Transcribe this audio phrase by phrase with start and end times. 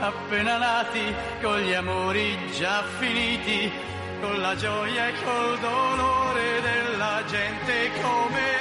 [0.00, 3.70] appena nati, con gli amori già finiti,
[4.20, 8.53] con la gioia e col dolore della gente come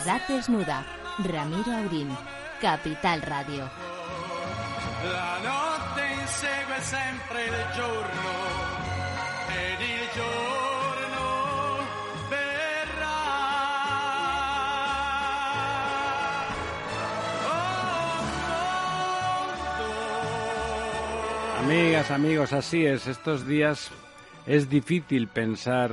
[0.00, 0.84] verdad desnuda.
[1.18, 2.16] Ramiro Aurín,
[2.60, 3.68] Capital Radio.
[5.04, 8.30] La notte insegue sempre il giorno
[9.48, 11.78] ed il giorno
[12.30, 13.20] verrà.
[21.58, 23.06] Oh, Amigas, amigos, así es.
[23.06, 23.90] Estos días
[24.46, 25.92] es difícil pensar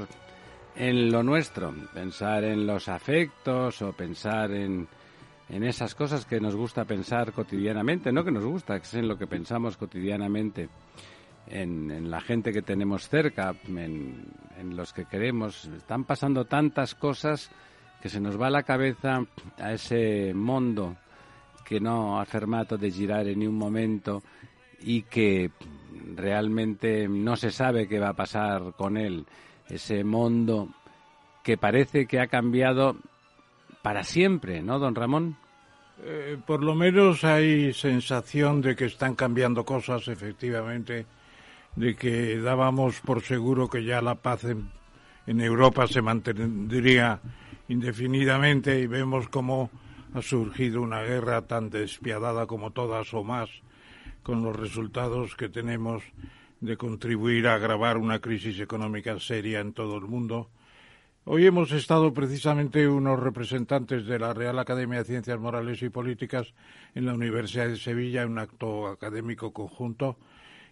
[0.78, 4.88] en lo nuestro, pensar en los afectos o pensar en,
[5.50, 9.08] en esas cosas que nos gusta pensar cotidianamente, no que nos gusta, que es en
[9.08, 10.70] lo que pensamos cotidianamente,
[11.48, 14.26] en, en la gente que tenemos cerca, en,
[14.58, 15.66] en los que queremos.
[15.66, 17.50] Están pasando tantas cosas
[18.02, 19.26] que se nos va la cabeza
[19.58, 20.96] a ese mundo
[21.66, 24.22] que no ha fermato de girar en ni un momento
[24.80, 25.50] y que
[26.16, 29.26] realmente no se sabe qué va a pasar con él.
[29.70, 30.70] Ese mundo
[31.44, 32.98] que parece que ha cambiado
[33.82, 35.38] para siempre, ¿no, don Ramón?
[36.04, 41.06] Eh, por lo menos hay sensación de que están cambiando cosas, efectivamente,
[41.76, 44.70] de que dábamos por seguro que ya la paz en,
[45.26, 47.20] en Europa se mantendría
[47.68, 49.70] indefinidamente y vemos cómo
[50.14, 53.50] ha surgido una guerra tan despiadada como todas o más,
[54.24, 56.04] con los resultados que tenemos
[56.62, 60.50] de contribuir a agravar una crisis económica seria en todo el mundo.
[61.26, 66.54] Hoy hemos estado precisamente unos representantes de la Real Academia de Ciencias Morales y Políticas
[66.96, 70.18] en la Universidad de Sevilla en un acto académico conjunto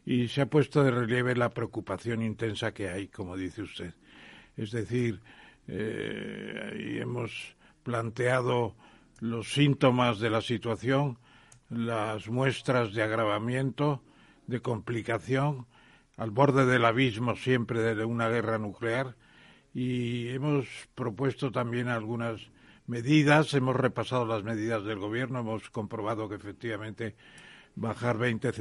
[0.06, 3.94] y se ha puesto de relieve la preocupación intensa que hay, como dice usted.
[4.56, 5.19] Es decir,
[5.68, 8.75] eh, y hemos planteado
[9.19, 11.18] los síntomas de la situación,
[11.69, 14.01] las muestras de agravamiento,
[14.47, 15.66] de complicación,
[16.18, 19.16] al borde del abismo siempre de una guerra nuclear
[19.74, 20.66] y hemos
[20.96, 22.42] propuesto también algunas
[22.88, 27.16] medidas, hemos repasado las medidas del gobierno, hemos comprobado que efectivamente
[27.75, 28.52] bajar 20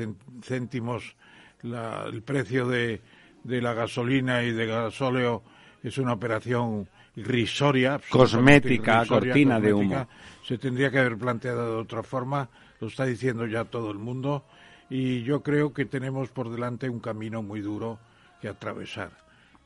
[0.43, 1.17] céntimos
[1.63, 3.01] la, el precio de,
[3.45, 5.43] de la gasolina y de gasóleo
[5.83, 10.09] es una operación irrisoria, cosmética, irrisoria, cortina de humo.
[10.43, 12.49] Se tendría que haber planteado de otra forma,
[12.81, 14.45] lo está diciendo ya todo el mundo,
[14.91, 17.99] y yo creo que tenemos por delante un camino muy duro
[18.41, 19.11] que atravesar.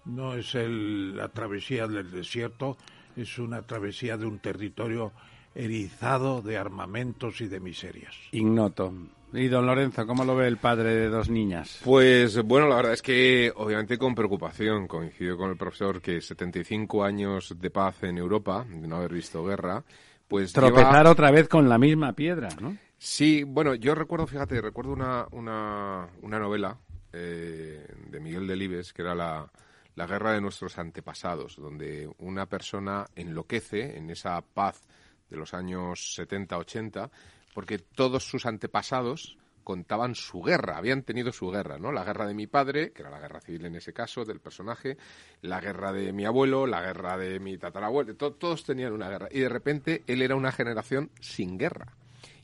[0.04, 2.76] No es el, la travesía del desierto,
[3.16, 5.12] es una travesía de un territorio
[5.54, 8.14] erizado de armamentos y de miserias.
[8.32, 8.92] Ignoto.
[9.32, 11.80] Y don Lorenzo, ¿cómo lo ve el padre de dos niñas?
[11.84, 17.04] Pues bueno, la verdad es que obviamente con preocupación coincido con el profesor que 75
[17.04, 19.82] años de paz en Europa, de no haber visto guerra,
[20.28, 22.76] pues Tropezar lleva- otra vez con la misma piedra, ¿no?
[22.98, 26.78] Sí, bueno, yo recuerdo, fíjate, recuerdo una, una, una novela
[27.12, 29.50] eh, de Miguel Delibes, que era la,
[29.94, 34.82] la guerra de nuestros antepasados, donde una persona enloquece en esa paz
[35.30, 37.10] de los años 70-80,
[37.54, 41.92] porque todos sus antepasados contaban su guerra, habían tenido su guerra, ¿no?
[41.92, 44.96] La guerra de mi padre, que era la guerra civil en ese caso del personaje,
[45.42, 49.28] la guerra de mi abuelo, la guerra de mi tatarabuelo, to- todos tenían una guerra.
[49.30, 51.97] Y de repente él era una generación sin guerra.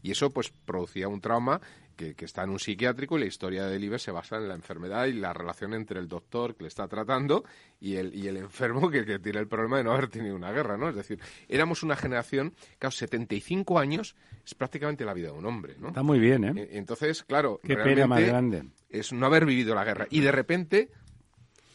[0.05, 1.61] Y eso pues producía un trauma
[1.97, 4.55] que, que está en un psiquiátrico y la historia de Delibes se basa en la
[4.55, 7.43] enfermedad y la relación entre el doctor que le está tratando
[7.81, 10.53] y el, y el enfermo que, que tiene el problema de no haber tenido una
[10.53, 10.91] guerra, ¿no?
[10.91, 11.19] Es decir,
[11.49, 14.15] éramos una generación, claro, 75 años
[14.45, 15.89] es prácticamente la vida de un hombre, ¿no?
[15.89, 16.53] Está muy bien, ¿eh?
[16.55, 18.65] E- Entonces, claro, Qué pena más grande.
[18.91, 20.07] es no haber vivido la guerra.
[20.11, 20.91] Y de repente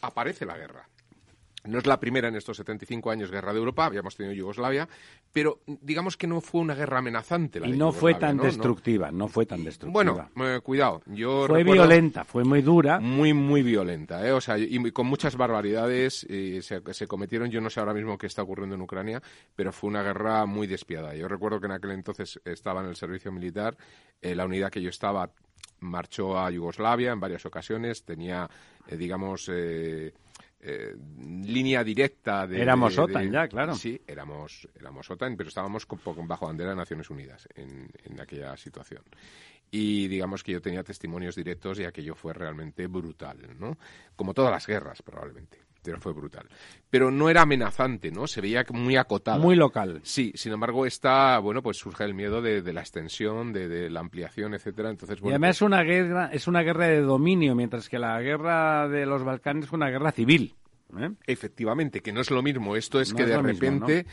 [0.02, 0.88] aparece la guerra.
[1.64, 4.88] No es la primera en estos 75 años guerra de Europa, habíamos tenido Yugoslavia,
[5.32, 7.60] pero digamos que no fue una guerra amenazante.
[7.60, 8.44] La y de no fue tan ¿no?
[8.44, 9.92] destructiva, no fue tan destructiva.
[9.92, 13.00] Bueno, eh, cuidado, yo fue violenta, fue muy dura.
[13.00, 14.32] Muy, muy violenta, ¿eh?
[14.32, 17.50] O sea, y con muchas barbaridades eh, se, se cometieron.
[17.50, 19.22] Yo no sé ahora mismo qué está ocurriendo en Ucrania,
[19.54, 21.14] pero fue una guerra muy despiadada.
[21.14, 23.76] Yo recuerdo que en aquel entonces estaba en el servicio militar,
[24.20, 25.30] eh, la unidad que yo estaba
[25.80, 28.48] marchó a Yugoslavia en varias ocasiones, tenía,
[28.86, 29.50] eh, digamos,
[30.62, 30.94] eh,
[31.42, 32.60] línea directa de...
[32.60, 33.74] Éramos de- OTAN de- ya, claro.
[33.74, 38.20] Sí, éramos, éramos OTAN, pero estábamos con- con- bajo bandera de Naciones Unidas en, en
[38.20, 39.02] aquella situación.
[39.70, 43.78] Y digamos que yo tenía testimonios directos y aquello fue realmente brutal, ¿no?
[44.16, 46.46] Como todas las guerras, probablemente, pero fue brutal.
[46.90, 48.26] Pero no era amenazante, ¿no?
[48.26, 49.38] Se veía muy acotada.
[49.38, 50.00] Muy local.
[50.02, 53.90] Sí, sin embargo, está, bueno, pues surge el miedo de, de la extensión, de, de
[53.90, 54.90] la ampliación, etcétera.
[54.90, 57.98] Entonces, y bueno, además es pues- una guerra, es una guerra de dominio, mientras que
[57.98, 60.54] la guerra de los Balcanes fue una guerra civil.
[60.98, 61.10] ¿eh?
[61.26, 62.76] Efectivamente, que no es lo mismo.
[62.76, 64.06] Esto es No que es de lo mismo, repente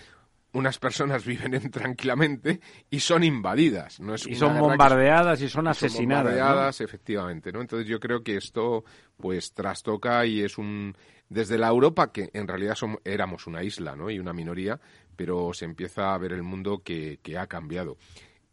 [0.53, 3.99] unas personas viven en- tranquilamente y son invadidas.
[3.99, 6.23] No es Y son bombardeadas y son son asesinadas.
[6.25, 6.29] ¿no?
[6.31, 7.61] bombardeadas, efectivamente, ¿no?
[7.61, 8.83] Entonces yo creo que esto
[9.17, 10.95] pues trastoca y es un
[11.29, 14.09] desde la Europa que en realidad som- éramos una isla, ¿no?
[14.09, 14.79] Y una minoría,
[15.15, 17.97] pero se empieza a ver el mundo que, que ha cambiado.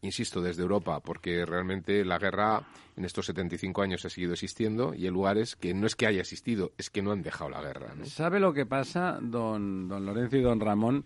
[0.03, 2.63] Insisto, desde Europa, porque realmente la guerra
[2.97, 6.21] en estos 75 años ha seguido existiendo y hay lugares que no es que haya
[6.21, 7.95] existido, es que no han dejado la guerra.
[8.05, 11.05] ¿Sabe lo que pasa, don, don Lorenzo y don Ramón?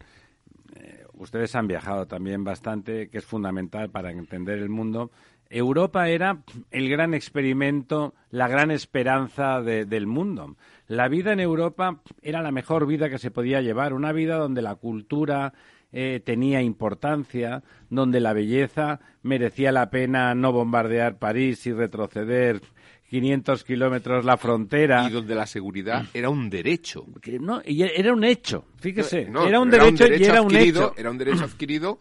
[0.75, 5.12] Eh, ustedes han viajado también bastante, que es fundamental para entender el mundo.
[5.50, 10.56] Europa era el gran experimento, la gran esperanza de- del mundo.
[10.86, 14.62] La vida en Europa era la mejor vida que se podía llevar, una vida donde
[14.62, 15.52] la cultura
[15.90, 22.60] eh, tenía importancia, donde la belleza merecía la pena no bombardear París y retroceder
[23.08, 25.06] 500 kilómetros la frontera.
[25.08, 27.06] Y donde la seguridad era un derecho.
[27.40, 30.92] No, y era un hecho, fíjese, No, era un pero derecho, y era un hecho.
[30.94, 31.98] Era un derecho adquirido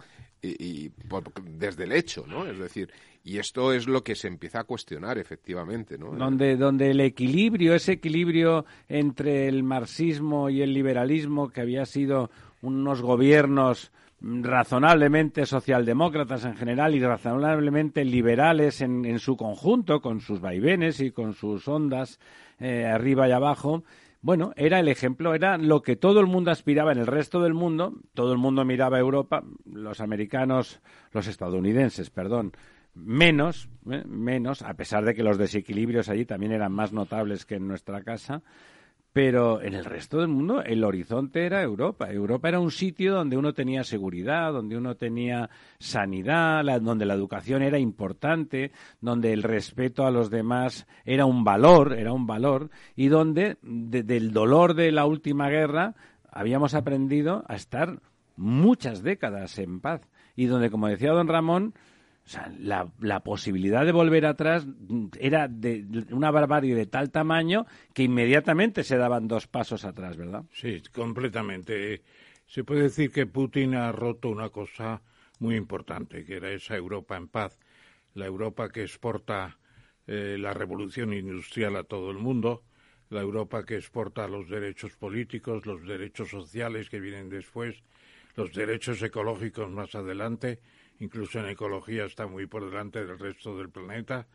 [0.60, 2.46] y, por- desde el hecho, ¿no?
[2.46, 2.90] Es decir,
[3.24, 6.12] y esto es lo que se empieza a cuestionar, efectivamente, ¿no?
[6.12, 12.30] Donde, donde el equilibrio, ese equilibrio entre el marxismo y el liberalismo, que había sido
[12.62, 20.40] unos gobiernos razonablemente socialdemócratas en general y razonablemente liberales en, en su conjunto, con sus
[20.42, 22.20] vaivenes y con sus ondas
[22.60, 23.84] eh, arriba y abajo,
[24.28, 27.54] bueno, era el ejemplo, era lo que todo el mundo aspiraba en el resto del
[27.54, 30.82] mundo, todo el mundo miraba a Europa, los americanos,
[31.14, 32.52] los estadounidenses, perdón,
[32.94, 34.04] menos, ¿eh?
[34.06, 38.04] menos, a pesar de que los desequilibrios allí también eran más notables que en nuestra
[38.04, 38.44] casa,
[39.18, 42.12] pero en el resto del mundo el horizonte era Europa.
[42.12, 45.50] Europa era un sitio donde uno tenía seguridad, donde uno tenía
[45.80, 48.72] sanidad, donde la educación era importante,
[49.02, 54.04] donde el respeto a los demás era un valor, era un valor, y donde de-
[54.04, 55.96] del dolor de la última guerra
[56.32, 58.00] habíamos aprendido a estar
[58.36, 60.02] muchas décadas en paz.
[60.36, 61.74] Y donde, como decía don Ramón,
[62.60, 64.68] la, la posibilidad de volver atrás
[65.20, 70.44] era de una barbarie de tal tamaño que inmediatamente se daban dos pasos atrás, ¿verdad?
[70.52, 72.02] Sí, completamente.
[72.46, 75.02] Se puede decir que Putin ha roto una cosa
[75.40, 77.60] muy importante, que era esa Europa en paz,
[78.14, 79.58] la Europa que exporta
[80.08, 82.64] eh, la revolución industrial a todo el mundo,
[83.10, 87.84] la Europa que exporta los derechos políticos, los derechos sociales que vienen después,
[88.36, 90.60] los derechos ecológicos más adelante,
[91.00, 94.28] incluso en ecología está muy por delante del resto del planeta,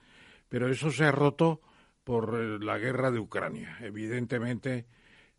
[0.49, 1.61] pero eso se ha roto
[2.05, 3.79] por eh, la guerra de Ucrania.
[3.81, 4.87] Evidentemente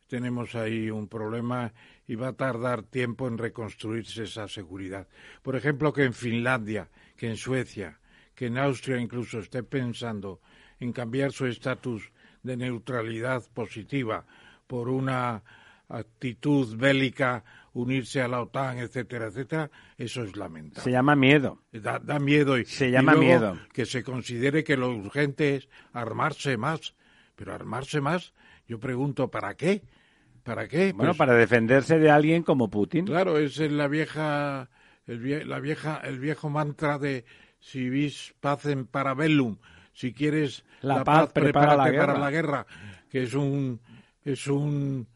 [0.08, 1.74] tenemos ahí un problema
[2.08, 5.08] y va a tardar tiempo en reconstruirse esa seguridad.
[5.42, 8.00] Por ejemplo, que en Finlandia, que en Suecia,
[8.36, 10.42] que en Austria incluso esté pensando
[10.80, 12.12] en cambiar su estatus
[12.42, 14.26] de neutralidad positiva
[14.68, 15.44] por una
[15.88, 20.84] actitud bélica, unirse a la OTAN, etcétera, etcétera, eso es lamentable.
[20.84, 21.64] Se llama miedo.
[21.72, 22.58] Da, da miedo.
[22.58, 23.58] Y, Se y llama luego miedo.
[23.74, 26.94] Que se considere que lo urgente es armarse más.
[27.36, 28.34] Pero armarse más,
[28.68, 29.82] yo pregunto, ¿para qué?
[30.44, 30.94] ¿Para qué?
[30.94, 33.06] Bueno, Pues, para defenderse de alguien como Putin.
[33.06, 34.70] Claro, es la vieja,
[35.08, 37.26] el, vie- la vieja, el viejo mantra de
[37.60, 39.58] si vis pacem para bellum,
[39.94, 42.66] si quieres La paz prepara la prepárate para la guerra,
[43.10, 43.80] que es un,
[44.26, 45.08] es un,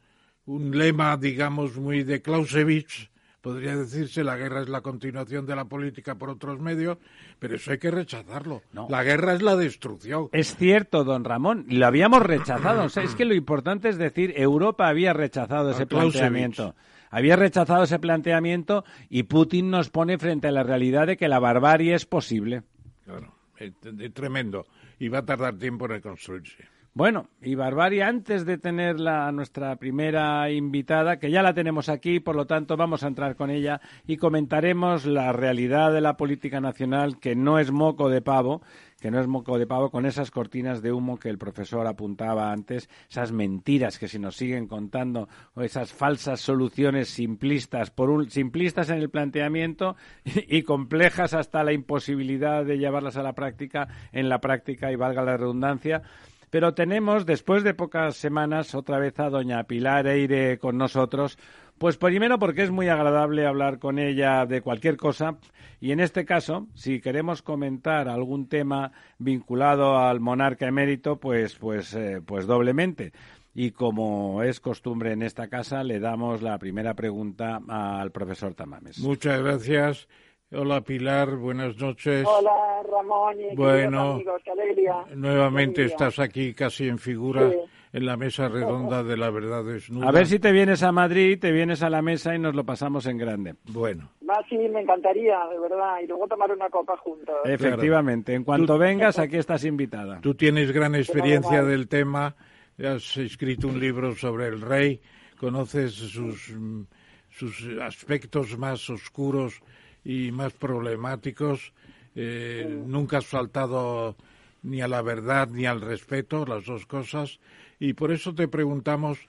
[0.48, 3.10] un lema, digamos, muy de Clausewitz,
[3.42, 6.98] podría decirse, la guerra es la continuación de la política por otros medios,
[7.38, 8.62] pero eso hay que rechazarlo.
[8.74, 8.88] No.
[8.90, 10.30] La guerra es la destrucción.
[10.32, 12.86] Es cierto, don Ramón, y lo habíamos rechazado.
[12.86, 16.76] O sea, es que lo importante es decir, Europa había rechazado ese planteamiento.
[17.10, 21.40] Había rechazado ese planteamiento y Putin nos pone frente a la realidad de que la
[21.40, 22.64] barbarie es posible.
[23.06, 23.74] Claro, es
[24.14, 24.66] tremendo.
[25.00, 26.77] Y va a tardar tiempo en reconstruirse.
[26.98, 32.20] Bueno, y Barbaria, antes de tener la, nuestra primera invitada, que ya la tenemos aquí,
[32.20, 36.60] por lo tanto vamos a entrar con ella y comentaremos la realidad de la política
[36.60, 38.64] nacional, que no es moco de pavo,
[39.00, 42.52] que no es moco de pavo, con esas cortinas de humo que el profesor apuntaba
[42.52, 48.32] antes, esas mentiras que se nos siguen contando, o esas falsas soluciones simplistas, por un,
[48.32, 53.88] simplistas en el planteamiento y, y complejas hasta la imposibilidad de llevarlas a la práctica,
[54.12, 56.02] en la práctica, y valga la redundancia.
[56.50, 61.38] Pero tenemos, después de pocas semanas, otra vez a doña Pilar Eire con nosotros.
[61.78, 65.38] Pues primero porque es muy agradable hablar con ella de cualquier cosa
[65.80, 71.94] y en este caso, si queremos comentar algún tema vinculado al monarca emérito, pues, pues,
[71.94, 73.14] eh, pues doblemente.
[73.54, 79.00] Y como es costumbre en esta casa, le damos la primera pregunta al profesor Tamames.
[79.00, 80.08] Muchas gracias.
[80.54, 82.26] Hola Pilar, buenas noches.
[82.26, 84.94] Hola Ramón y bueno, amigos, qué alegría.
[85.14, 87.58] Nuevamente estás aquí casi en figura Sí.
[87.92, 90.08] en la mesa redonda de la verdad desnuda.
[90.08, 92.64] A ver si te vienes a Madrid, te vienes a la mesa y nos lo
[92.66, 93.56] pasamos en grande.
[93.66, 97.36] Bueno, Va, sí, me encantaría, de verdad, y luego tomar una copa juntos.
[97.44, 100.22] Efectivamente, en cuanto vengas, aquí estás invitada.
[100.22, 102.36] tú tienes gran experiencia del tema,
[102.82, 105.02] has escrito un libro sobre el rey,
[105.38, 106.84] conoces sus, mm,
[107.32, 109.62] sus aspectos más oscuros
[110.08, 111.74] y más problemáticos.
[112.16, 114.16] eh, Nunca has faltado
[114.64, 117.40] ni a la verdad ni al respeto, las dos cosas.
[117.78, 119.20] Y por eso te preguntamos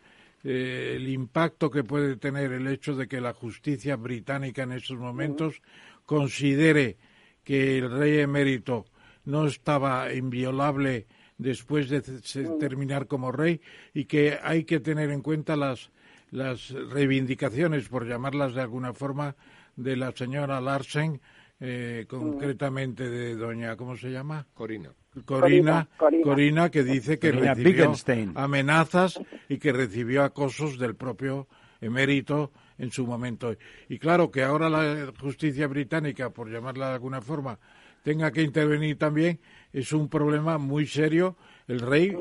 [0.44, 4.96] eh, el impacto que puede tener el hecho de que la justicia británica en estos
[4.96, 5.60] momentos
[6.06, 6.96] considere
[7.42, 8.86] que el rey emérito
[9.24, 11.06] no estaba inviolable
[11.38, 12.02] después de
[12.60, 13.60] terminar como rey
[13.94, 15.90] y que hay que tener en cuenta las,
[16.30, 19.34] las reivindicaciones, por llamarlas de alguna forma,
[19.78, 21.20] de la señora Larsen,
[21.60, 24.46] eh, concretamente de doña, ¿cómo se llama?
[24.52, 24.92] Corina.
[25.24, 26.24] Corina, Corina.
[26.24, 27.92] Corina, que dice que Corina recibió
[28.34, 31.48] amenazas y que recibió acosos del propio
[31.80, 33.56] emérito en su momento.
[33.88, 37.58] Y claro que ahora la justicia británica, por llamarla de alguna forma,
[38.02, 39.40] tenga que intervenir también,
[39.72, 41.36] es un problema muy serio.
[41.68, 42.12] El rey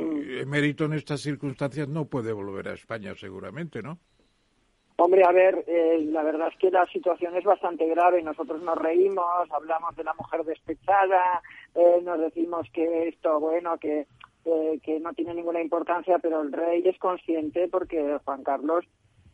[0.42, 4.00] emérito en estas circunstancias no puede volver a España seguramente, ¿no?
[5.00, 8.24] Hombre, a ver, eh, la verdad es que la situación es bastante grave.
[8.24, 11.44] Nosotros nos reímos, hablamos de la mujer despechada,
[11.76, 14.08] eh, nos decimos que esto, bueno, que,
[14.46, 18.86] eh, que no tiene ninguna importancia, pero el rey es consciente porque Juan Carlos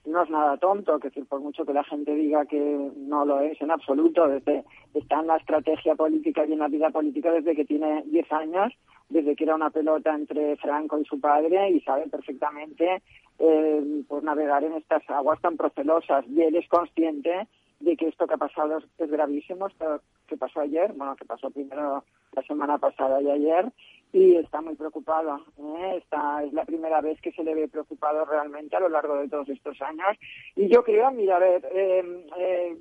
[0.06, 3.62] no es nada tonto, que por mucho que la gente diga que no lo es
[3.62, 7.66] en absoluto, desde, está en la estrategia política y en la vida política desde que
[7.66, 8.74] tiene 10 años,
[9.10, 13.02] desde que era una pelota entre Franco y su padre y sabe perfectamente
[13.40, 16.26] eh, pues navegar en estas aguas tan procelosas.
[16.28, 17.48] Y él es consciente
[17.84, 21.50] de que esto que ha pasado es, gravísimo, esto que pasó ayer, bueno, que pasó
[21.52, 23.72] primero la semana pasada y ayer,
[24.14, 25.42] y está muy preocupado.
[25.58, 25.98] ¿eh?
[25.98, 29.28] Esta es la primera vez que se le ve preocupado realmente a lo largo de
[29.28, 30.18] todos estos años.
[30.56, 32.78] Y yo creo, mira, a ver, eh, eh,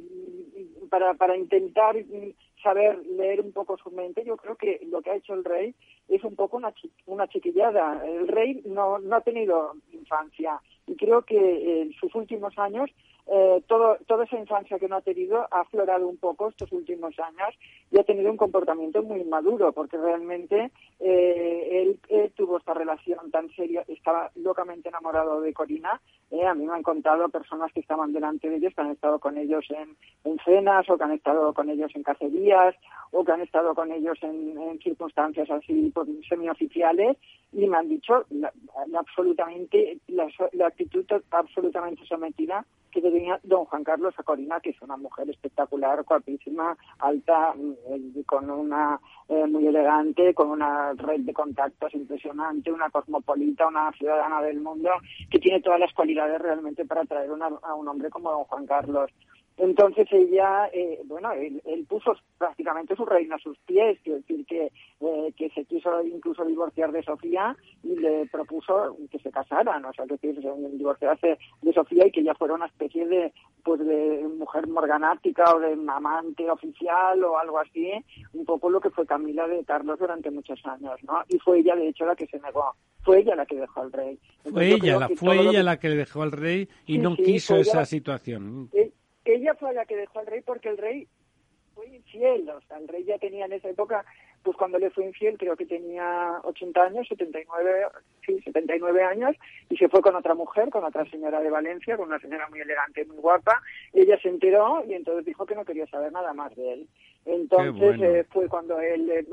[0.89, 1.97] para, para intentar
[2.63, 5.75] saber leer un poco su mente, yo creo que lo que ha hecho el rey
[6.09, 6.73] es un poco una,
[7.07, 8.07] una chiquillada.
[8.07, 12.91] El rey no, no ha tenido infancia y creo que en sus últimos años
[13.27, 17.19] eh, todo, toda esa infancia que no ha tenido ha aflorado un poco estos últimos
[17.21, 17.55] años
[17.91, 23.49] y ha tenido un comportamiento muy inmaduro porque realmente eh, él tuvo esta relación tan
[23.51, 26.01] seria, estaba locamente enamorado de Corina.
[26.31, 29.19] eh, a mí me han contado personas que estaban delante de ellos, que han estado
[29.19, 32.75] con ellos en, en cenas o que han estado con ellos en cacerías
[33.13, 37.17] o que han estado con ellos en, en circunstancias así pues, semioficiales
[37.53, 38.53] y me han dicho la,
[38.99, 40.27] absolutamente la,
[40.67, 43.01] actitud absolutamente sometida que
[43.43, 48.51] don Juan Carlos a Corina, que es una mujer espectacular, guapísima, alta, mm, eh, con
[48.51, 54.61] una eh, muy elegante, con una red de contactos impresionante, una cosmopolita, una ciudadana del
[54.61, 54.91] mundo,
[55.31, 58.67] que tiene todas las cualidades realmente para atraer una- a un hombre como don Juan
[58.67, 59.11] Carlos.
[59.59, 64.45] Entonces ella, eh, bueno, él, él puso prácticamente su reino a sus pies, quiero decir
[64.47, 69.85] que, eh, que se quiso incluso divorciar de Sofía y le propuso que se casaran,
[69.85, 70.33] o sea, que se-
[70.73, 73.33] divorciarse de Sofía y que ella fuera una especie de,
[73.63, 77.93] pues de mujer morganática o de amante oficial o algo así,
[78.33, 81.23] un poco lo que fue Camila de Carlos durante muchos años, ¿no?
[81.29, 83.93] Y fue ella, de hecho, la que se negó, fue ella la que dejó al
[83.93, 84.19] rey.
[84.43, 86.99] Fue Entonces, ella, la, fue ella que- la que le dejó al rey y Sí,
[86.99, 88.69] no sí, quiso esa situación.
[89.43, 91.09] Ella fue la que dejó al rey porque el rey
[91.75, 94.05] fue infiel, o sea, el rey ya tenía en esa época
[94.43, 97.87] pues cuando le fue infiel, creo que tenía 80 años, 79,
[98.27, 99.37] sí, 79 años,
[99.69, 102.61] y se fue con otra mujer, con otra señora de Valencia, con una señora muy
[102.61, 103.63] elegante, muy guapa.
[103.93, 106.89] Ella se enteró y entonces dijo que no quería saber nada más de él.
[107.25, 109.25] Entonces eh, fue cuando él eh,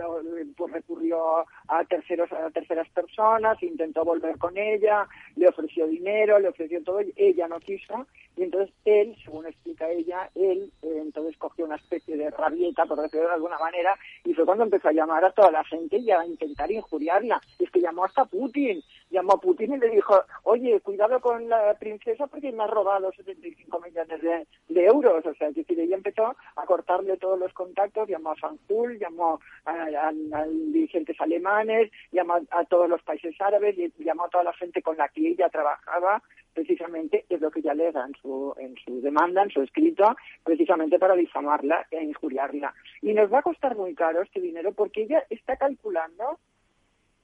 [0.56, 6.50] pues, recurrió a terceros a terceras personas, intentó volver con ella, le ofreció dinero, le
[6.50, 8.06] ofreció todo, ella no quiso
[8.40, 13.02] y entonces él, según explica ella, él eh, entonces cogió una especie de rabieta, por
[13.02, 16.10] decirlo de alguna manera, y fue cuando empezó a llamar a toda la gente y
[16.10, 17.42] a intentar injuriarla.
[17.60, 21.50] Y es que llamó hasta Putin, llamó a Putin y le dijo, oye, cuidado con
[21.50, 25.26] la princesa porque me ha robado 75 millones de, euros.
[25.26, 29.40] O sea, es decir, ella empezó a cortarle todos los contactos, llamó a Fanjul, llamó
[29.66, 34.98] a, dirigentes alemanes, llamó a, todos los países árabes, llamó a toda la gente con
[34.98, 36.22] la que ella trabajaba,
[36.54, 41.00] precisamente es lo que ella le en su, en su demanda, en su escrito, precisamente
[41.00, 42.74] para difamarla e injuriarla.
[43.02, 46.40] Y nos va a costar muy caro este dinero porque ella está calculando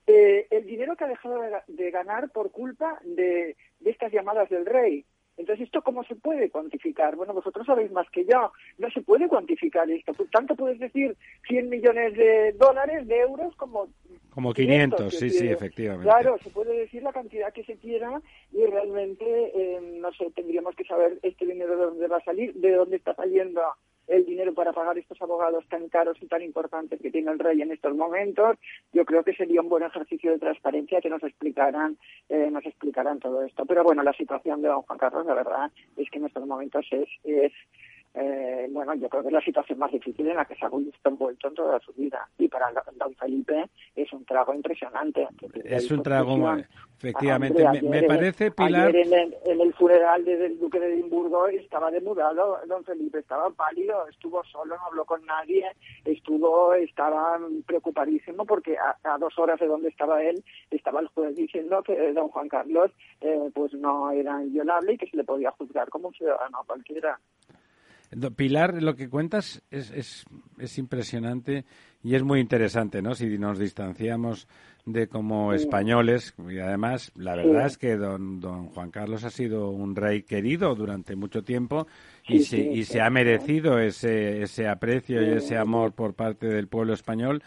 [0.08, 5.06] eh, el dinero que ha dejado de, ganar por culpa de estas llamadas del rey.
[5.38, 7.16] Entonces, ¿esto cómo se puede cuantificar?
[7.16, 8.52] Bueno, vosotros sabéis más que yo.
[8.78, 10.14] No se puede cuantificar esto.
[10.14, 11.16] Por tanto, puedes decir
[11.48, 13.88] 100 millones de dólares, de euros, como...
[14.30, 16.10] Como 500, sí, sí, efectivamente.
[16.10, 20.76] Claro, se puede decir la cantidad que se quiera y realmente, eh, no sé, tendríamos
[20.76, 23.62] que saber este dinero de dónde va a salir, de dónde está saliendo
[24.08, 27.62] el dinero para pagar estos abogados tan caros y tan importantes que tiene el rey
[27.62, 28.58] en estos momentos,
[28.94, 31.98] yo creo que sería un buen ejercicio de transparencia que nos explicaran,
[32.30, 33.66] eh, nos explicaran todo esto.
[33.66, 36.86] Pero bueno, la situación de don Juan Carlos, la verdad, es que en estos momentos
[36.92, 37.52] es, es
[38.18, 40.70] eh, bueno, yo creo que es la situación más difícil en la que se ha
[40.70, 42.28] visto envuelto en toda su vida.
[42.38, 45.28] Y para don Felipe es un trago impresionante.
[45.66, 46.38] Es un trago,
[46.98, 47.66] efectivamente.
[47.82, 48.96] me, parece, Pilar...
[48.96, 54.78] en el, funeral del duque de Edimburgo estaba demudado don Felipe, estaba pálido, estuvo solo,
[54.78, 55.66] no habló con nadie,
[56.06, 60.42] estuvo, estaba preocupadísimo porque a, dos horas de donde estaba él,
[60.72, 65.08] estaba el juez diciendo que don Juan Carlos eh, pues no era inviolable y que
[65.08, 67.20] se le podía juzgar como un ciudadano cualquiera.
[68.36, 70.26] Pilar, lo que cuentas es, es,
[70.58, 71.66] es, impresionante
[72.04, 73.16] y es muy interesante, ¿no?
[73.16, 74.48] Si nos distanciamos
[74.86, 79.70] de como españoles, y además la verdad es que don, don Juan Carlos ha sido
[79.72, 81.88] un rey querido durante mucho tiempo
[82.28, 86.68] y, se, y se ha merecido ese, ese aprecio y ese amor por parte del
[86.68, 87.44] pueblo español,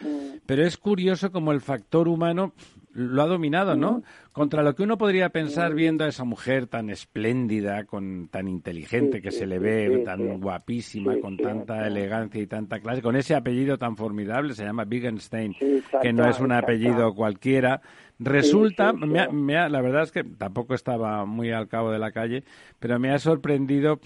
[0.47, 2.53] pero es curioso como el factor humano
[2.99, 4.03] lo ha dominado, ¿no?
[4.33, 9.23] Contra lo que uno podría pensar viendo a esa mujer tan espléndida, con tan inteligente
[9.23, 13.79] que se le ve, tan guapísima, con tanta elegancia y tanta clase, con ese apellido
[13.79, 15.55] tan formidable, se llama Wittgenstein,
[16.03, 17.81] que no es un apellido cualquiera.
[18.19, 22.43] Resulta, me la verdad es que tampoco estaba muy al cabo de la calle,
[22.81, 24.01] pero me ha sorprendido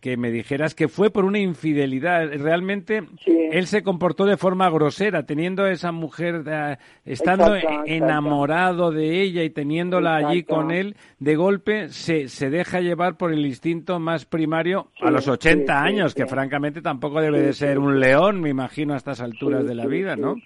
[0.00, 2.28] que me dijeras que fue por una infidelidad.
[2.38, 7.54] Realmente él se comportó de forma grosera, teniendo a esa mujer, eh, estando
[7.86, 13.32] enamorado de ella y teniéndola allí con él, de golpe se, se deja llevar por
[13.32, 18.00] el instinto más primario a los 80 años, que francamente tampoco debe de ser un
[18.00, 20.36] león, me imagino, a estas alturas de la vida, ¿no?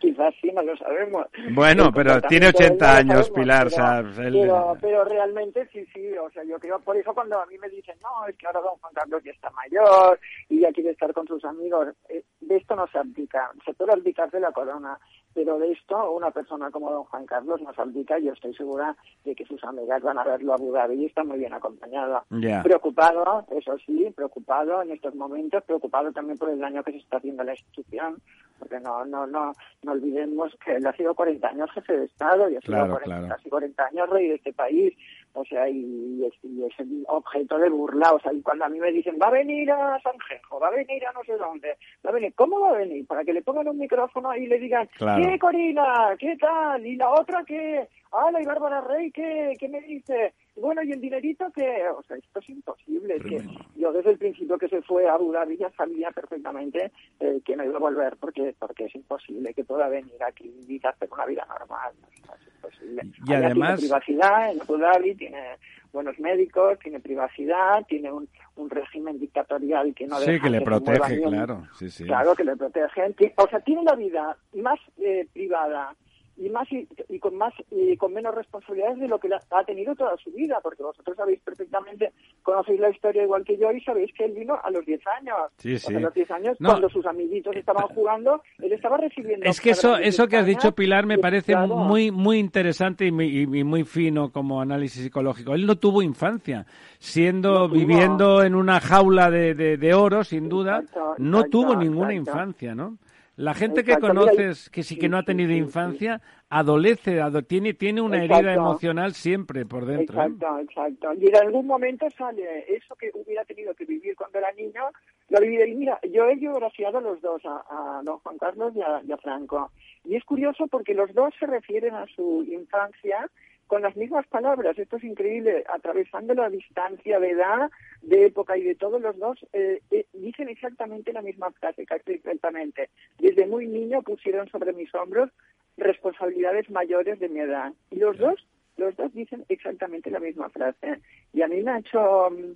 [0.00, 1.26] quizás sí, no lo sabemos.
[1.54, 3.68] Bueno, pero tiene 80 años, Pilar.
[4.16, 7.68] Pero, pero, realmente sí, sí, o sea, yo creo, por eso cuando a mí me
[7.68, 11.12] dicen, no, es que ahora don Juan Carlos ya está mayor y ya quiere estar
[11.12, 14.98] con sus amigos, eh, de esto no se abdica, se puede abdicar de la corona,
[15.34, 18.18] pero de esto una persona como don Juan Carlos no se abdica.
[18.18, 21.06] Y yo estoy segura de que sus amigas van a verlo a Abu Dhabi y
[21.06, 22.24] está muy bien acompañado.
[22.62, 27.16] Preocupado, eso sí, preocupado en estos momentos, preocupado también por el daño que se está
[27.18, 28.20] haciendo a la institución,
[28.58, 29.52] porque no, no, no,
[29.82, 33.48] no olvidemos que él ha sido 40 años jefe de Estado y ha sido casi
[33.48, 34.94] 40 años rey de este país,
[35.34, 38.92] o sea, y, es, el objeto de burla, o sea, y cuando a mí me
[38.92, 42.12] dicen, va a venir a Sanjejo, va a venir a no sé dónde, va a
[42.12, 43.06] venir, ¿cómo va a venir?
[43.06, 46.16] Para que le pongan un micrófono y le digan, ¿qué Corina?
[46.18, 46.86] ¿Qué tal?
[46.86, 47.88] ¿Y la otra qué?
[48.12, 50.34] Ah, la y Bárbara Rey, ¿qué, qué me dice?
[50.56, 53.18] Bueno, ¿y el dinerito que O sea, esto es imposible.
[53.20, 53.42] que
[53.76, 57.56] yo desde el principio que se fue a Abu Dhabi ya sabía perfectamente eh, que
[57.56, 61.26] no iba a volver porque porque es imposible que pueda venir aquí y hacer una
[61.26, 61.92] vida normal.
[62.12, 63.02] es imposible.
[63.26, 63.78] Y además...
[63.78, 65.58] Tiene privacidad en Abu Dhabi, tiene
[65.92, 71.22] buenos médicos, tiene privacidad, tiene un, un régimen dictatorial que no sí, que le protege,
[71.22, 71.66] claro.
[71.78, 72.04] Sí, sí.
[72.04, 73.14] Claro, que le protege.
[73.36, 75.94] O sea, tiene la vida más eh, privada
[76.36, 80.16] y más y, con más y con menos responsabilidades de lo que ha tenido toda
[80.16, 84.24] su vida porque vosotros sabéis perfectamente conocéis la historia igual que yo y sabéis que
[84.24, 85.36] él vino a los 10 años.
[85.58, 85.94] Sí, sí.
[85.94, 89.96] a los 10 años cuando sus amiguitos estaban jugando él estaba recibiendo es que eso
[89.96, 94.60] eso que has dicho Pilar me parece muy muy interesante y muy, muy, fino como
[94.60, 95.54] análisis psicológico.
[95.54, 96.66] Él no tuvo infancia
[96.98, 100.82] siendo viviendo en una jaula de, de, oro sin duda
[101.18, 102.96] no tuvo ninguna infancia no
[103.42, 108.22] La gente que conoces, que sí que no ha tenido infancia, adolece, tiene, tiene una
[108.22, 110.22] herida emocional siempre por dentro.
[110.22, 111.14] Exacto, exacto.
[111.14, 114.84] Y en algún momento sale eso que hubiera tenido que vivir cuando era niño,
[115.28, 115.66] lo vivido.
[115.66, 119.72] Y mira, yo he geografiado a los dos, a, don Juan Carlos y a Franco.
[120.04, 123.28] Y es curioso porque los dos se refieren a su infancia
[123.66, 124.78] con las mismas palabras.
[124.78, 125.64] Esto es increíble.
[125.72, 127.70] Atravesando la distancia de edad,
[128.02, 132.90] de época y de todos los dos, eh, eh, dicen exactamente la misma frase, exactamente.
[133.18, 135.30] Desde muy niño pusieron sobre mis hombros
[135.76, 137.72] responsabilidades mayores de mi edad.
[137.90, 138.46] Y los dos,
[138.76, 141.00] los dos dicen exactamente la misma frase.
[141.32, 142.52] Y a mí me ha hecho mm,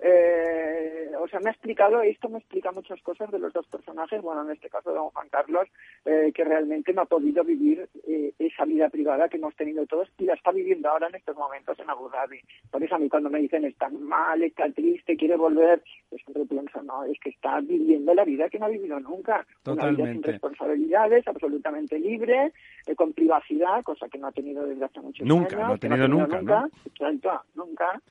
[0.00, 4.22] eh, o sea, me ha explicado, esto me explica muchas cosas de los dos personajes,
[4.22, 5.68] bueno, en este caso de don Juan Carlos,
[6.04, 10.08] eh, que realmente no ha podido vivir eh, esa vida privada que hemos tenido todos
[10.18, 12.40] y la está viviendo ahora en estos momentos en Abu Dhabi.
[12.70, 16.44] Por eso a mí cuando me dicen está mal, está triste, quiere volver, yo siempre
[16.46, 19.44] pienso, no, es que está viviendo la vida que no ha vivido nunca.
[19.62, 20.02] Totalmente.
[20.02, 22.52] Una vida sin responsabilidades, absolutamente libre,
[22.86, 25.68] eh, con privacidad, cosa que no ha tenido desde hace muchos nunca, años.
[25.68, 26.68] No ha tenido nunca, nunca,
[27.04, 27.64] ¿no?
[27.64, 28.02] nunca.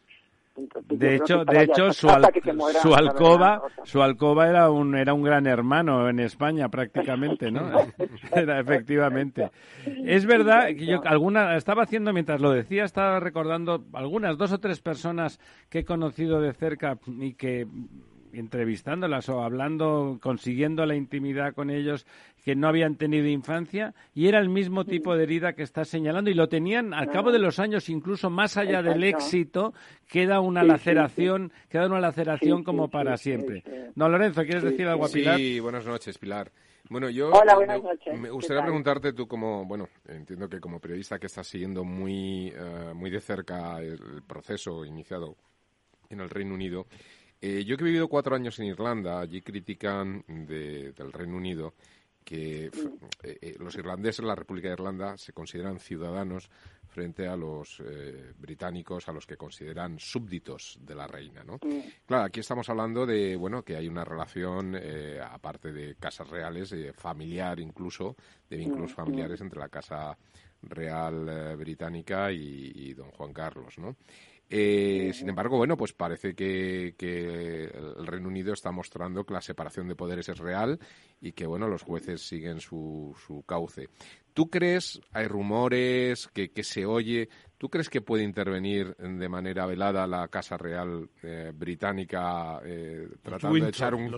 [0.87, 2.07] De hecho, de hecho su,
[2.81, 7.69] su alcoba, su alcoba era un era un gran hermano en España prácticamente, ¿no?
[8.35, 9.51] era efectivamente.
[10.03, 14.59] Es verdad que yo alguna estaba haciendo mientras lo decía estaba recordando algunas dos o
[14.59, 15.39] tres personas
[15.69, 17.67] que he conocido de cerca y que
[18.33, 22.05] entrevistándolas o hablando, consiguiendo la intimidad con ellos
[22.43, 26.29] que no habían tenido infancia y era el mismo tipo de herida que estás señalando
[26.29, 29.73] y lo tenían al cabo de los años, incluso más allá del éxito,
[30.07, 33.63] queda una laceración, queda una laceración como para siempre.
[33.95, 35.37] No, Lorenzo, ¿quieres decir algo a Pilar?
[35.37, 36.51] Sí, buenas noches, Pilar.
[36.89, 37.31] Bueno, yo
[38.15, 42.93] me, gustaría preguntarte tú como, bueno, entiendo que como periodista que estás siguiendo muy, eh,
[42.95, 45.35] muy de cerca el proceso iniciado
[46.09, 46.87] en el Reino Unido,
[47.41, 51.73] eh, yo que he vivido cuatro años en Irlanda, allí critican del Reino Unido
[52.23, 56.49] que eh, eh, los irlandeses, la República de Irlanda, se consideran ciudadanos
[56.89, 57.81] frente a los
[58.37, 61.59] británicos, a los que consideran súbditos de la reina, ¿no?
[62.05, 64.75] Claro, aquí estamos hablando de, bueno, que hay una relación,
[65.21, 68.15] aparte de casas reales, familiar incluso,
[68.49, 70.17] de vínculos familiares entre la Casa
[70.63, 73.95] Real Británica y, y, don Juan Carlos, ¿no?
[74.49, 79.87] Eh, sin embargo, bueno, pues parece que, el Reino Unido está mostrando que la separación
[79.87, 80.79] de poderes es real
[81.19, 83.89] y que, bueno, los jueces siguen su, su cauce.
[84.33, 89.65] ¿Tú crees, hay rumores que, que, se oye, ¿tú crees que puede intervenir de manera
[89.65, 94.11] velada la Casa Real eh, británica eh, tratando de echar un,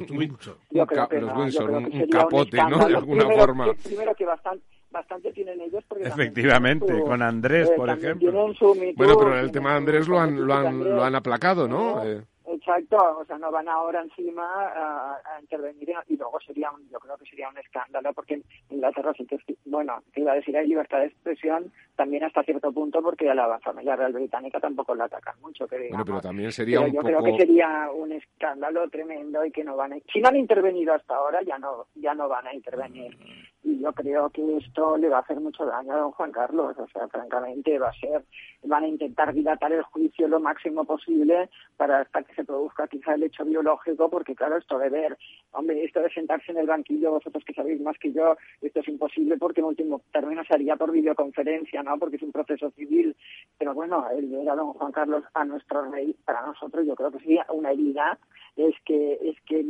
[2.11, 2.87] capote, ¿no?
[2.87, 3.73] De alguna forma.
[3.83, 5.83] primero que bastante bastante tienen ellos.
[5.87, 8.31] Porque Efectivamente, con Andrés, por ejemplo.
[8.31, 12.03] bueno, pero el tema de Andrés lo han, lo han, lo han aplacado, ¿no?
[12.03, 12.21] Eh.
[12.51, 17.15] Exacto, o sea, no van ahora encima a, intervenir y luego sería un, yo creo
[17.17, 20.67] que sería un escándalo porque en Inglaterra sí que, bueno, te iba a decir, hay
[20.67, 25.05] libertad de expresión también hasta cierto punto porque a la familia real británica tampoco la
[25.05, 29.45] atacan mucho, que Bueno, pero también sería un yo creo que sería un escándalo tremendo
[29.45, 32.27] y que no van a, si no han intervenido hasta ahora ya no, ya no
[32.27, 33.15] van a intervenir.
[33.63, 36.77] Y yo creo que esto le va a hacer mucho daño a don Juan Carlos,
[36.77, 38.23] o sea, francamente va a ser,
[38.63, 43.15] van a intentar dilatar el juicio lo máximo posible para hasta que se produzca quizá
[43.15, 45.17] el hecho biológico, porque claro, esto de ver,
[45.51, 48.87] hombre, esto de sentarse en el banquillo, vosotros que sabéis más que yo, esto es
[48.87, 51.97] imposible porque en último término se haría por videoconferencia, ¿no?
[51.97, 53.15] Porque es un proceso civil.
[53.57, 57.11] Pero bueno, el ver a don Juan Carlos, a nuestro rey, para nosotros yo creo
[57.11, 58.17] que sería una herida
[58.55, 59.65] es que es que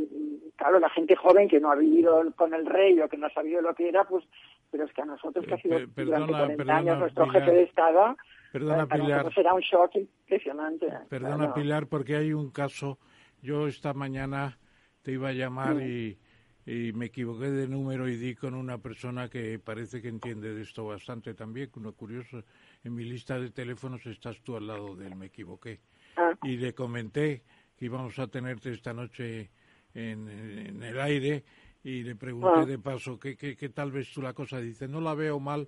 [0.55, 3.33] claro la gente joven que no ha vivido con el rey o que no ha
[3.33, 4.25] sabido lo que era pues
[4.71, 8.15] pero es que a nosotros que ha sido durante 40 años nuestro jefe de estado
[8.51, 9.33] Perdona, Pilar.
[9.33, 10.87] será un shock impresionante.
[11.07, 12.97] Perdona, Pilar, porque hay un caso.
[13.41, 14.57] Yo esta mañana
[15.03, 16.17] te iba a llamar y,
[16.65, 20.63] y, me equivoqué de número y di con una persona que parece que entiende de
[20.63, 21.69] esto bastante también.
[21.75, 22.43] Uno curioso,
[22.83, 25.79] en mi lista de teléfonos estás tú al lado de él, me equivoqué.
[26.17, 26.33] Ah.
[26.41, 27.43] Y le comenté
[27.77, 29.51] que íbamos a tenerte esta noche
[29.93, 31.43] en, en el aire
[31.83, 32.65] y le pregunté ah.
[32.65, 34.59] de paso ¿qué, qué, qué tal ves tú la cosa.
[34.59, 35.67] Dice, no la veo mal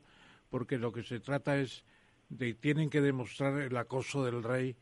[0.49, 1.83] porque lo que se trata es
[2.59, 4.75] tienen que demostrar el acoso del rey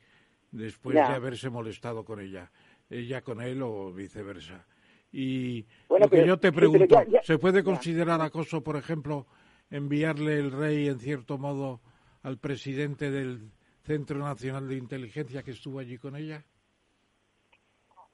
[0.52, 2.52] después de haberse molestado con ella,
[2.90, 4.66] ella con él o viceversa.
[5.12, 9.26] Y lo que yo te pregunto, ¿se puede considerar acoso, por ejemplo,
[9.72, 11.82] enviarle el rey en cierto modo
[12.22, 13.52] al presidente del
[13.84, 16.46] Centro Nacional de Inteligencia que estuvo allí con ella?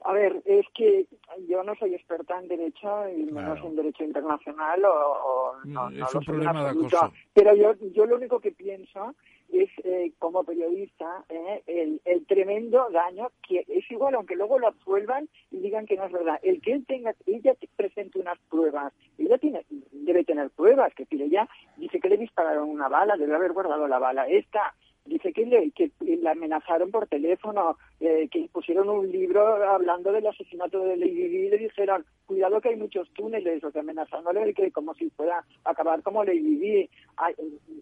[0.06, 1.04] A ver, es que
[1.48, 6.24] yo no soy experta en derecho y menos en derecho internacional o, no, es un
[6.24, 6.88] problema de
[7.34, 9.16] Pero yo, yo lo único que pienso
[9.52, 14.68] es eh, como periodista eh, el, el, tremendo daño que es igual aunque luego lo
[14.68, 16.38] absuelvan y digan que no es verdad.
[16.44, 21.48] El que él tenga ella presente unas pruebas ella tiene debe tener pruebas que ella
[21.78, 24.28] dice que le dispararon una bala debe haber guardado la bala.
[24.28, 24.72] Esta
[25.06, 25.90] dice que, le, que
[26.20, 31.48] la amenazaron por teléfono, eh, que pusieron un libro hablando del asesinato de Lady Di
[31.48, 36.02] le dijeron, cuidado que hay muchos túneles, o sea, amenazándole que como si fuera acabar
[36.02, 36.90] como Lady Di.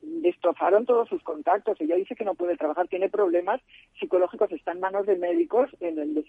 [0.02, 1.80] destrozaron todos sus contactos.
[1.80, 3.60] Ella dice que no puede trabajar, tiene problemas
[3.98, 6.24] psicológicos, está en manos de médicos, en el de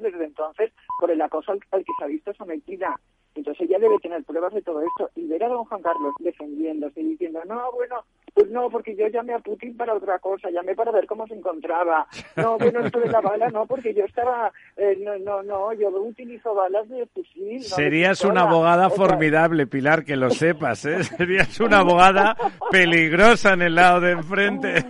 [0.00, 2.98] desde entonces, por el acoso al, al que se ha visto sometida.
[3.34, 7.00] Entonces ella debe tener pruebas de todo esto y ver a don Juan Carlos defendiéndose
[7.00, 10.74] y diciendo, no, bueno, pues no, porque yo llamé a Putin para otra cosa, llamé
[10.74, 12.06] para ver cómo se encontraba.
[12.36, 15.90] No, bueno, esto de la bala no, porque yo estaba, eh, no, no, no, yo
[15.90, 17.62] utilizo balas de fusil.
[17.62, 21.04] Serías una abogada formidable, Pilar, que lo sepas, ¿eh?
[21.04, 22.34] Serías una abogada
[22.70, 24.74] peligrosa en el lado de enfrente.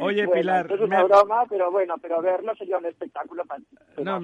[0.00, 0.70] Oye, Pilar.
[0.72, 3.60] Es una broma, pero bueno, pero verlo sería un espectáculo para
[3.96, 4.20] no,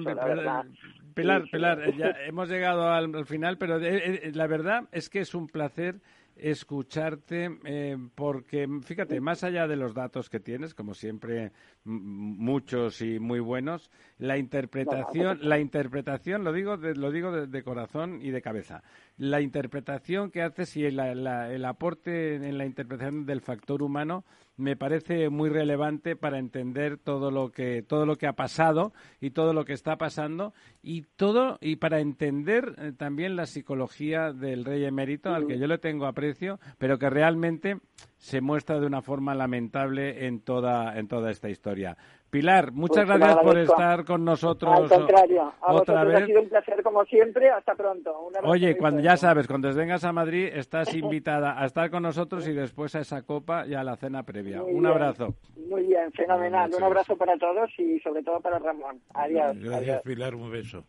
[1.15, 5.33] Pilar, Pilar, ya hemos llegado al, final, pero eh, eh, la verdad es que es
[5.33, 5.95] un placer
[6.35, 11.53] escucharte eh, porque fíjate más allá de los datos que tienes como siempre
[11.85, 18.19] muchos y muy buenos la interpretación la interpretación lo digo de, lo digo de, corazón
[18.21, 18.83] y de cabeza
[19.17, 24.25] la interpretación que haces y el aporte en la interpretación del factor humano
[24.57, 29.31] me parece muy relevante para entender todo lo que todo lo que ha pasado y
[29.31, 34.63] todo lo que está pasando y todo y para entender eh, también la psicología del
[34.63, 37.79] rey emérito al que yo le tengo aprecio pero que realmente
[38.17, 41.97] se muestra de una forma lamentable en toda en toda esta historia
[42.35, 44.73] Pilar, muchas pues gracias por estar con nosotros.
[44.73, 46.23] Al contrario, a otra vez.
[46.23, 47.49] ha sido un placer como siempre.
[47.49, 48.13] Hasta pronto.
[48.43, 52.51] Oye, cuando ya sabes, cuando vengas a Madrid, estás invitada a estar con nosotros y
[52.51, 54.61] después a esa copa y a la cena previa.
[54.63, 55.35] un abrazo.
[55.69, 56.69] Muy bien, fenomenal.
[56.75, 58.99] Un abrazo para todos y sobre todo para Ramón.
[59.13, 59.57] Adiós.
[59.57, 60.35] Gracias, Pilar.
[60.35, 60.83] Un beso.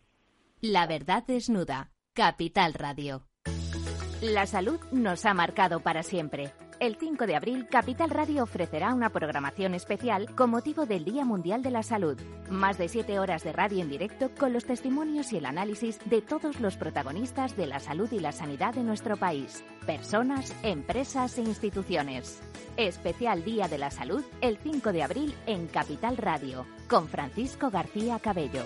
[0.61, 1.93] La verdad desnuda.
[2.13, 3.23] Capital Radio.
[4.21, 6.51] La salud nos ha marcado para siempre.
[6.79, 11.63] El 5 de abril, Capital Radio ofrecerá una programación especial con motivo del Día Mundial
[11.63, 12.21] de la Salud.
[12.51, 16.21] Más de siete horas de radio en directo con los testimonios y el análisis de
[16.21, 19.65] todos los protagonistas de la salud y la sanidad de nuestro país.
[19.87, 22.43] Personas, empresas e instituciones.
[22.77, 28.19] Especial Día de la Salud el 5 de abril en Capital Radio con Francisco García
[28.19, 28.65] Cabello.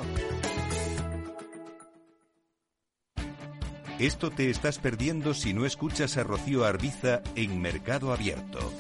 [4.00, 8.72] Esto te estás perdiendo si no escuchas a Rocío Arbiza en Mercado Abierto.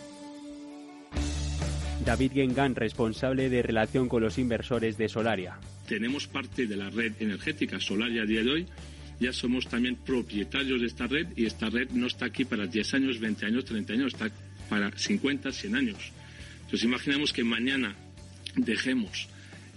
[2.06, 5.58] David Gengan, responsable de relación con los inversores de Solaria.
[5.86, 8.66] Tenemos parte de la red energética Solaria a día de hoy.
[9.20, 12.94] Ya somos también propietarios de esta red y esta red no está aquí para 10
[12.94, 14.30] años, 20 años, 30 años, está
[14.70, 16.12] para 50, 100 años.
[16.60, 17.94] Entonces imaginemos que mañana
[18.56, 19.28] dejemos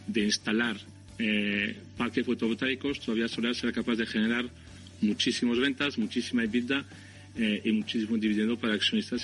[0.08, 0.77] de instalar
[1.19, 4.49] eh, parques fotovoltaicos, todavía Solaria será capaz de generar
[5.03, 6.85] muchísimas ventas, muchísima EBITDA
[7.35, 9.23] eh, y muchísimo dividendo para accionistas.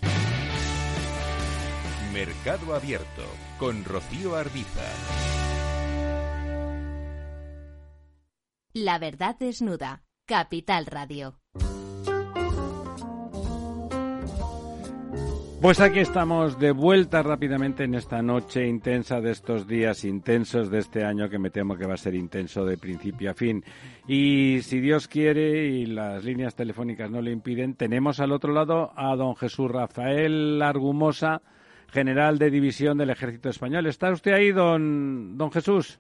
[2.14, 3.26] Mercado Abierto
[3.58, 4.84] con Rocío Arbiza.
[8.74, 10.04] La verdad desnuda.
[10.26, 11.39] Capital Radio.
[15.62, 20.80] Pues aquí estamos de vuelta rápidamente en esta noche intensa de estos días intensos de
[20.80, 23.66] este año que me temo que va a ser intenso de principio a fin.
[24.08, 28.94] Y si Dios quiere y las líneas telefónicas no le impiden, tenemos al otro lado
[28.96, 31.42] a don Jesús Rafael Argumosa,
[31.90, 33.86] general de división del Ejército Español.
[33.86, 36.00] ¿Está usted ahí, don, don Jesús?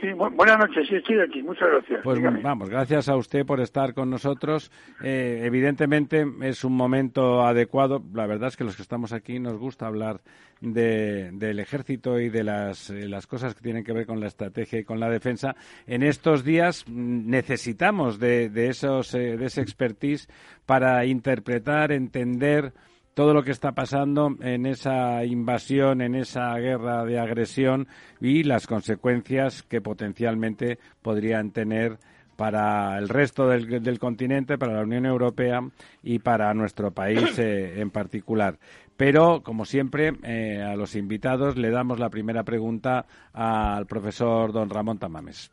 [0.00, 2.00] Sí, buenas noches, sí, estoy aquí, muchas gracias.
[2.04, 4.70] Pues vamos, gracias a usted por estar con nosotros.
[5.02, 8.02] Eh, evidentemente es un momento adecuado.
[8.14, 10.20] La verdad es que los que estamos aquí nos gusta hablar
[10.60, 14.80] del ejército y de las, eh, las cosas que tienen que ver con la estrategia
[14.80, 15.56] y con la defensa.
[15.86, 20.28] En estos días mm, necesitamos de, de, esos, eh, de ese expertise
[20.66, 22.72] para interpretar, entender
[23.18, 27.88] todo lo que está pasando en esa invasión, en esa guerra de agresión
[28.20, 31.98] y las consecuencias que potencialmente podrían tener
[32.36, 35.68] para el resto del, continente, para la Unión Europea
[36.00, 38.56] y para nuestro país eh, en particular.
[38.96, 44.70] Pero, como siempre, eh, a los invitados le damos la primera pregunta al profesor don
[44.70, 45.50] Ramón Tamames.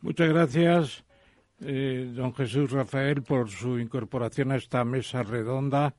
[0.00, 1.04] Muchas gracias,
[1.60, 5.94] eh, don Jesús Rafael, por su incorporación a esta mesa redonda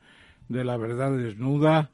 [0.50, 1.92] de la verdad desnuda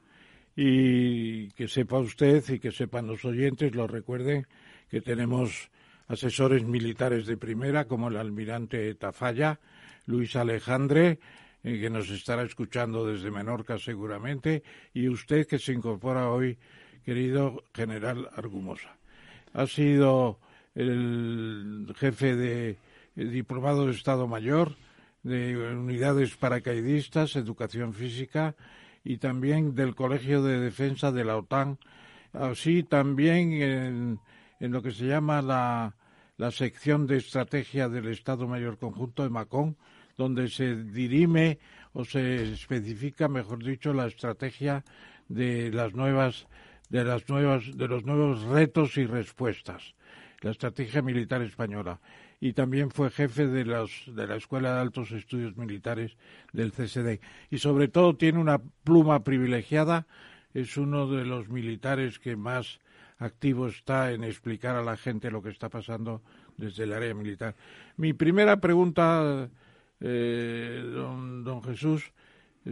[0.55, 4.47] y que sepa usted y que sepan los oyentes, lo recuerden,
[4.89, 5.69] que tenemos
[6.07, 9.59] asesores militares de primera, como el almirante Tafalla,
[10.05, 11.19] Luis Alejandre,
[11.63, 14.63] eh, que nos estará escuchando desde Menorca seguramente,
[14.93, 16.57] y usted que se incorpora hoy,
[17.03, 18.95] querido general Argumosa.
[19.53, 20.39] Ha sido
[20.75, 22.77] el jefe de
[23.15, 24.75] diplomado de Estado Mayor,
[25.23, 28.55] de unidades paracaidistas, educación física
[29.03, 31.79] y también del Colegio de Defensa de la OTAN,
[32.33, 34.19] así también en,
[34.59, 35.95] en lo que se llama la,
[36.37, 39.77] la sección de estrategia del Estado Mayor Conjunto de Macón,
[40.17, 41.59] donde se dirime
[41.93, 44.83] o se especifica, mejor dicho, la estrategia
[45.27, 46.47] de las nuevas
[46.89, 49.95] de las nuevas de los nuevos retos y respuestas,
[50.41, 51.99] la estrategia militar española
[52.43, 56.17] y también fue jefe de de la Escuela de Altos Estudios Militares
[56.51, 60.07] del CSD y sobre todo tiene una pluma privilegiada,
[60.53, 62.81] es uno de los militares que más
[63.17, 66.21] activo está en explicar a la gente lo que está pasando
[66.57, 67.55] desde el área militar.
[67.95, 69.49] Mi primera pregunta
[70.01, 72.11] eh, don, don Jesús,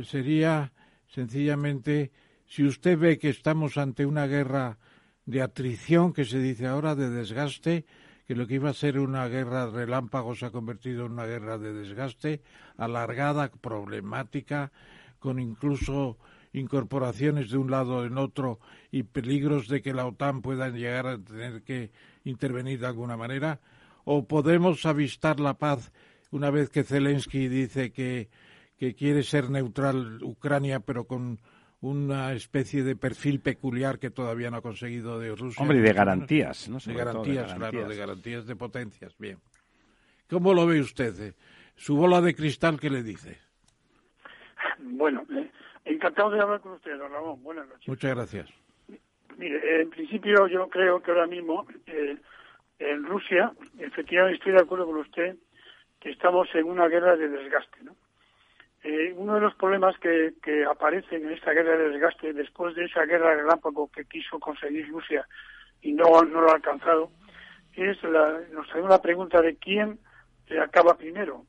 [0.03, 0.73] sería
[1.07, 2.11] sencillamente
[2.45, 4.79] si usted ve que estamos ante una guerra
[5.25, 7.85] de atrición, que se dice ahora, de desgaste,
[8.31, 11.57] que lo que iba a ser una guerra relámpago se ha convertido en una guerra
[11.57, 12.41] de desgaste,
[12.77, 14.71] alargada, problemática,
[15.19, 16.17] con incluso
[16.53, 21.17] incorporaciones de un lado en otro y peligros de que la OTAN pueda llegar a
[21.17, 21.91] tener que
[22.23, 23.59] intervenir de alguna manera,
[24.05, 25.91] o podemos avistar la paz
[26.31, 28.29] una vez que Zelensky dice que,
[28.77, 31.41] que quiere ser neutral Ucrania, pero con
[31.81, 35.61] una especie de perfil peculiar que todavía no ha conseguido de Rusia.
[35.61, 36.77] Hombre, y de garantías, ¿no?
[36.77, 39.17] De garantías, claro, de garantías de potencias.
[39.17, 39.37] Bien.
[40.29, 41.19] ¿Cómo lo ve usted?
[41.19, 41.33] Eh?
[41.75, 43.39] Su bola de cristal, ¿qué le dice?
[44.79, 45.49] Bueno, eh,
[45.85, 47.41] encantado de hablar con usted, don Ramón.
[47.43, 47.87] Buenas noches.
[47.87, 48.49] Muchas gracias.
[49.37, 52.15] Mire, en principio yo creo que ahora mismo eh,
[52.77, 55.35] en Rusia, efectivamente estoy de acuerdo con usted,
[55.99, 57.83] que estamos en una guerra de desgaste.
[57.83, 57.95] ¿no?
[58.83, 62.85] Eh, uno de los problemas que, que aparecen en esta guerra de desgaste, después de
[62.85, 65.27] esa guerra relámpago que quiso conseguir Rusia
[65.81, 67.11] y no, no lo ha alcanzado,
[67.75, 69.99] es la, nos trae una pregunta de quién
[70.47, 71.45] se acaba primero,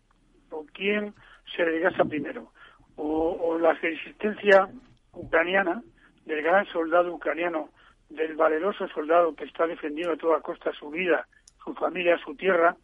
[0.50, 1.14] o quién
[1.56, 2.52] se desgasta primero,
[2.96, 4.68] o, o la resistencia
[5.12, 5.82] ucraniana
[6.26, 7.70] del gran soldado ucraniano,
[8.10, 11.26] del valeroso soldado que está defendiendo a toda costa su vida,
[11.64, 12.76] su familia, su tierra,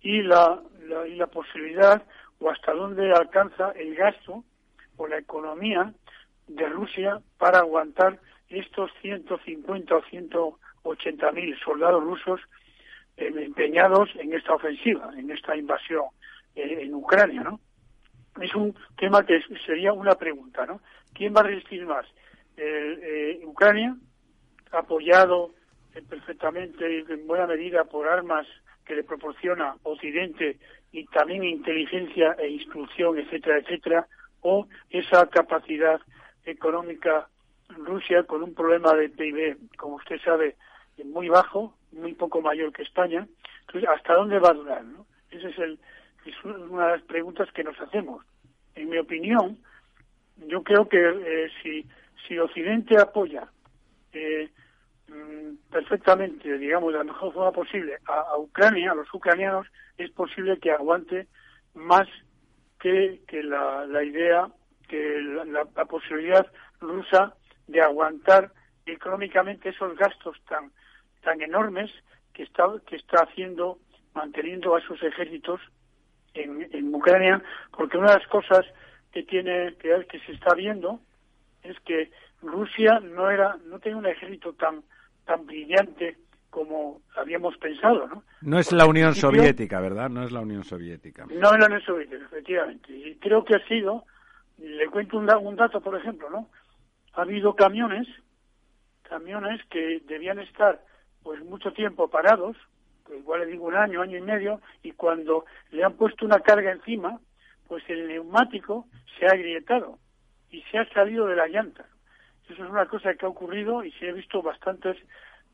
[0.00, 0.62] y la,
[1.08, 2.02] y la posibilidad
[2.40, 4.44] o hasta dónde alcanza el gasto
[4.96, 5.92] o la economía
[6.46, 12.40] de Rusia para aguantar estos 150 o 180 mil soldados rusos
[13.16, 16.04] eh, empeñados en esta ofensiva, en esta invasión
[16.54, 17.60] eh, en Ucrania, ¿no?
[18.40, 20.80] Es un tema que sería una pregunta, ¿no?
[21.12, 22.06] ¿Quién va a resistir más?
[22.56, 23.96] Eh, Ucrania,
[24.70, 25.54] apoyado
[26.08, 28.46] perfectamente y en buena medida por armas
[28.84, 30.58] que le proporciona Occidente
[30.92, 34.06] y también inteligencia e instrucción, etcétera, etcétera,
[34.40, 36.00] o esa capacidad
[36.44, 37.28] económica
[37.68, 40.56] Rusia con un problema de PIB, como usted sabe,
[41.04, 43.26] muy bajo, muy poco mayor que España.
[43.66, 44.84] Entonces, ¿hasta dónde va a durar?
[44.84, 45.06] ¿no?
[45.30, 45.78] Esa es,
[46.24, 48.24] es una de las preguntas que nos hacemos.
[48.74, 49.58] En mi opinión,
[50.46, 51.86] yo creo que eh, si,
[52.26, 53.48] si Occidente apoya
[54.12, 54.48] eh,
[55.70, 59.66] perfectamente, digamos, de la mejor forma posible a, Ucrania, a los ucranianos,
[59.96, 61.26] es posible que aguante
[61.74, 62.08] más
[62.80, 64.48] que, que la, la idea,
[64.88, 66.46] que la, posibilidad
[66.80, 67.34] rusa
[67.66, 68.52] de aguantar
[68.86, 70.70] económicamente esos gastos tan,
[71.22, 71.90] tan enormes
[72.32, 73.78] que está, que está haciendo,
[74.14, 75.60] manteniendo a sus ejércitos
[76.34, 77.42] en, en Ucrania,
[77.76, 78.64] porque una de las cosas
[79.12, 81.00] que tiene, que, que se está viendo
[81.62, 84.82] es que Rusia no era, no tenía un ejército tan
[85.28, 86.16] tan brillante
[86.50, 88.24] como habíamos pensado, ¿no?
[88.40, 90.08] No es la Unión Soviética, ¿verdad?
[90.08, 91.26] No es la Unión Soviética.
[91.26, 92.92] No es la Unión Soviética, efectivamente.
[92.96, 94.04] Y creo que ha sido,
[94.56, 96.48] le cuento un, un dato, por ejemplo, ¿no?
[97.12, 98.08] Ha habido camiones,
[99.02, 100.82] camiones que debían estar
[101.22, 102.56] pues mucho tiempo parados,
[103.14, 106.72] igual le digo un año, año y medio, y cuando le han puesto una carga
[106.72, 107.20] encima,
[107.66, 108.86] pues el neumático
[109.18, 109.98] se ha agrietado
[110.50, 111.84] y se ha salido de la llanta.
[112.48, 114.96] Eso es una cosa que ha ocurrido y se ha visto bastantes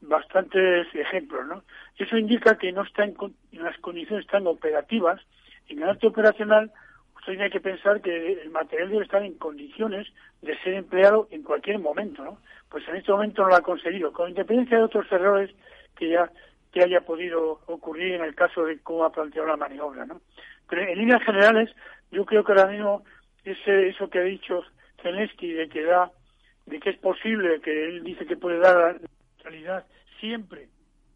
[0.00, 1.62] bastantes ejemplos, ¿no?
[1.96, 3.16] Eso indica que no está en,
[3.52, 5.20] las condiciones tan operativas.
[5.68, 6.70] En el arte operacional,
[7.16, 10.07] usted tiene que pensar que el material debe estar en condiciones
[10.42, 12.38] de ser empleado en cualquier momento, ¿no?
[12.68, 15.50] Pues en este momento no lo ha conseguido, con independencia de otros errores
[15.96, 16.30] que ya
[16.72, 20.20] que haya podido ocurrir en el caso de cómo ha planteado la maniobra, ¿no?
[20.68, 21.70] Pero en líneas generales,
[22.11, 23.04] yo creo que ahora mismo
[23.44, 24.64] ese, eso que ha dicho
[25.00, 26.11] Zelensky de que da
[26.66, 29.87] de que es posible, que él dice que puede dar la neutralidad
[30.20, 30.68] siempre,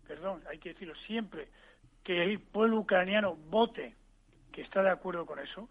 [0.06, 1.48] perdón, hay que decirlo siempre,
[2.04, 3.94] que el pueblo ucraniano vote
[4.52, 5.68] que está de acuerdo con eso,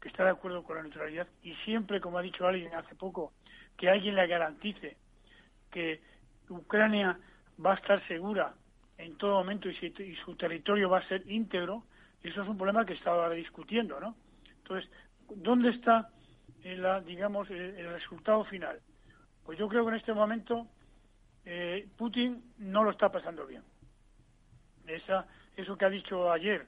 [0.00, 3.32] que está de acuerdo con la neutralidad, y siempre, como ha dicho alguien hace poco,
[3.76, 4.96] que alguien le garantice
[5.70, 6.00] que
[6.48, 7.18] Ucrania
[7.64, 8.54] va a estar segura
[8.98, 11.84] en todo momento y, su territorio va a ser íntegro,
[12.22, 14.16] eso es un problema que estaba discutiendo, ¿no?
[14.62, 14.90] Entonces,
[15.34, 16.08] ¿dónde está,
[16.64, 18.80] el, digamos, el, resultado final?
[19.44, 20.66] Pues yo creo que en este momento
[21.44, 23.62] eh, Putin no lo está pasando bien.
[24.86, 25.26] Esa,
[25.56, 26.66] eso que ha dicho ayer,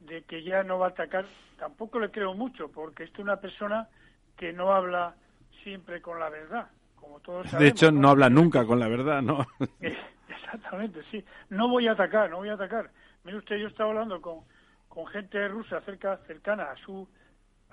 [0.00, 1.26] de que ya no va a atacar,
[1.58, 3.88] tampoco le creo mucho, porque esto es una persona
[4.36, 5.14] que no habla
[5.62, 7.62] siempre con la verdad, como todos sabemos.
[7.62, 9.46] De hecho, no, habla nunca con la verdad, ¿no?
[10.28, 11.24] Exactamente, sí.
[11.50, 12.90] No voy a atacar, no voy a atacar.
[13.24, 14.40] Mire usted, yo estaba hablando con,
[14.88, 17.08] con gente rusa cerca, cercana a su,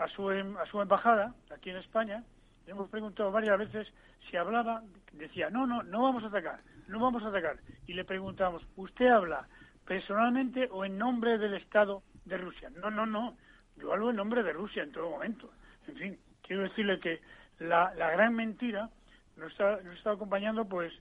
[0.02, 2.24] a su, em, a su embajada, aquí en España,
[2.66, 3.88] le hemos preguntado varias veces
[4.30, 4.84] si hablaba,
[5.14, 7.58] decía, no, no, no vamos a atacar, no vamos a atacar.
[7.86, 9.47] Y le preguntamos, ¿usted habla
[9.86, 12.70] personalmente o en nombre del Estado de Rusia?
[12.82, 13.38] No, no, no,
[13.78, 15.52] yo hablo en nombre de Rusia en todo momento.
[15.88, 17.22] En fin, quiero decirle que
[17.60, 18.89] la, la gran mentira
[19.38, 20.93] nos está, nos está acompañando, pues,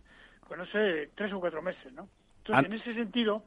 [0.46, 2.08] pues no sé, tres o cuatro meses, ¿no?
[2.38, 3.44] Entonces, en ese sentido,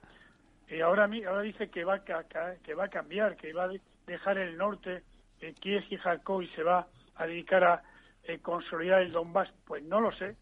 [0.68, 3.72] eh, ahora, ahora dice que va, a, que va a cambiar, que va a
[4.08, 5.04] dejar el norte,
[5.44, 7.84] eh, Kiev y Kharkov y se va a dedicar a
[8.24, 9.50] eh, consolidar el Donbass.
[9.66, 10.36] Pues no lo sé,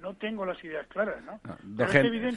[0.00, 1.40] no tengo las ideas claras, ¿no?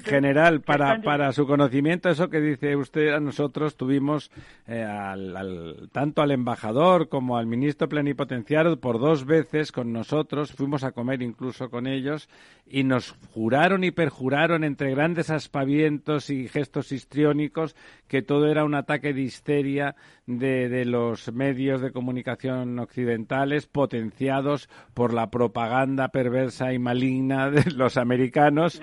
[0.04, 4.32] general, para, para su conocimiento, eso que dice usted, a nosotros tuvimos
[4.68, 10.84] eh, al, tanto al embajador como al ministro plenipotenciario por dos veces con nosotros, fuimos
[10.84, 12.30] a comer incluso con ellos,
[12.66, 17.76] y nos juraron y perjuraron entre grandes aspavientos y gestos histriónicos
[18.08, 19.96] que todo era un ataque de histeria
[20.26, 27.98] de, de los medios de comunicación occidentales potenciados por la propaganda perversa y maligna los
[27.98, 28.82] americanos.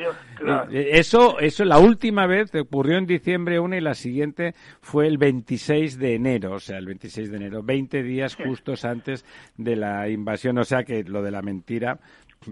[0.70, 5.18] Eh, eso, eso, la última vez ocurrió en diciembre una y la siguiente fue el
[5.18, 9.24] 26 de enero, o sea, el 26 de enero, 20 días justos antes
[9.56, 11.98] de la invasión, o sea que lo de la mentira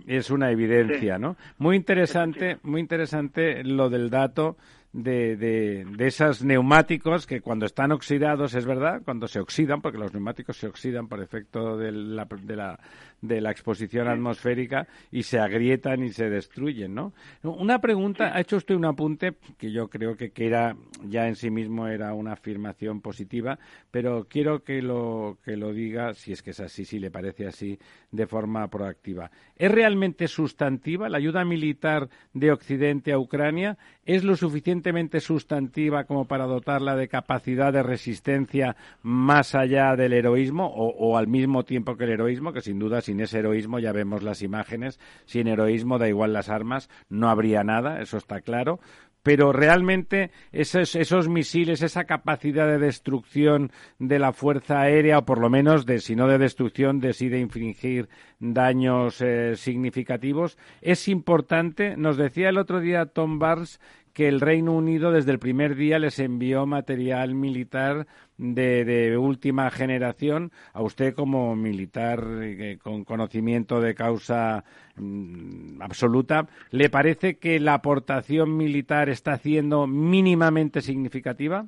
[0.06, 1.36] es una evidencia, ¿no?
[1.58, 4.56] Muy interesante, muy interesante lo del dato
[4.92, 9.98] de, de, de esos neumáticos que cuando están oxidados, es verdad, cuando se oxidan, porque
[9.98, 12.80] los neumáticos se oxidan por efecto de la, de la,
[13.26, 17.12] de la exposición atmosférica y se agrietan y se destruyen, ¿no?
[17.42, 21.36] Una pregunta, ha hecho usted un apunte que yo creo que, que era ya en
[21.36, 23.58] sí mismo era una afirmación positiva,
[23.90, 27.46] pero quiero que lo que lo diga, si es que es así, si le parece
[27.46, 27.78] así,
[28.10, 29.30] de forma proactiva.
[29.56, 33.78] ¿Es realmente sustantiva la ayuda militar de Occidente a Ucrania?
[34.04, 40.66] ¿Es lo suficientemente sustantiva como para dotarla de capacidad de resistencia más allá del heroísmo
[40.66, 43.92] o, o al mismo tiempo que el heroísmo, que sin duda sin ese heroísmo ya
[43.92, 48.80] vemos las imágenes, sin heroísmo da igual las armas, no habría nada, eso está claro,
[49.26, 55.40] pero realmente esos, esos, misiles, esa capacidad de destrucción de la fuerza aérea, o por
[55.40, 58.08] lo menos de, si no de destrucción, de sí de infringir
[58.38, 61.96] daños eh, significativos, es importante.
[61.96, 63.80] Nos decía el otro día Tom Barnes
[64.16, 68.06] que el Reino Unido desde el primer día les envió material militar
[68.38, 74.64] de, última generación a usted como militar eh, con conocimiento de causa
[74.96, 76.46] mm, absoluta.
[76.70, 81.66] ¿Le parece que la aportación militar está siendo mínimamente significativa?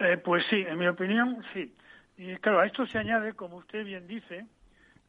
[0.00, 1.72] Eh, pues sí, en mi opinión, sí.
[2.18, 4.46] Y claro, a esto se añade, como usted bien dice,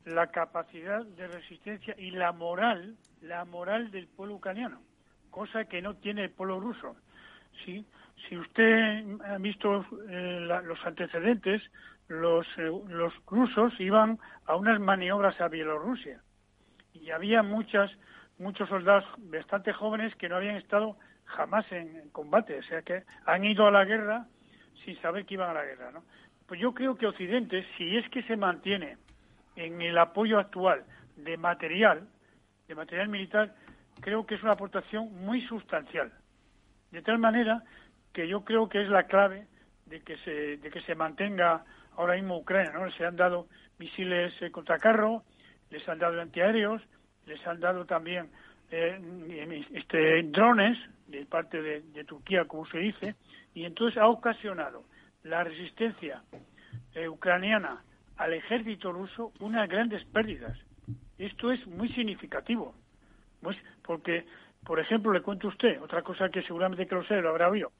[0.05, 4.79] la capacidad de resistencia y la moral, la moral del pueblo ucraniano
[5.35, 6.95] cosa que no tiene el pueblo ruso.
[7.65, 7.85] ¿sí?
[8.29, 11.61] Si usted ha visto eh, los antecedentes,
[12.07, 16.21] los, eh, los rusos iban a unas maniobras a Bielorrusia
[16.93, 17.91] y había muchas
[18.37, 23.43] muchos soldados bastante jóvenes que no habían estado jamás en, combate, o sea que han
[23.43, 24.27] ido a la guerra
[24.83, 26.03] sin saber que iban a la guerra, ¿no?
[26.47, 28.97] Pues yo creo que Occidente, si es que se mantiene
[29.55, 30.83] en el apoyo actual
[31.15, 32.07] de material,
[32.67, 33.53] de material militar,
[34.01, 36.11] creo que es una aportación muy sustancial.
[36.91, 37.63] De tal manera
[38.13, 39.47] que yo creo que es la clave
[39.85, 41.63] de que se, de que se mantenga
[41.97, 42.71] ahora mismo Ucrania.
[42.71, 42.89] ¿no?
[42.91, 45.23] Se han dado misiles eh, contra carro,
[45.69, 46.81] les han dado antiaéreos,
[47.25, 48.29] les han dado también
[48.71, 50.77] eh, este, drones
[51.07, 53.15] de parte de, Turquía, como se dice,
[53.53, 54.83] y entonces ha ocasionado
[55.23, 56.23] la resistencia
[56.93, 57.83] eh, ucraniana
[58.17, 60.57] al ejército ruso unas grandes pérdidas.
[61.17, 62.75] Esto es muy significativo.
[63.45, 64.25] Pues porque,
[64.65, 67.47] por ejemplo, le cuento a usted, otra cosa que seguramente que lo sé, lo habrá
[67.47, 67.71] oído,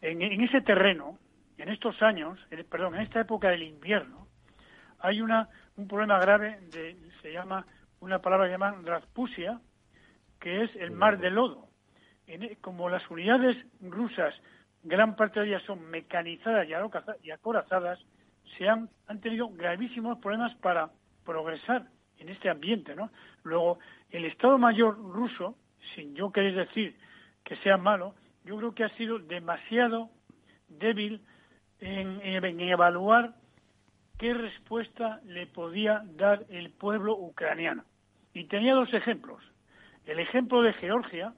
[0.00, 1.16] en, ese terreno,
[1.58, 4.26] en estos años, perdón, en esta época del invierno,
[4.98, 7.64] hay una, un problema grave, de, se llama,
[8.00, 9.60] una palabra que llaman Raspusia,
[10.40, 11.68] que es el mar de lodo.
[12.26, 14.34] En, como las unidades rusas
[14.82, 16.66] gran parte de ellas son mecanizadas
[17.22, 18.00] y acorazadas,
[18.58, 20.90] se han, han tenido gravísimos problemas para
[21.24, 21.86] progresar
[22.18, 23.10] en este ambiente, ¿no?
[23.44, 23.78] Luego,
[24.12, 25.56] el Estado Mayor ruso,
[25.94, 26.96] sin yo querer decir
[27.44, 30.10] que sea malo, yo creo que ha sido demasiado
[30.68, 31.22] débil
[31.80, 33.34] en, en, evaluar
[34.18, 37.84] qué respuesta le podía dar el pueblo ucraniano.
[38.34, 39.42] Y tenía dos ejemplos.
[40.06, 41.32] El ejemplo de Georgia,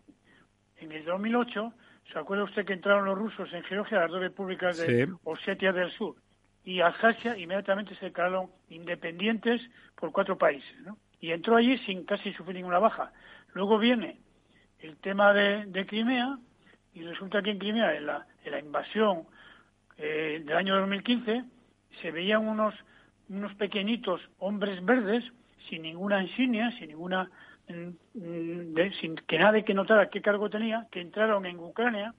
[0.79, 1.73] en el 2008,
[2.13, 5.91] ¿se acuerda usted que entraron los rusos en Georgia, las dos repúblicas de Osetia del
[5.93, 6.17] Sur?
[6.65, 9.61] Y Abjasia inmediatamente se declararon independientes
[9.97, 10.97] por cuatro países, ¿no?
[11.25, 13.11] Y entró allí sin casi sufrir ninguna baja.
[13.55, 14.19] Luego viene
[14.81, 16.39] el tema de, Crimea,
[16.93, 19.23] y resulta que en Crimea, en la, en la invasión
[19.97, 21.45] eh, del año 2015,
[22.03, 22.75] se veían unos,
[23.31, 25.25] unos pequeñitos hombres verdes,
[25.71, 27.31] sin ninguna insignia, sin ninguna
[27.69, 32.13] mm, sin que nadie que notara qué cargo tenía, que entraron en Ucrania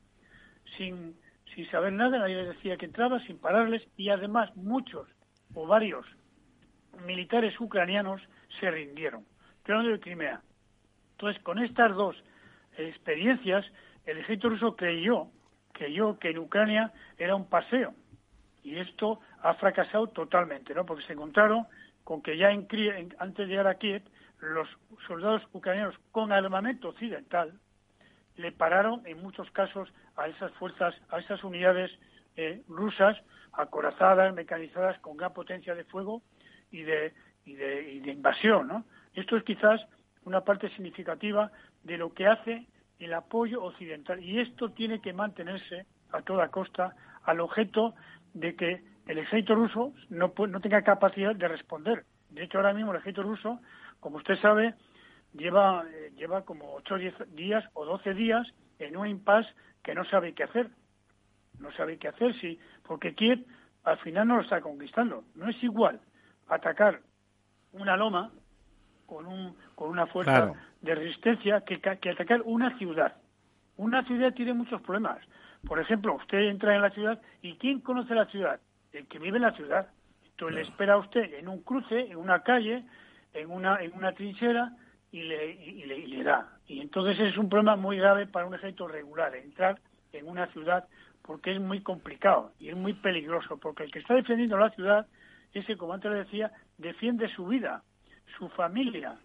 [0.77, 1.15] sin,
[1.53, 5.07] sin saber nada, nadie les decía que entraba, sin pararles, y además muchos
[5.53, 6.07] o varios
[7.05, 8.19] militares ucranianos
[8.59, 9.25] se rindieron.
[9.57, 10.41] Estoy de Crimea.
[11.11, 12.15] Entonces, con estas dos
[12.77, 13.65] experiencias,
[14.05, 15.27] el ejército ruso creyó,
[15.71, 17.93] creyó que en Ucrania era un paseo,
[18.63, 20.85] y esto ha fracasado totalmente, ¿no?
[20.85, 21.67] Porque se encontraron
[22.03, 22.67] con que ya en,
[23.19, 24.03] antes de llegar a Kiev,
[24.39, 24.67] los
[25.07, 27.59] soldados ucranianos con armamento occidental
[28.35, 31.91] le pararon en muchos casos a esas fuerzas, a esas unidades
[32.35, 33.17] eh, rusas
[33.53, 36.21] acorazadas, mecanizadas, con gran potencia de fuego
[36.71, 37.13] y de,
[37.45, 38.85] y de, y de invasión, ¿no?
[39.13, 39.81] Esto es quizás
[40.23, 41.51] una parte significativa
[41.83, 42.67] de lo que hace
[42.99, 47.93] el apoyo occidental y esto tiene que mantenerse a toda costa al objeto
[48.33, 52.05] de que el ejército ruso no, no tenga capacidad de responder.
[52.29, 53.59] De hecho, ahora mismo el ejército ruso,
[53.99, 54.73] como usted sabe,
[55.33, 58.47] lleva, eh, lleva como 8 o 10 días o 12 días
[58.79, 60.69] en un impasse que no sabe qué hacer.
[61.59, 63.45] No sabe qué hacer, sí, porque Kiev
[63.83, 65.23] al final no lo está conquistando.
[65.35, 66.01] No es igual
[66.47, 67.01] atacar
[67.79, 68.31] una loma
[69.05, 73.15] con, un, con una fuerza de resistencia que, que atacar una ciudad.
[73.77, 75.19] Una ciudad tiene muchos problemas.
[75.67, 78.59] Por ejemplo, usted entra en la ciudad y ¿quién conoce la ciudad?
[78.91, 79.87] El que vive en la ciudad.
[80.31, 82.83] Entonces le espera a usted en un cruce, en una calle,
[83.33, 84.73] en una, en una trinchera
[85.11, 86.49] y le, y, le, da.
[86.67, 89.79] Y entonces es un problema muy grave para un ejército regular, entrar
[90.11, 90.87] en una ciudad
[91.21, 95.07] porque es muy complicado y es muy peligroso, porque el que está defendiendo la ciudad,
[95.53, 97.83] ese, como antes le decía, defiende su vida,
[98.37, 99.15] su familia,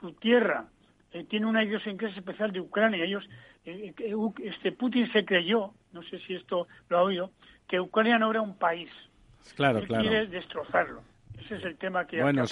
[0.00, 0.68] su tierra,
[1.12, 3.04] eh, tiene una idiosincrasia especial de Ucrania.
[3.04, 3.24] Ellos,
[3.64, 7.30] eh, eh, este Putin se creyó, no sé si esto lo ha oído,
[7.68, 8.90] que Ucrania no era un país.
[9.54, 10.02] Claro, claro.
[10.02, 11.02] Quiere destrozarlo.
[11.38, 12.20] Ese es el tema que...
[12.20, 12.44] Bueno,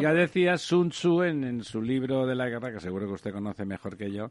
[0.00, 3.64] ya decía Sun Tzu en, su libro de la guerra, que seguro que usted conoce
[3.64, 4.30] mejor que yo,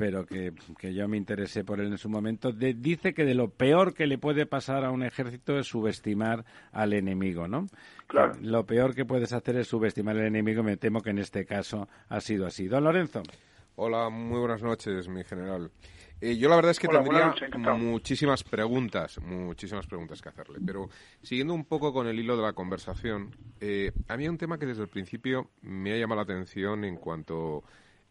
[0.00, 0.54] pero que,
[0.94, 4.16] yo me interesé por él en su momento, dice que de lo peor que le
[4.16, 7.66] puede pasar a un ejército es subestimar al enemigo, ¿no?
[8.06, 8.32] Claro.
[8.40, 11.86] Lo peor que puedes hacer es subestimar al enemigo, me temo que en este caso
[12.08, 12.66] ha sido así.
[12.66, 13.22] Don Lorenzo.
[13.76, 15.70] Hola, muy buenas noches, mi general.
[16.18, 17.34] Eh, yo la verdad es que tendría
[17.76, 20.88] muchísimas preguntas, muchísimas preguntas que hacerle, pero
[21.20, 24.56] siguiendo un poco con el hilo de la conversación, eh, a mí hay un tema
[24.56, 27.64] que desde el principio me ha llamado la atención en cuanto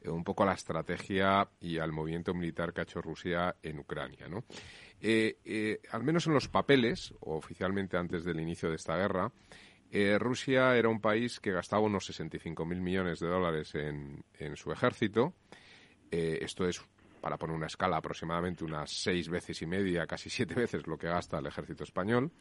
[0.06, 4.28] un poco a la estrategia y al movimiento militar que ha hecho Rusia en Ucrania,
[4.28, 4.44] ¿no?
[5.92, 9.32] al menos en los papeles, oficialmente antes del inicio de esta guerra,
[10.20, 15.34] Rusia era un país que gastaba unos 65.000 millones de dólares en, en su ejército.
[16.12, 16.82] esto es
[17.20, 21.08] para poner una escala, aproximadamente unas seis veces y media, casi siete veces lo que
[21.08, 22.32] gasta el ejército español.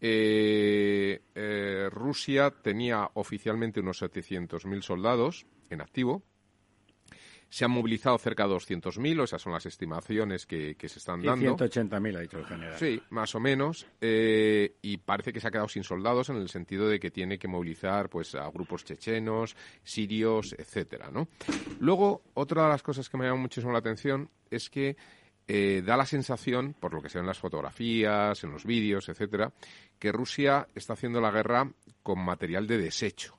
[0.00, 6.22] Eh, eh, Rusia tenía oficialmente unos 700.000 soldados en activo,
[7.50, 11.56] se han movilizado cerca de 200.000, o esas son las estimaciones que, se están dando.
[11.56, 12.78] 180.000 ha dicho el general.
[12.78, 13.86] Sí, más o menos.
[14.00, 17.38] Eh, y parece que se ha quedado sin soldados en el sentido de que tiene
[17.38, 21.28] que movilizar pues a grupos chechenos, sirios, etcétera, ¿no?
[21.80, 24.96] Luego, otra de las cosas que me llama muchísimo la atención es que
[25.46, 29.08] eh, da la sensación, por lo que se ve en las fotografías, en los vídeos,
[29.08, 29.50] etcétera,
[29.98, 31.70] que Rusia está haciendo la guerra
[32.02, 33.37] con material de desecho.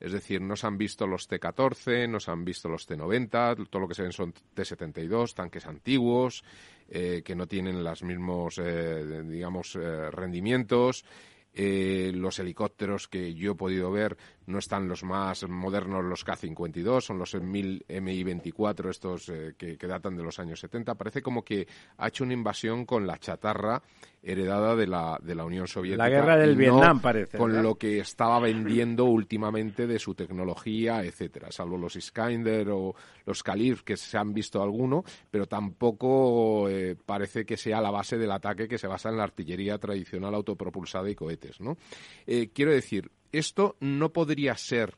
[0.00, 3.82] Es decir, no se han visto los T-14, no se han visto los T-90, todo
[3.82, 6.42] lo que se ven son T-72, tanques antiguos,
[6.88, 11.04] eh, que no tienen los mismos, eh, digamos, eh, rendimientos.
[11.52, 14.16] los helicópteros que yo he podido ver
[14.46, 20.16] no están los más modernos los K-52, son los 1000 MI-24 estos eh, que, datan
[20.16, 20.94] de los años 70.
[20.94, 21.66] Parece como que
[21.98, 23.82] ha hecho una invasión con la chatarra
[24.22, 26.04] heredada de la, de la Unión Soviética.
[26.04, 27.38] La guerra del Vietnam, parece.
[27.38, 31.50] Con lo que estaba vendiendo últimamente de su tecnología, etcétera.
[31.50, 37.44] Salvo los Iskander o los Kalif, que se han visto alguno, pero tampoco eh, parece
[37.44, 41.14] que sea la base del ataque que se basa en la artillería tradicional autopropulsada y
[41.14, 41.76] cohetes, ¿no?
[42.26, 44.94] Eh, quiero decir, esto no podría ser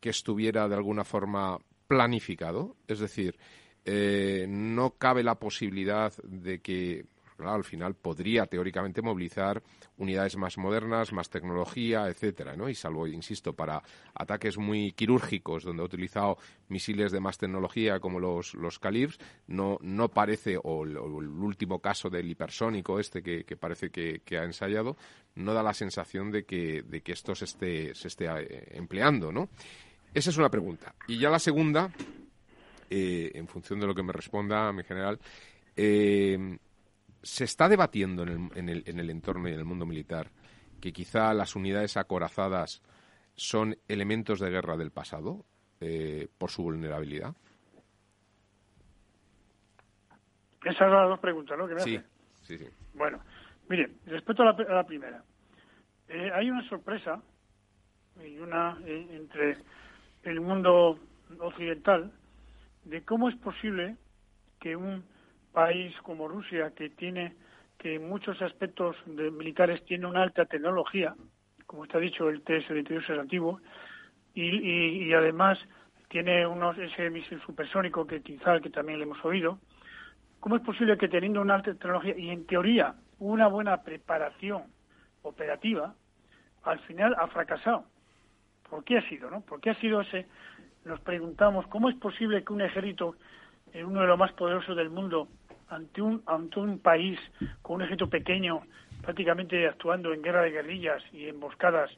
[0.00, 3.38] que estuviera de alguna forma planificado, es decir,
[3.84, 7.04] eh, no cabe la posibilidad de que
[7.50, 9.62] al final podría teóricamente movilizar
[9.96, 12.68] unidades más modernas, más tecnología, etcétera, ¿no?
[12.68, 13.82] Y salvo, insisto, para
[14.14, 16.38] ataques muy quirúrgicos donde ha utilizado
[16.68, 22.08] misiles de más tecnología como los, los Calibs, no, no parece, o el, último caso
[22.08, 24.96] del hipersónico este que, parece que, ha ensayado,
[25.34, 29.30] no da la sensación de que, de que esto se esté, se esté eh, empleando,
[29.32, 29.48] ¿no?
[30.14, 30.94] Esa es una pregunta.
[31.08, 31.90] Y ya la segunda,
[32.90, 35.18] eh, en función de lo que me responda mi general,
[35.76, 36.58] eh,
[37.22, 40.30] se está debatiendo en el, en, el, en el entorno y en el mundo militar
[40.80, 42.82] que quizá las unidades acorazadas
[43.36, 45.44] son elementos de guerra del pasado
[45.80, 47.34] eh, por su vulnerabilidad?
[50.64, 51.68] Esas son las dos preguntas, ¿no?
[51.80, 52.00] sí,
[52.42, 52.66] sí, sí.
[52.94, 53.20] Bueno,
[53.68, 55.24] mire, respecto a la, primera,
[56.08, 57.20] eh, hay una sorpresa
[58.24, 59.58] y una eh, entre
[60.22, 60.98] el mundo
[61.40, 62.12] occidental
[62.84, 63.96] de cómo es posible
[64.60, 65.04] que un
[65.52, 67.34] país como Rusia, que tiene
[67.78, 71.14] que en muchos aspectos de militares tiene una alta tecnología,
[71.66, 73.60] como está dicho, el TS-22 es antiguo,
[74.34, 75.58] y, y, además
[76.08, 79.58] tiene unos, ese misil supersónico que quizá que también le hemos oído.
[80.40, 84.64] ¿Cómo es posible que teniendo una alta tecnología y en teoría una buena preparación
[85.22, 85.94] operativa,
[86.64, 87.84] al final ha fracasado?
[88.68, 89.40] ¿Por qué ha sido, no?
[89.42, 90.26] ¿Por qué ha sido ese?
[90.84, 93.16] Nos preguntamos, ¿cómo es posible que un ejército,
[93.72, 95.28] en uno de los más poderosos del mundo,
[95.72, 97.18] ante un, ante un país
[97.62, 98.62] con un ejército pequeño,
[99.00, 101.90] prácticamente actuando en guerra de guerrillas y emboscadas,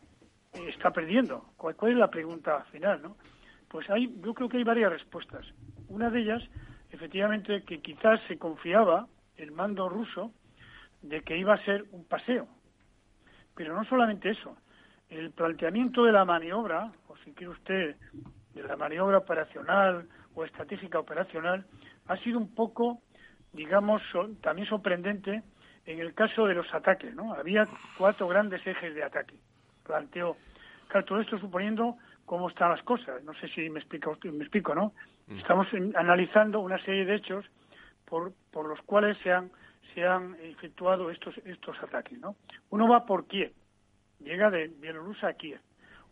[0.55, 1.45] eh, está perdiendo?
[1.57, 3.03] ¿Cuál, es la pregunta final?
[3.03, 3.17] ¿no?
[3.69, 5.45] Pues hay, yo creo que hay varias respuestas.
[5.89, 6.43] Una de ellas,
[6.91, 10.31] efectivamente, que quizás se confiaba el mando ruso
[11.03, 12.47] de que iba a ser un paseo.
[13.57, 14.57] Pero no solamente eso,
[15.11, 17.97] el planteamiento de la maniobra, o si quiere usted,
[18.55, 21.67] de la maniobra operacional o estratégica operacional,
[22.07, 23.01] ha sido un poco
[23.55, 24.03] digamos,
[24.43, 25.43] también sorprendente
[25.87, 27.35] en el caso de los ataques, ¿no?
[27.35, 27.67] Había
[27.99, 29.37] cuatro grandes ejes de ataque.
[29.85, 30.37] Planteó,
[30.89, 33.23] claro, todo esto suponiendo cómo están las cosas.
[33.25, 34.93] No sé si me explico, me explico, ¿no?
[35.27, 35.39] Mm.
[35.39, 37.45] Estamos analizando una serie de hechos
[38.07, 39.51] por, por los cuales se han,
[39.95, 42.37] se han efectuado estos, estos ataques, ¿no?
[42.71, 43.53] Uno va por Kiev,
[44.21, 45.61] llega de Bielorrusia a Kiev.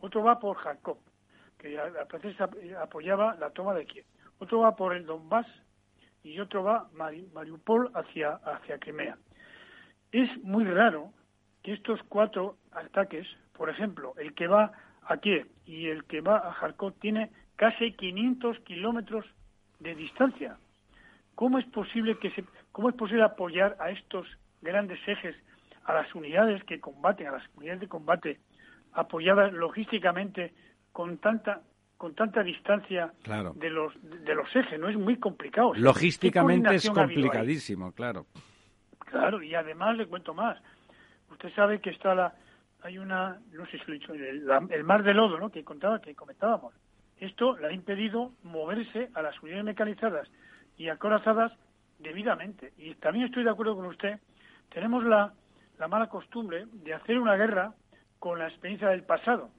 [0.00, 0.98] Otro va por Kharkov,
[1.58, 4.04] que a, a apoyaba la toma de Kiev.
[4.38, 5.46] Otro va por el Donbass,
[6.22, 9.16] y otro va Mariupol hacia, hacia Crimea.
[10.12, 11.12] Es muy raro
[11.62, 14.72] que estos cuatro ataques, por ejemplo, el que va
[15.04, 19.24] a Kiev y el que va a Kharkov, tiene casi 500 kilómetros
[19.80, 20.58] de distancia.
[21.34, 24.26] ¿Cómo es posible que se, cómo es posible apoyar a estos
[24.60, 25.36] grandes ejes,
[25.84, 28.40] a las unidades que combaten, a las unidades de combate,
[28.92, 30.52] apoyadas logísticamente
[30.92, 31.62] con tanta
[32.02, 33.12] con tanta distancia
[33.54, 35.72] de los de los ejes, no es muy complicado.
[35.74, 38.26] Logísticamente es complicadísimo, claro.
[38.98, 40.60] Claro, y además le cuento más.
[41.30, 42.34] Usted sabe que está la
[42.82, 45.50] hay una no sé si lo he dicho, el, mar de lodo, ¿no?
[45.50, 46.74] Que contaba que comentábamos.
[47.18, 50.28] Esto le ha impedido moverse a las unidades mecanizadas
[50.76, 51.52] y acorazadas
[52.00, 52.72] debidamente.
[52.78, 54.18] Y también estoy de acuerdo con usted.
[54.70, 55.34] Tenemos la,
[55.78, 57.74] la mala costumbre de hacer una guerra
[58.18, 59.50] con la experiencia del pasado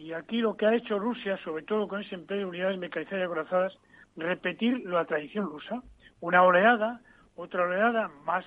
[0.00, 3.20] y aquí lo que ha hecho Rusia, sobre todo con ese empleo de unidades mecanizadas
[3.20, 3.78] y acorazadas,
[4.16, 5.82] repetir la tradición rusa.
[6.20, 7.00] Una oleada,
[7.36, 8.44] otra oleada, más,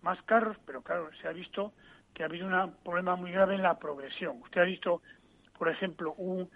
[0.00, 1.72] más carros, pero claro, se ha visto
[2.14, 4.38] que ha habido un problema muy grave en la progresión.
[4.42, 5.02] Usted ha visto,
[5.58, 6.48] por ejemplo, un,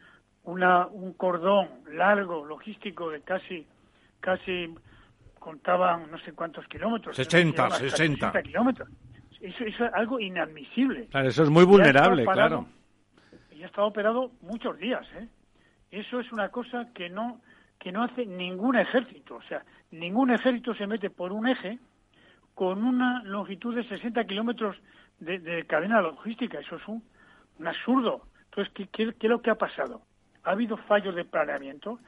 [0.45, 3.67] una, un cordón largo, logístico, de casi,
[4.21, 4.75] casi
[5.39, 7.15] contaban no sé cuántos kilómetros.
[7.17, 8.43] 60, 60.
[8.43, 8.89] kilómetros.
[9.41, 11.07] Eso, eso, es algo inadmisible.
[11.07, 12.67] Claro, eso es muy vulnerable, claro
[13.59, 15.07] y ha estado operado muchos días.
[15.15, 15.29] ¿eh?
[15.91, 17.41] Eso es una cosa que no
[17.79, 19.37] que no hace ningún ejército.
[19.37, 21.79] O sea, ningún ejército se mete por un eje
[22.55, 24.77] con una longitud de 60 kilómetros
[25.21, 26.59] de, cadena logística.
[26.59, 27.05] Eso es un,
[27.65, 28.23] absurdo.
[28.47, 30.03] Entonces, ¿qué, ¿qué, es lo que ha pasado?
[30.43, 32.01] Ha habido fallos de planeamiento,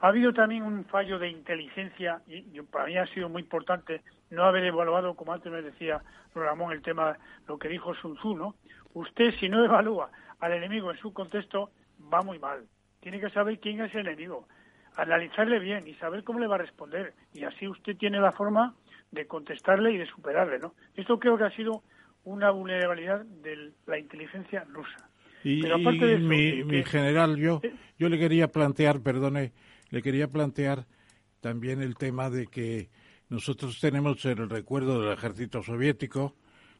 [0.00, 4.44] ha habido también un fallo de inteligencia, y, para mí ha sido muy importante no
[4.44, 6.02] haber evaluado, como antes me decía
[6.36, 7.16] Ramón, el tema,
[7.48, 8.54] lo que dijo Sun Tzu, ¿no?
[8.94, 11.70] Usted, si no evalúa al enemigo en su contexto,
[12.12, 12.66] va muy mal.
[13.00, 14.48] Tiene que saber quién es el enemigo,
[14.96, 17.14] analizarle bien y saber cómo le va a responder.
[17.34, 18.74] Y así usted tiene la forma
[19.10, 20.74] de contestarle y de superarle, ¿no?
[20.94, 21.82] Esto creo que ha sido
[22.24, 25.08] una vulnerabilidad de la inteligencia rusa.
[25.44, 29.52] Y, mi, general, yo, eh, yo le quería plantear, perdone,
[29.90, 30.86] le quería plantear
[31.40, 32.88] también el tema de que
[33.28, 36.34] nosotros tenemos el recuerdo del ejército soviético,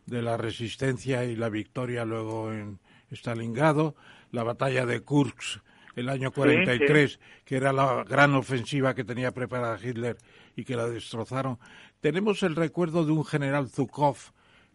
[0.06, 2.80] de la resistencia y la victoria luego en
[3.10, 3.94] Stalingrado,
[4.32, 5.60] la batalla de Kursk
[5.96, 10.18] el año 43, que era la gran ofensiva que tenía preparada Hitler
[10.54, 11.58] y que la destrozaron.
[12.00, 14.16] Tenemos el recuerdo de un general Zhukov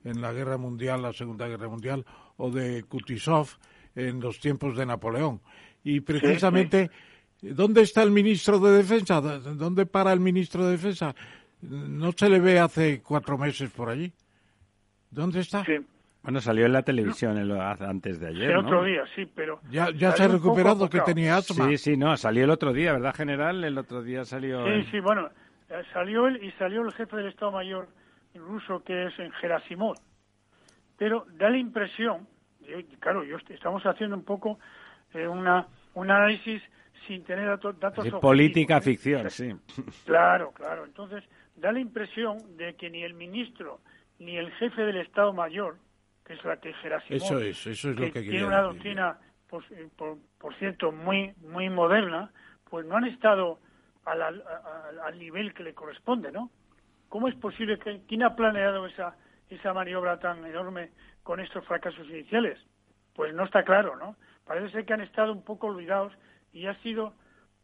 [0.04, 2.06] en la Guerra Mundial, la Segunda Guerra Mundial,
[2.38, 3.50] o de Kutuzov
[3.96, 5.42] en los tiempos de Napoleón.
[5.84, 6.90] Y precisamente,
[7.40, 9.22] ¿dónde está el ministro de Defensa?
[9.22, 11.16] ¿Dónde para el ministro de Defensa?
[11.62, 14.12] No se le ve hace cuatro meses por allí.
[15.12, 15.64] ¿Dónde está?
[16.24, 17.38] Bueno, salió en la televisión
[17.82, 19.60] antes de ayer, El otro día, sí, pero...
[19.72, 21.68] Ya, ya se ha recuperado que tenía asma.
[21.70, 23.64] Sí, sí, no, salió el otro día, ¿verdad, general?
[23.64, 24.64] El otro día salió...
[24.66, 25.30] Sí, sí, bueno,
[25.70, 27.88] eh, salió él y salió el jefe del Estado Mayor
[28.36, 29.96] ruso, que es en Gerasimov.
[30.98, 32.28] Pero da la impresión,
[33.00, 34.60] claro, yo estamos haciendo un poco
[35.14, 36.62] eh, una, un análisis
[37.08, 38.82] sin tener datos, datos Política ¿eh?
[38.82, 39.52] ficción, sí.
[40.06, 40.86] Claro, claro.
[40.86, 41.24] Entonces,
[41.56, 43.80] da la impresión de que ni el ministro
[44.20, 45.78] ni el jefe del Estado Mayor,
[46.26, 49.18] que es la que Gerasimov, eso es, eso es lo que, tiene una doctrina,
[49.48, 52.32] pues, eh, por, cierto, muy, muy moderna,
[52.70, 53.60] pues no han estado
[54.06, 56.52] al, al, nivel que le corresponde, ¿no?
[57.10, 59.16] ¿Cómo es posible que quién ha planeado esa
[59.56, 60.92] esa maniobra tan enorme
[61.24, 62.58] con estos fracasos iniciales?
[63.14, 64.16] Pues no está claro, ¿no?
[64.46, 66.14] Parece ser que han estado un poco olvidados
[66.54, 67.14] y ha sido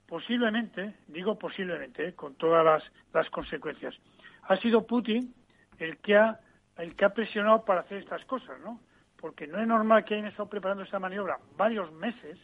[0.08, 2.14] posiblemente, digo posiblemente, ¿eh?
[2.14, 2.84] con todas las,
[3.14, 3.96] las consecuencias,
[4.44, 5.34] ha sido Putin
[5.80, 6.40] el que ha
[6.78, 8.80] el que ha presionado para hacer estas cosas, ¿no?
[9.20, 12.38] Porque no es normal que hayan estado preparando esa maniobra varios meses.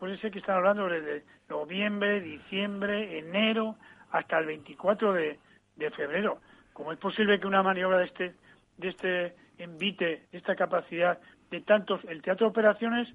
[0.00, 3.76] O que están hablando desde noviembre, diciembre, enero,
[4.10, 5.38] hasta el 24 de,
[5.76, 6.40] de febrero.
[6.72, 8.34] ¿Cómo es posible que una maniobra de este,
[8.76, 11.18] de este envite, de esta capacidad
[11.50, 13.08] de tantos, el teatro de operaciones,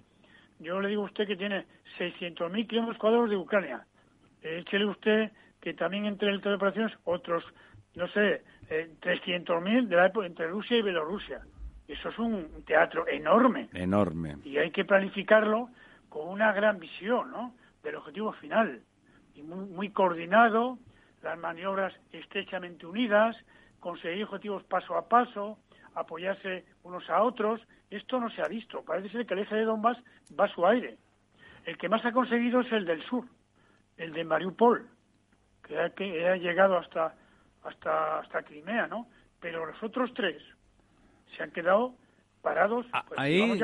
[0.59, 1.65] yo le digo a usted que tiene
[1.97, 3.85] 600.000 kilómetros cuadrados de Ucrania.
[4.41, 7.43] Échele usted que también entre el teatro de operaciones otros,
[7.95, 11.41] no sé, eh, 300.000 de la época entre Rusia y Bielorrusia.
[11.87, 13.69] Eso es un teatro enorme.
[13.73, 14.37] Enorme.
[14.43, 15.69] Y hay que planificarlo
[16.09, 17.53] con una gran visión, ¿no?
[17.83, 18.81] Del objetivo final.
[19.35, 20.77] Y muy, muy coordinado,
[21.21, 23.35] las maniobras estrechamente unidas,
[23.79, 25.57] conseguir objetivos paso a paso,
[25.95, 27.61] apoyarse unos a otros.
[27.89, 28.83] Esto no se ha visto.
[28.83, 29.97] Parece ser que el eje de Donbass
[30.39, 30.97] va a su aire.
[31.65, 33.25] El que más ha conseguido es el del sur,
[33.97, 34.87] el de Mariupol,
[35.65, 37.15] que ha, que ha llegado hasta
[37.63, 39.07] hasta, hasta Crimea, ¿no?
[39.39, 40.41] Pero los otros tres
[41.35, 41.95] se han quedado
[42.41, 42.85] parados.
[42.91, 43.59] Ah, pues, ahí,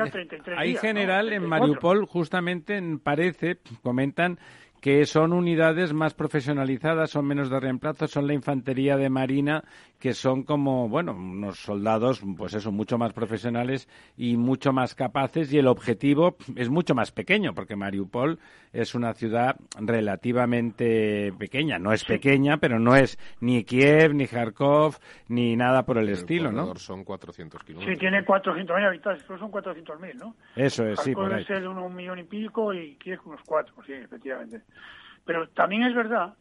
[0.56, 4.38] ahí general, en Mariupol, justamente parece, comentan
[4.80, 9.64] que son unidades más profesionalizadas, son menos de reemplazo, son la infantería de marina,
[9.98, 15.52] que son como, bueno, unos soldados, pues eso, mucho más profesionales y mucho más capaces,
[15.52, 18.38] y el objetivo es mucho más pequeño, porque Mariupol
[18.72, 24.96] es una ciudad relativamente pequeña, no es pequeña, pero no es ni Kiev, ni Kharkov,
[25.28, 26.74] ni nada por el, estilo, ¿no?
[26.76, 27.94] son 400 kilómetros.
[27.94, 30.34] Sí, tiene 400.000 habitantes, pero son 400.000, ¿no?
[30.56, 31.44] Eso es, sí, por ahí.
[31.44, 34.62] ser de un millón y pico y Kiev unos cuatro, sí, efectivamente.
[35.24, 36.34] Pero también es verdad,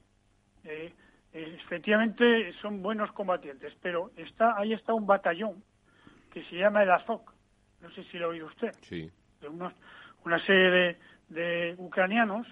[0.63, 0.93] eh,
[1.33, 5.63] efectivamente son buenos combatientes, pero está ahí está un batallón
[6.31, 7.21] que se llama el Azov,
[7.81, 9.11] no sé si lo ha oído usted, sí.
[9.41, 10.97] de una serie
[11.29, 12.47] de, ucranianos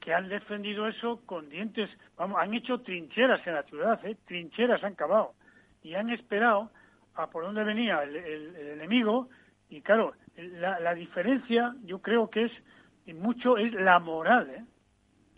[0.00, 4.16] que han defendido eso con dientes, vamos, han hecho trincheras en la ciudad, ¿eh?
[4.26, 5.34] trincheras han cavado
[5.82, 6.70] y han esperado
[7.14, 8.16] a por dónde venía el,
[8.56, 9.28] enemigo
[9.70, 14.64] y claro, la, la, diferencia yo creo que es mucho es la moral, ¿eh?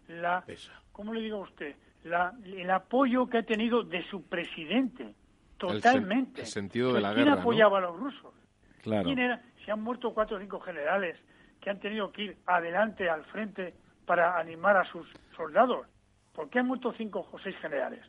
[0.09, 0.45] La,
[0.93, 1.77] ¿cómo le digo a usted?
[2.05, 5.15] La, el apoyo que ha tenido de su presidente,
[5.59, 6.43] totalmente.
[6.43, 7.41] El, sentido de la ¿Quién guerra.
[7.41, 8.35] apoyaba a los rusos?
[8.83, 9.05] Claro.
[9.05, 9.43] ¿Quién era?
[9.65, 11.19] Se han muerto cuatro o cinco generales
[11.61, 15.87] que han tenido que ir adelante al frente para animar a sus soldados.
[16.33, 18.05] ¿Por qué han muerto cinco o seis generales?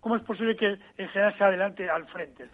[0.00, 2.44] ¿Cómo es posible que el general se adelante al frente?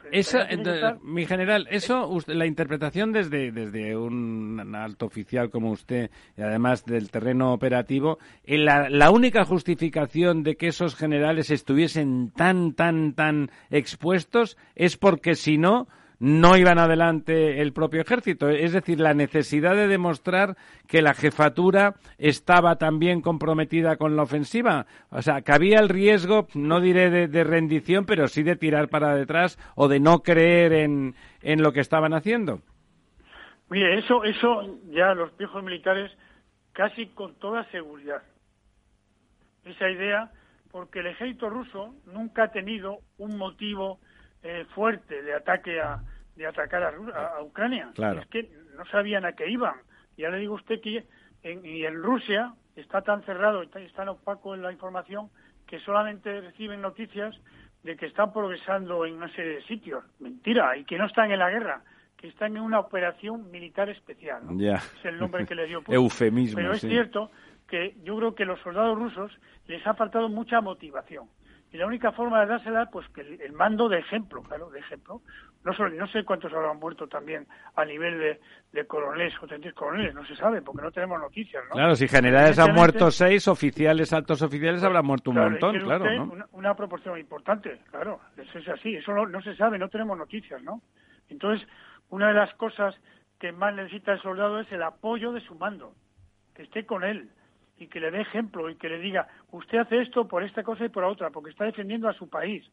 [1.02, 7.10] Mi general, eso, la interpretación desde, desde un alto oficial como usted, y además del
[7.10, 13.50] terreno operativo, eh, la, la única justificación de que esos generales estuviesen tan, tan, tan
[13.70, 15.86] expuestos es porque si no,
[16.18, 18.48] no iban adelante el propio ejército.
[18.48, 20.56] Es decir, la necesidad de demostrar
[20.86, 24.86] que la jefatura estaba también comprometida con la ofensiva.
[25.10, 29.14] O sea, que había el riesgo, no diré de, rendición, pero sí de tirar para
[29.14, 32.60] detrás o de no creer en, en lo que estaban haciendo.
[33.70, 36.10] Mire, eso, eso ya los viejos militares
[36.72, 38.22] casi con toda seguridad.
[39.64, 40.30] Esa idea,
[40.70, 43.98] porque el ejército ruso nunca ha tenido un motivo
[44.44, 46.00] eh, fuerte de ataque a,
[46.36, 47.90] de atacar a, Ucrania.
[48.20, 49.74] Es que no sabían a qué iban.
[50.16, 51.06] Ya le digo a usted que
[51.42, 55.30] en, y en Rusia está tan cerrado, está, tan opaco en la información
[55.66, 57.34] que solamente reciben noticias
[57.82, 60.04] de que están progresando en una serie de sitios.
[60.20, 61.82] Mentira, y que no están en la guerra,
[62.16, 64.42] que están en una operación militar especial.
[64.60, 65.94] Es el nombre que le dio Putin.
[65.94, 66.56] Eufemismo.
[66.56, 67.30] Pero es cierto
[67.66, 69.32] que yo creo que a los soldados rusos
[69.66, 71.28] les ha faltado mucha motivación.
[71.74, 75.22] Y la única forma de dársela, pues que el, mando de ejemplo, claro, de ejemplo.
[75.64, 78.40] No, no sé cuántos habrán muerto también a nivel de,
[78.72, 81.74] de coroneles o tenientes coroneles, no se sabe, porque no tenemos noticias, ¿no?
[81.74, 86.46] Claro, si generales han muerto seis, oficiales, altos oficiales habrán muerto un montón, claro, ¿no?
[86.52, 90.62] Una, proporción importante, claro, eso es así, eso no, no se sabe, no tenemos noticias,
[90.62, 90.80] ¿no?
[91.28, 91.66] Entonces,
[92.08, 92.94] una de las cosas
[93.40, 95.92] que más necesita el soldado es el apoyo de su mando,
[96.54, 97.30] que esté con él,
[97.78, 100.84] y que le dé ejemplo y que le diga, usted hace esto por esta cosa
[100.84, 102.64] y por otra, porque está defendiendo a su país.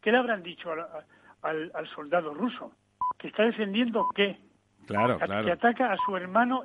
[0.00, 0.70] ¿Qué le habrán dicho
[1.42, 2.72] al, al, soldado ruso?
[3.18, 4.38] ¿Que está defendiendo qué?
[4.86, 5.44] Claro, claro.
[5.44, 6.62] Que ataca a su hermano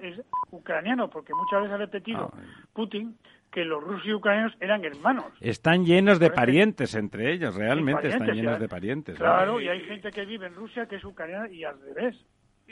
[0.52, 2.40] ucraniano, porque muchas veces ha repetido ah,
[2.74, 3.18] Putin
[3.52, 5.26] que los rusos y ucranianos eran hermanos.
[5.40, 9.18] Están llenos de parientes entre ellos, realmente están llenos de parientes.
[9.18, 12.16] Claro, y hay gente que vive en Rusia que es ucraniana y al revés.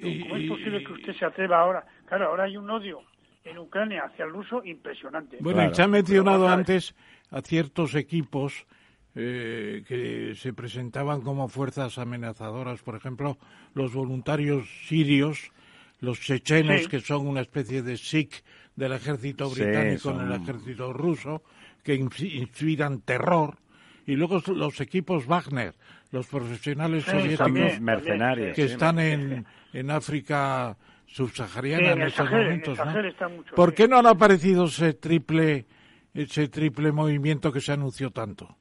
[0.01, 1.85] ¿Cómo es posible que usted se atreva ahora?
[2.07, 3.01] Claro, ahora hay un odio
[3.43, 5.37] en Ucrania hacia el ruso impresionante.
[5.41, 6.95] Bueno, y se ha mencionado antes
[7.31, 8.65] a ciertos equipos
[9.15, 13.37] eh, que se presentaban como fuerzas amenazadoras, por ejemplo,
[13.73, 15.51] los voluntarios sirios,
[15.99, 18.43] los chechenos, que son una especie de SIC
[18.75, 21.43] del ejército británico en el ejército ruso,
[21.83, 23.57] que inspiran terror,
[24.05, 25.73] y luego los equipos Wagner,
[26.11, 30.77] los profesionales soviéticos mercenarios que están en, en África
[31.13, 33.43] subsahariana en, estos momentos, ¿no?
[33.55, 35.65] ¿Por qué no han aparecido ese triple
[36.11, 38.57] ese triple movimiento que se anunció tanto?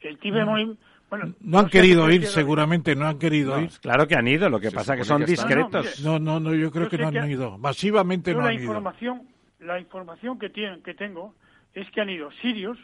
[0.00, 3.70] El triple movimiento bueno, no han querido ir, seguramente no han querido ir.
[3.82, 6.00] Claro que han ido, lo que pasa que son discretos.
[6.04, 7.58] No, no, no, yo creo que no han ido.
[7.58, 9.22] Masivamente no la han información,
[9.58, 9.66] ido.
[9.66, 11.34] La información que, tienen, que tengo
[11.74, 12.78] es que han ido sirios,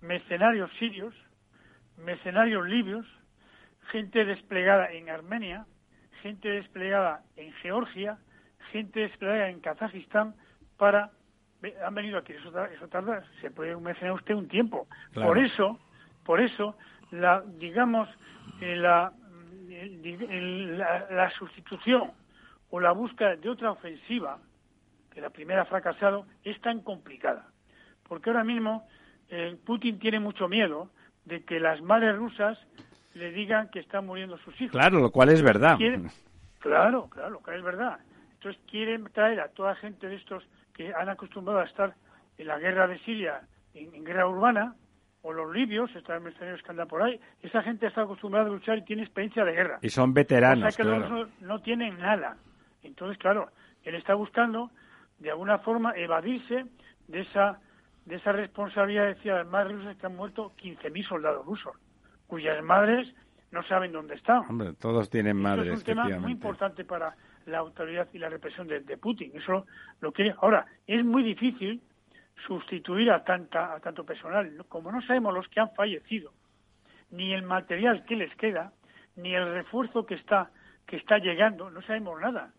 [0.00, 1.14] mercenarios sirios,
[1.98, 3.06] mercenarios libios,
[3.90, 5.66] gente desplegada en Armenia,
[6.22, 8.18] gente desplegada en Georgia,
[8.70, 10.34] gente desplegada en Kazajistán
[10.78, 11.10] para
[11.84, 14.86] han venido aquí eso, eso tarda se puede mencionar usted un tiempo.
[15.14, 15.78] Por eso
[16.24, 16.76] por eso
[17.10, 18.08] la digamos
[18.60, 19.12] eh, la,
[21.10, 22.12] la, sustitución
[22.70, 24.38] o la búsqueda de otra ofensiva
[25.12, 27.48] que la primera ha fracasado es tan complicada.
[28.08, 28.86] Porque ahora mismo
[29.28, 30.90] eh, Putin tiene mucho miedo
[31.24, 32.58] de que las madres rusas
[33.14, 35.78] le digan que están muriendo sus hijos claro lo cual es verdad
[36.62, 37.98] Claro, claro, que es verdad.
[38.34, 40.44] Entonces quieren traer a toda gente de estos
[40.74, 41.94] que han acostumbrado a estar
[42.38, 43.42] en la guerra de Siria,
[43.74, 44.76] en, guerra urbana,
[45.22, 48.78] o los libios, estos mercenarios que andan por ahí, esa gente está acostumbrada a luchar
[48.78, 49.78] y tiene experiencia de guerra.
[49.82, 52.36] Y son veteranos, o sea que los no, tienen nada.
[52.82, 53.50] Entonces, claro,
[53.82, 54.70] él está buscando,
[55.18, 56.64] de alguna forma, evadirse
[57.08, 57.58] de esa
[58.04, 61.72] de esa responsabilidad, decía, madres rusas que han muerto 15.000 soldados rusos,
[62.32, 63.06] cuyas madres
[63.50, 64.46] no saben dónde están.
[64.48, 65.66] Hombre, todos tienen madres.
[65.66, 67.14] es un tema muy importante para
[67.44, 69.32] la autoridad y la represión de, Putin.
[69.34, 69.66] Eso
[70.00, 70.34] lo quiere.
[70.40, 71.82] Ahora, es muy difícil
[72.46, 74.50] sustituir a, tanta, a tanto personal.
[74.70, 76.32] Como no sabemos los que han fallecido,
[77.10, 78.72] ni el material que les queda,
[79.16, 80.48] ni el refuerzo que está,
[80.86, 82.54] que está llegando, no sabemos nada.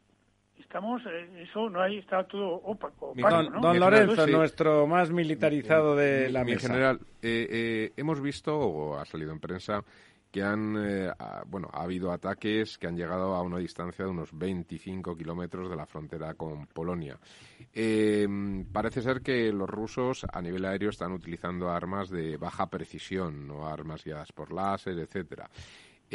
[0.74, 3.13] Estamos, eh, eso no hay, está todo opaco.
[3.61, 6.67] don, Lorenzo, nuestro más militarizado de la mesa.
[6.67, 9.84] general, eh, eh, hemos visto, o ha salido en prensa,
[10.32, 11.11] que han, eh,
[11.45, 15.76] bueno, ha habido ataques que han llegado a una distancia de unos 25 kilómetros de
[15.76, 17.19] la frontera con Polonia.
[17.71, 18.28] Eh,
[18.74, 23.67] parece ser que los rusos a nivel aéreo están utilizando armas de baja precisión, no
[23.67, 25.51] armas guiadas por láser, etcétera.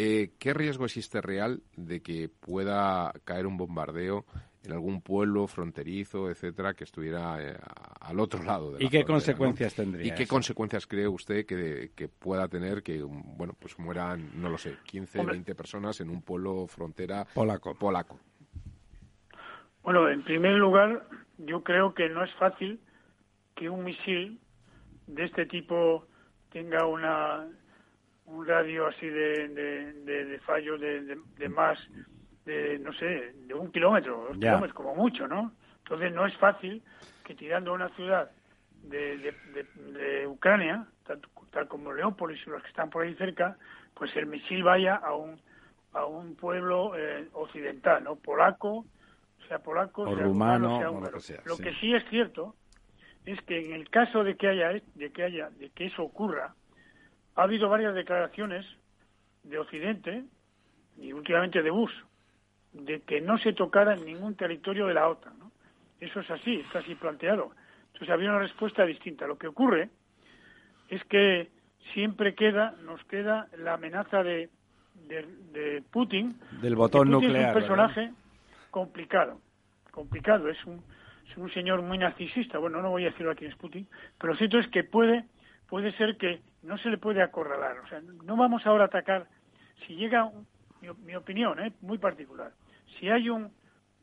[0.00, 4.24] Eh, ¿Qué riesgo existe real de que pueda caer un bombardeo
[4.64, 7.56] en algún pueblo fronterizo, etcétera, que estuviera eh,
[8.00, 10.06] al otro lado de la ¿Y qué consecuencias tendría?
[10.06, 14.76] ¿Y qué consecuencias cree usted que, pueda tener que, bueno, pues mueran, no lo sé,
[14.84, 17.74] 15, 20 personas en un pueblo frontera polaco?
[17.74, 18.18] polaco?
[19.82, 21.06] Bueno, en primer lugar,
[21.38, 22.80] yo creo que no es fácil
[23.54, 24.40] que un misil
[25.06, 26.06] de este tipo
[26.50, 27.46] tenga una
[28.26, 31.78] un radio así de, de, fallo de, de más
[32.48, 35.52] de, no sé, de un kilómetro, dos kilómetros como mucho, ¿no?
[35.84, 36.82] Entonces no es fácil
[37.24, 38.30] que tirando a una ciudad
[38.82, 40.86] de, de, Ucrania,
[41.52, 43.58] tal, como Leópolis y los que están por ahí cerca,
[43.94, 45.38] pues el misil vaya a un,
[45.92, 48.16] a un pueblo eh, occidental, ¿no?
[48.16, 48.86] Polaco,
[49.46, 51.62] sea polaco, o sea rumano, sea o lo que sea, Lo sí.
[51.62, 52.54] que sí es cierto
[53.26, 56.54] es que en el caso de que haya de que haya de que eso ocurra,
[57.34, 58.64] ha habido varias declaraciones
[59.42, 60.24] de Occidente
[60.96, 61.92] y últimamente de Bush
[62.84, 65.38] de que no se tocara en ningún territorio de la OTAN.
[65.38, 65.50] ¿no?
[66.00, 67.50] Eso es así, está así planteado.
[67.88, 69.26] Entonces había una respuesta distinta.
[69.26, 69.90] Lo que ocurre
[70.88, 71.50] es que
[71.92, 74.50] siempre queda, nos queda la amenaza de,
[75.08, 76.38] de, de Putin.
[76.62, 78.12] Del botón Putin nuclear, Es un personaje
[78.70, 79.40] complicado,
[79.90, 80.48] complicado.
[80.48, 80.82] Es un,
[81.28, 82.58] es un señor muy narcisista.
[82.58, 83.86] Bueno, no voy a decirlo aquí es Putin,
[84.18, 85.24] pero lo cierto es que puede,
[85.68, 87.78] puede ser que no se le puede acorralar.
[87.80, 89.26] O sea, no vamos ahora a atacar.
[89.86, 90.30] Si llega,
[90.80, 91.72] mi, mi opinión, ¿eh?
[91.80, 92.52] muy particular,
[92.98, 93.52] si hay un,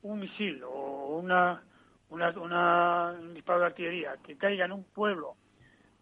[0.04, 1.62] un misil o una,
[2.10, 5.36] una, una- un disparo de artillería que caiga en un pueblo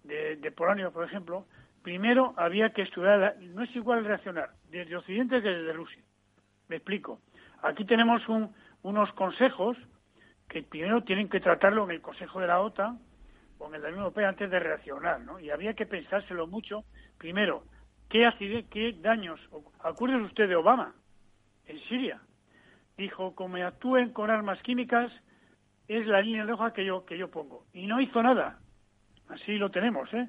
[0.04, 1.46] de, de Polonia, por ejemplo,
[1.82, 6.02] primero había que estudiar, la- no es igual reaccionar desde Occidente que desde Rusia.
[6.68, 7.20] Me explico.
[7.62, 9.78] Aquí tenemos un- unos consejos
[10.50, 13.00] que primero tienen que tratarlo en el Consejo de la OTAN
[13.60, 15.40] o en la Unión Europea antes de reaccionar, ¿no?
[15.40, 16.84] Y había que pensárselo mucho.
[17.18, 17.64] Primero,
[18.10, 18.30] ¿qué,
[19.00, 19.40] daños?
[19.82, 20.94] Acuérdese usted de Obama
[21.66, 22.20] en Siria.
[22.98, 25.12] Dijo, como actúen con armas químicas,
[25.88, 27.66] es la línea roja que yo, que yo pongo.
[27.74, 28.60] Y no hizo nada.
[29.30, 30.28] Así lo tenemos, ¿eh?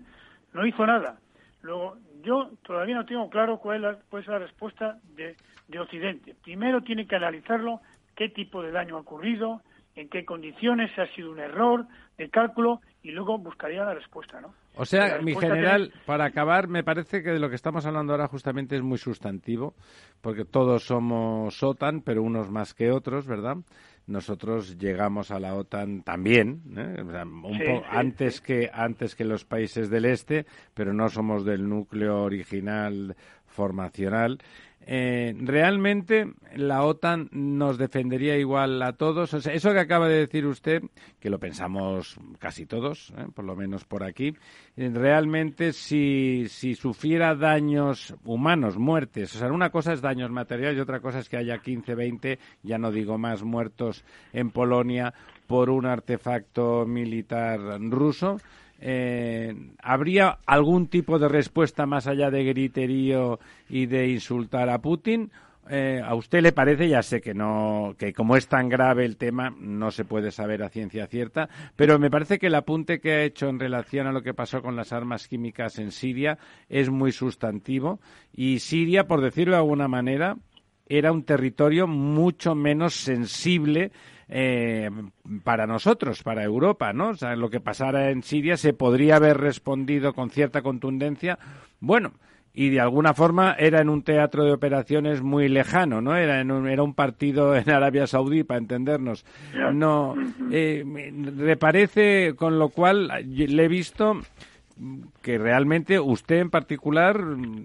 [0.52, 1.18] No hizo nada.
[1.62, 5.36] Luego, yo todavía no tengo claro cuál es la, cuál es la respuesta de,
[5.68, 6.34] de Occidente.
[6.42, 7.80] Primero tiene que analizarlo,
[8.14, 9.62] qué tipo de daño ha ocurrido,
[9.94, 11.86] en qué condiciones, si ha sido un error
[12.18, 14.54] de cálculo, y luego buscaría la respuesta, ¿no?
[14.76, 18.26] O sea, mi general, para acabar, me parece que de lo que estamos hablando ahora
[18.26, 19.74] justamente es muy sustantivo,
[20.20, 23.58] porque todos somos OTAN, pero unos más que otros, ¿verdad?
[24.06, 27.02] Nosotros llegamos a la OTAN también, ¿eh?
[27.06, 30.92] O sea, un Sí, po- sí, antes que antes que los países del este, pero
[30.92, 33.14] no somos del núcleo original
[33.54, 34.38] formacional.
[34.86, 39.32] Eh, realmente la OTAN nos defendería igual a todos.
[39.32, 40.82] O sea, eso que acaba de decir usted,
[41.20, 43.26] que lo pensamos casi todos, ¿eh?
[43.34, 44.34] por lo menos por aquí,
[44.76, 50.76] eh, realmente si, si sufriera daños humanos, muertes, o sea, una cosa es daños materiales
[50.76, 55.14] y otra cosa es que haya 15, 20, ya no digo más, muertos en Polonia
[55.46, 58.36] por un artefacto militar ruso.
[58.86, 65.30] Eh, ¿Habría algún tipo de respuesta más allá de griterío y de insultar a Putin?
[65.70, 66.90] Eh, ¿A usted le parece?
[66.90, 70.62] Ya sé que no, que como es tan grave el tema, no se puede saber
[70.62, 74.12] a ciencia cierta, pero me parece que el apunte que ha hecho en relación a
[74.12, 76.36] lo que pasó con las armas químicas en Siria
[76.68, 78.00] es muy sustantivo
[78.34, 80.36] y Siria, por decirlo de alguna manera,
[80.86, 83.92] era un territorio mucho menos sensible
[84.28, 84.90] eh,
[85.42, 87.10] para nosotros, para Europa, ¿no?
[87.10, 91.38] O sea, lo que pasara en Siria se podría haber respondido con cierta contundencia.
[91.80, 92.12] Bueno,
[92.56, 96.16] y de alguna forma era en un teatro de operaciones muy lejano, ¿no?
[96.16, 99.26] Era en un, era un partido en Arabia Saudí, para entendernos.
[99.72, 100.14] No,
[100.52, 104.20] eh, me me parece, con lo cual le he visto
[105.22, 107.16] que realmente usted en particular,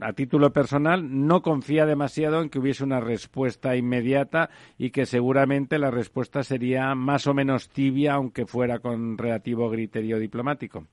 [0.01, 5.79] a título personal, no confía demasiado en que hubiese una respuesta inmediata y que seguramente
[5.79, 10.85] la respuesta sería más o menos tibia, aunque fuera con relativo griterío diplomático.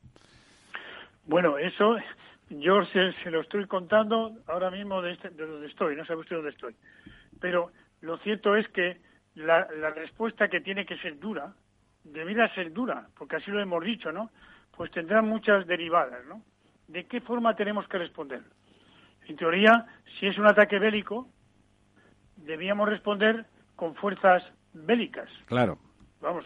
[1.25, 1.97] Bueno, eso
[2.51, 6.21] yo se, se lo estoy contando ahora mismo de, este- de donde estoy, no sabe
[6.21, 6.75] usted dónde estoy.
[7.41, 8.99] Pero lo cierto es que
[9.35, 11.53] la, la respuesta que tiene que ser dura,
[12.05, 14.31] debiera ser dura, porque así lo hemos dicho, ¿no?
[14.77, 16.43] Pues tendrá muchas derivadas, ¿no?
[16.89, 18.43] ¿De qué forma tenemos que responder?
[19.27, 19.87] En teoría,
[20.19, 21.29] si es un ataque bélico,
[22.37, 25.29] debíamos responder con fuerzas bélicas.
[25.47, 25.79] Claro.
[26.21, 26.45] Vamos,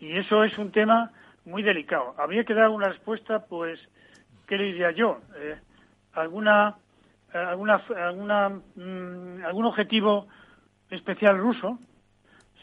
[0.00, 1.12] y eso es un tema
[1.44, 2.14] muy delicado.
[2.18, 3.80] Habría que dar una respuesta, pues,
[4.46, 5.20] ¿qué le diría yo?
[5.36, 5.58] Eh,
[6.12, 6.76] alguna,
[7.32, 10.28] alguna, alguna, mm, algún objetivo
[10.90, 11.78] especial ruso.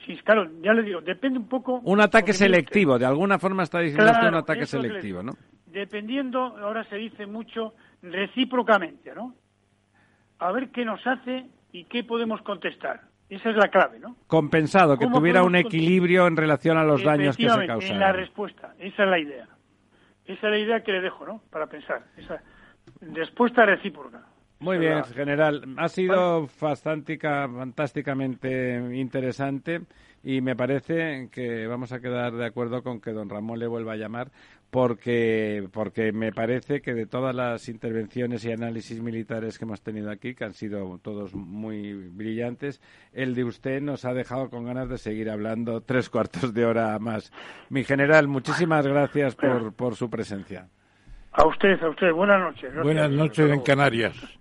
[0.06, 1.82] Sí, claro, ya le digo, depende un poco.
[1.84, 5.22] Un ataque selectivo, de alguna forma está diciendo usted un ataque es selectivo.
[5.22, 5.34] ¿no?
[5.68, 9.36] Dependiendo, ahora se dice mucho recíprocamente, ¿no?
[10.40, 13.02] A ver qué nos hace y qué podemos contestar.
[13.30, 14.18] Esa es la clave, ¿no?
[14.28, 18.00] Compensado, que ¿Cómo tuviera un equilibrio en relación a los daños que se Efectivamente, En
[18.00, 19.48] la respuesta, esa es la idea.
[20.26, 21.42] Esa es la idea que le dejo, ¿no?
[21.50, 22.04] Para pensar.
[22.18, 22.42] Esa
[23.02, 24.22] respuesta recíproca.
[24.62, 25.64] Muy bien, general.
[25.78, 29.82] Ha sido fantástica, fantásticamente interesante
[30.24, 33.94] y me parece que vamos a quedar de acuerdo con que don Ramón le vuelva
[33.94, 34.30] a llamar
[34.70, 40.12] porque, porque me parece que de todas las intervenciones y análisis militares que hemos tenido
[40.12, 42.82] aquí, que han sido todos muy brillantes,
[43.14, 46.98] el de usted nos ha dejado con ganas de seguir hablando tres cuartos de hora
[47.00, 47.34] más.
[47.70, 50.70] Mi general, muchísimas gracias por, por su presencia.
[51.34, 52.12] A usted, a usted.
[52.12, 52.74] Buenas noches.
[52.74, 52.84] Gracias.
[52.84, 54.41] Buenas noches en Canarias.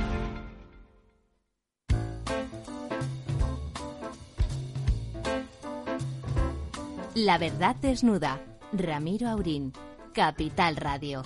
[7.15, 8.39] La verdad desnuda.
[8.71, 9.73] Ramiro Aurín.
[10.13, 11.23] Capital Radio.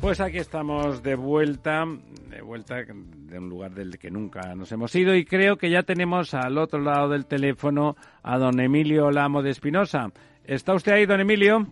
[0.00, 1.84] Pues aquí estamos de vuelta,
[2.30, 5.82] de vuelta de un lugar del que nunca nos hemos ido y creo que ya
[5.82, 10.08] tenemos al otro lado del teléfono a don Emilio Lamo de Espinosa.
[10.44, 11.66] ¿Está usted ahí, don Emilio?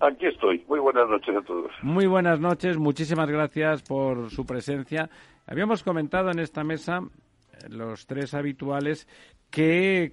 [0.00, 0.62] Aquí estoy.
[0.68, 1.70] Muy buenas noches a todos.
[1.82, 2.76] Muy buenas noches.
[2.76, 5.08] Muchísimas gracias por su presencia.
[5.46, 7.00] Habíamos comentado en esta mesa
[7.68, 9.08] los tres habituales
[9.50, 10.10] que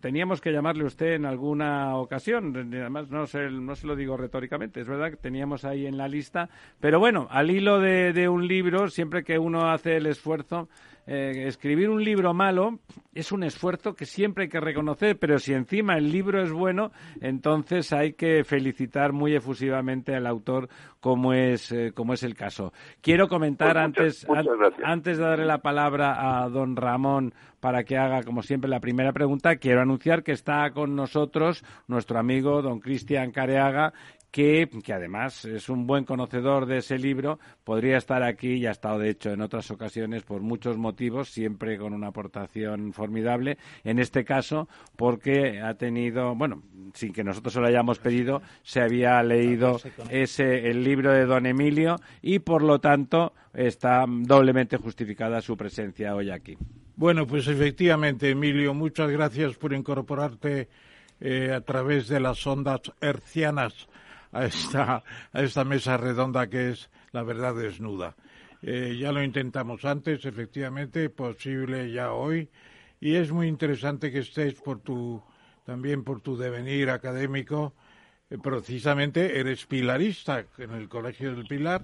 [0.00, 2.54] teníamos que llamarle usted en alguna ocasión.
[2.56, 6.06] Además, no se, no se lo digo retóricamente, es verdad que teníamos ahí en la
[6.06, 6.48] lista.
[6.78, 10.68] Pero bueno, al hilo de un libro, siempre que uno hace el esfuerzo
[11.10, 12.80] eh, escribir un libro malo
[13.14, 16.92] es un esfuerzo que siempre hay que reconocer, pero si encima el libro es bueno,
[17.22, 20.68] entonces hay que felicitar muy efusivamente al autor,
[21.00, 22.74] como es, eh, como es el caso.
[23.00, 28.22] Quiero comentar pues antes, antes de darle la palabra a don Ramón para que haga,
[28.22, 33.32] como siempre, la primera pregunta, quiero anunciar que está con nosotros nuestro amigo don Cristian
[33.32, 33.94] Careaga,
[34.30, 38.72] que, que, además es un buen conocedor de ese libro, podría estar aquí y ha
[38.72, 43.58] estado, de hecho, en otras ocasiones por muchos motivos, siempre con una aportación formidable.
[43.84, 46.62] En este caso, porque ha tenido, bueno,
[46.94, 51.46] sin que nosotros se lo hayamos pedido, se había leído ese, el libro de don
[51.46, 56.56] Emilio y, por lo tanto, está doblemente justificada su presencia hoy aquí.
[56.96, 60.68] Bueno, pues efectivamente, Emilio, muchas gracias por incorporarte
[61.20, 63.88] eh, a través de las ondas hercianas
[64.32, 65.02] a esta,
[65.32, 68.14] a esta mesa redonda que es la verdad desnuda.
[68.62, 72.48] Eh, ya lo intentamos antes, efectivamente, posible ya hoy,
[73.00, 75.22] y es muy interesante que estés por tu,
[75.64, 77.72] también por tu devenir académico.
[78.30, 81.82] Eh, precisamente eres pilarista en el Colegio del Pilar,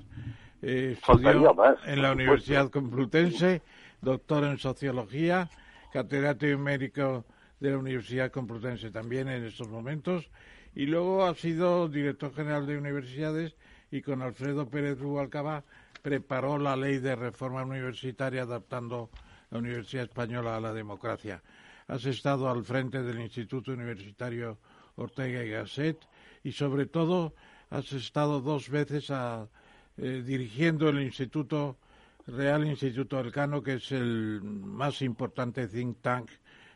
[0.63, 3.63] eh, estudió en la Universidad Complutense,
[4.01, 5.49] doctor en Sociología,
[5.93, 7.25] catedrático médico
[7.61, 10.29] de la Universidad Complutense también en estos momentos,
[10.75, 13.55] y luego ha sido director general de universidades
[13.91, 15.65] y con Alfredo Pérez Rubalcaba
[16.03, 19.11] preparó la ley de reforma universitaria adaptando
[19.51, 21.43] la Universidad Española a la democracia.
[21.87, 24.59] Has estado al frente del Instituto Universitario
[24.97, 25.99] Ortega y Gasset
[26.43, 27.35] y sobre todo
[27.71, 31.79] has estado dos veces eh, dirigiendo el Instituto
[32.27, 36.31] Real Instituto Elcano, que es el más importante think tank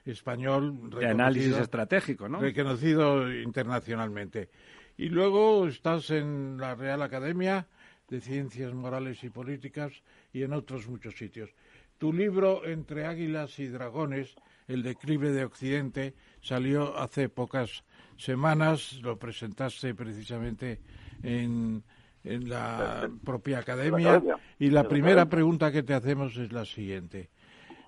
[0.09, 0.91] español.
[0.91, 2.41] De análisis estratégico, ¿no?
[2.41, 4.51] Reconocido internacionalmente.
[4.97, 7.69] Y luego estás en la Real Academia
[8.09, 9.93] de Ciencias Morales y Políticas
[10.33, 11.51] y en otros muchos sitios.
[11.99, 14.35] Tu libro Entre Águilas y Dragones,
[14.67, 17.85] El declive de Occidente, salió hace pocas
[18.17, 20.81] semanas, lo presentaste precisamente
[21.23, 21.83] en,
[22.25, 24.23] en la propia academia.
[24.59, 27.31] Y la primera pregunta que te hacemos es la siguiente.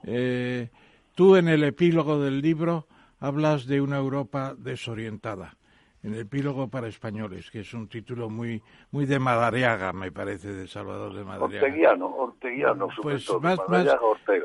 [0.04, 0.68] Eh,
[1.20, 2.86] Tú en el epílogo del libro
[3.18, 5.54] hablas de una Europa desorientada,
[6.02, 10.50] en el epílogo para españoles, que es un título muy muy de Madariaga, me parece,
[10.54, 11.66] de Salvador de Madariaga.
[11.66, 13.58] Orteguiano, Orteguiano, pues más,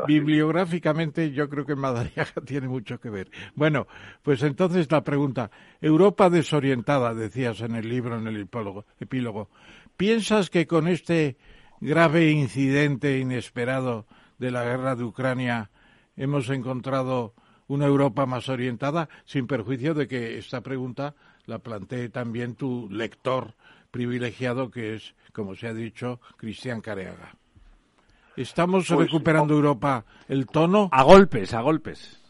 [0.05, 3.32] bibliográficamente yo creo que Madariaga tiene mucho que ver.
[3.53, 3.88] Bueno,
[4.21, 9.49] pues entonces la pregunta, Europa desorientada, decías en el libro, en el epílogo, epílogo
[9.95, 11.38] ¿piensas que con este
[11.80, 14.07] grave incidente inesperado
[14.39, 15.69] de la guerra de Ucrania
[16.18, 17.34] hemos encontrado
[17.68, 23.53] una Europa más orientada, sin perjuicio de que esta pregunta la plantee también tu lector
[23.91, 27.36] privilegiado, que es, como se ha dicho, Cristian Careaga.
[28.36, 30.89] ¿Estamos pues, recuperando Europa el tono?
[30.91, 32.22] A golpes, a golpes.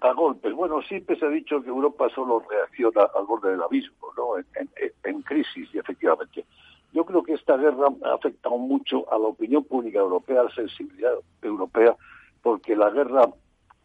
[0.00, 0.52] A golpes.
[0.52, 4.38] Bueno, siempre se ha dicho que Europa solo reacciona al borde del abismo, ¿no?
[4.38, 4.68] En,
[5.04, 6.44] en crisis, y efectivamente.
[6.92, 10.54] Yo creo que esta guerra ha afectado mucho a la opinión pública europea, a la
[10.54, 11.12] sensibilidad
[11.42, 11.94] europea
[12.46, 13.28] porque la guerra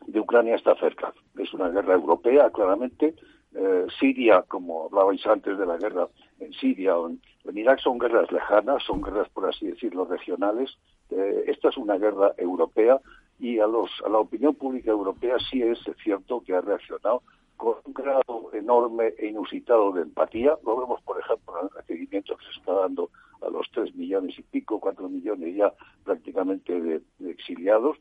[0.05, 1.12] de Ucrania está cerca.
[1.36, 3.16] Es una guerra europea, claramente.
[3.55, 6.08] Eh, Siria, como hablabais antes de la guerra
[6.39, 10.78] en Siria o en, Irak, son guerras lejanas, son guerras, por así decirlo, regionales.
[11.09, 13.01] Eh, esta es una guerra europea
[13.39, 17.24] y a, los, a la opinión pública europea sí es cierto que ha reaccionado
[17.58, 20.55] con un grado enorme e inusitado de empatía.
[20.63, 23.09] Lo vemos, por ejemplo, en el recibimiento que se está dando
[23.42, 25.74] a los tres millones y pico, cuatro millones ya
[26.04, 27.97] prácticamente de exiliados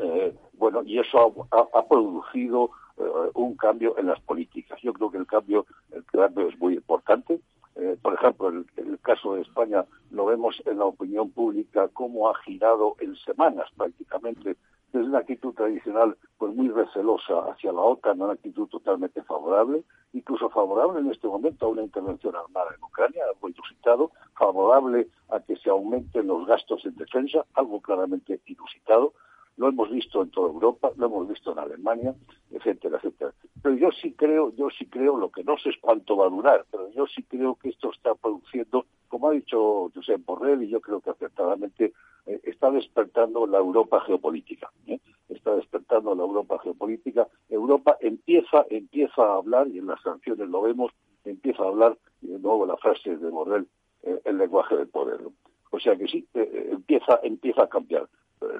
[0.00, 3.02] Eh, bueno, y eso ha, producido eh,
[3.34, 4.80] un cambio en las políticas.
[4.82, 7.40] Yo creo que el cambio, el cambio es muy importante.
[7.76, 12.34] Eh, por ejemplo, el, caso de España lo vemos en la opinión pública cómo ha
[12.36, 14.56] girado en semanas prácticamente
[14.94, 20.48] desde una actitud tradicional pues muy recelosa hacia la OTAN una actitud totalmente favorable, incluso
[20.48, 25.56] favorable en este momento a una intervención armada en Ucrania, algo inusitado, favorable a que
[25.56, 29.12] se aumenten los gastos en defensa, algo claramente inusitado,
[29.56, 32.14] lo hemos visto en toda Europa, lo hemos visto en Alemania,
[32.50, 33.32] etcétera, etcétera.
[33.62, 36.30] Pero yo sí creo, yo sí creo, lo que no sé es cuánto va a
[36.30, 40.68] durar, pero yo sí creo que esto está produciendo, como ha dicho José Borrell, y
[40.68, 41.92] yo creo que acertadamente
[42.26, 44.70] eh, está despertando la Europa geopolítica.
[44.86, 44.98] ¿eh?
[45.28, 47.28] Está despertando la Europa geopolítica.
[47.48, 50.90] Europa empieza, empieza a hablar, y en las sanciones lo vemos,
[51.24, 53.68] empieza a hablar, y de nuevo la frase de Borrell,
[54.02, 55.20] eh, el lenguaje del poder.
[55.70, 58.08] O sea que sí, empieza, empieza a cambiar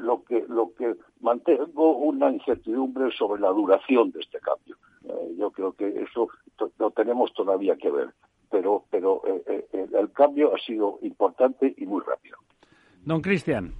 [0.00, 4.76] lo que lo que mantengo una incertidumbre sobre la duración de este cambio.
[5.04, 6.28] Eh, yo creo que eso
[6.78, 8.14] lo tenemos todavía que ver,
[8.50, 12.38] pero pero eh, eh, el cambio ha sido importante y muy rápido.
[13.04, 13.74] Don Cristian.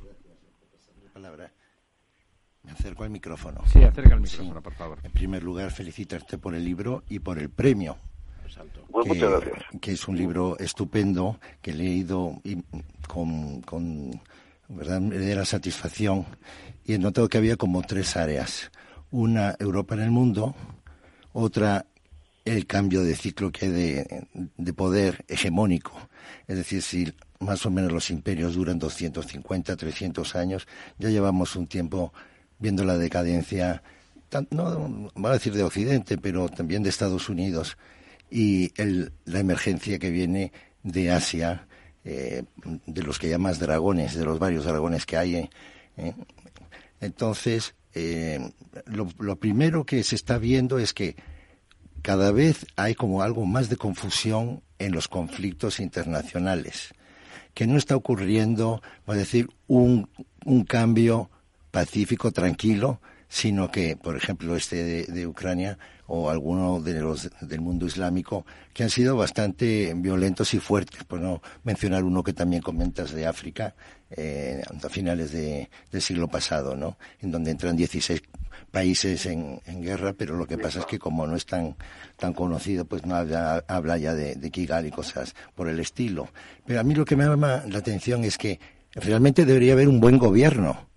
[2.65, 3.61] Me acerco al micrófono.
[3.67, 4.99] Sí, acerca el micrófono, por favor.
[5.03, 7.99] En primer lugar, felicitarte por el libro y por el premio.
[8.91, 9.65] Pues muchas gracias.
[9.81, 12.41] Que es un libro estupendo que he leído
[13.09, 14.13] con, con
[14.69, 15.01] ¿verdad?
[15.01, 16.27] Me dio la satisfacción
[16.85, 18.71] y he notado que había como tres áreas.
[19.11, 20.55] Una, Europa en el mundo,
[21.33, 21.87] otra,
[22.45, 24.27] el cambio de ciclo que hay de,
[24.57, 25.93] de poder hegemónico.
[26.47, 30.67] Es decir, si más o menos los imperios duran 250, 300 años,
[30.99, 32.13] ya llevamos un tiempo
[32.59, 33.83] viendo la decadencia,
[34.51, 37.77] no voy a decir de Occidente, pero también de Estados Unidos
[38.31, 41.67] y el, la emergencia que viene de Asia
[42.05, 42.45] eh,
[42.87, 45.37] de los que llamas dragones, de los varios dragones que hay.
[45.97, 46.15] ¿eh?
[47.01, 48.51] Entonces, eh,
[48.87, 51.17] lo, primero que se está viendo es que
[52.03, 56.93] cada vez hay como algo más de confusión en los conflictos internacionales,
[57.55, 60.11] que no está ocurriendo, va a decir, un,
[60.45, 61.31] un cambio
[61.71, 63.01] pacífico, tranquilo,
[63.35, 68.85] sino que, por ejemplo, este de, Ucrania o alguno de los del mundo islámico, que
[68.85, 73.75] han sido bastante violentos y fuertes, por no mencionar uno que también comentas de África,
[74.13, 76.97] eh, a finales de, del siglo pasado, ¿no?
[77.23, 78.23] En donde entran 16
[78.71, 81.75] países en, guerra, pero lo que pasa es que como no es tan,
[82.17, 86.29] tan conocido, pues no habla, habla ya de, de Kigali y cosas por el estilo.
[86.65, 88.61] Pero a mí lo que me llama la atención es que
[88.93, 90.94] realmente debería haber un buen gobierno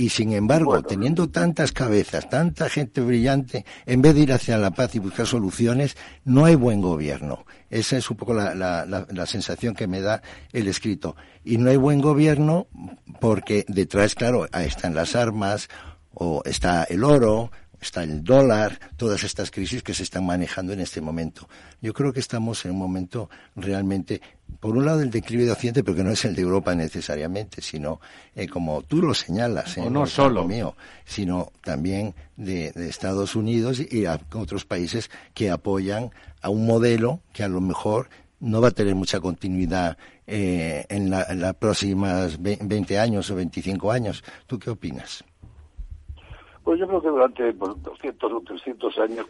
[0.00, 4.70] y sin embargo, teniendo tantas cabezas, tanta gente brillante, en vez de ir hacia la
[4.70, 5.94] paz y buscar soluciones,
[6.24, 7.44] no hay buen gobierno.
[7.68, 10.22] Esa es un poco la, la, la, sensación que me da
[10.54, 11.16] el escrito.
[11.44, 12.66] Y no hay buen gobierno
[13.20, 15.68] porque detrás, claro, están las armas,
[16.14, 20.80] o está el oro, está el dólar, todas estas crisis que se están manejando en
[20.80, 21.46] este momento.
[21.82, 24.22] Yo creo que estamos en un momento realmente,
[24.58, 27.62] por un lado, el declive de Occidente, pero que no es el de Europa necesariamente,
[27.62, 28.00] sino,
[28.34, 30.74] eh, como tú lo señalas, eh, no solo mío,
[31.04, 36.10] sino también de, Estados Unidos y a otros países que apoyan
[36.42, 38.08] a un modelo que a lo mejor
[38.40, 39.96] no va a tener mucha continuidad
[40.26, 44.24] eh, en, la, en los próximos 20 años o 25 años.
[44.46, 45.24] ¿Tú qué opinas?
[46.64, 49.26] Pues yo creo que durante 200 o 300 años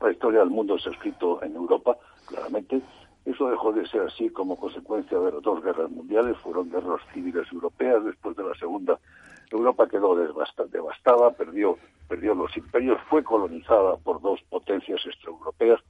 [0.00, 1.96] la historia del mundo se ha escrito en Europa,
[2.26, 2.82] claramente.
[3.24, 7.46] Eso dejó de ser así como consecuencia de las dos guerras mundiales, fueron guerras civiles
[7.52, 8.04] europeas.
[8.04, 8.98] Después de la segunda,
[9.50, 11.78] Europa quedó devastada, perdió,
[12.08, 15.80] perdió los imperios, fue colonizada por dos potencias extraeuropeas.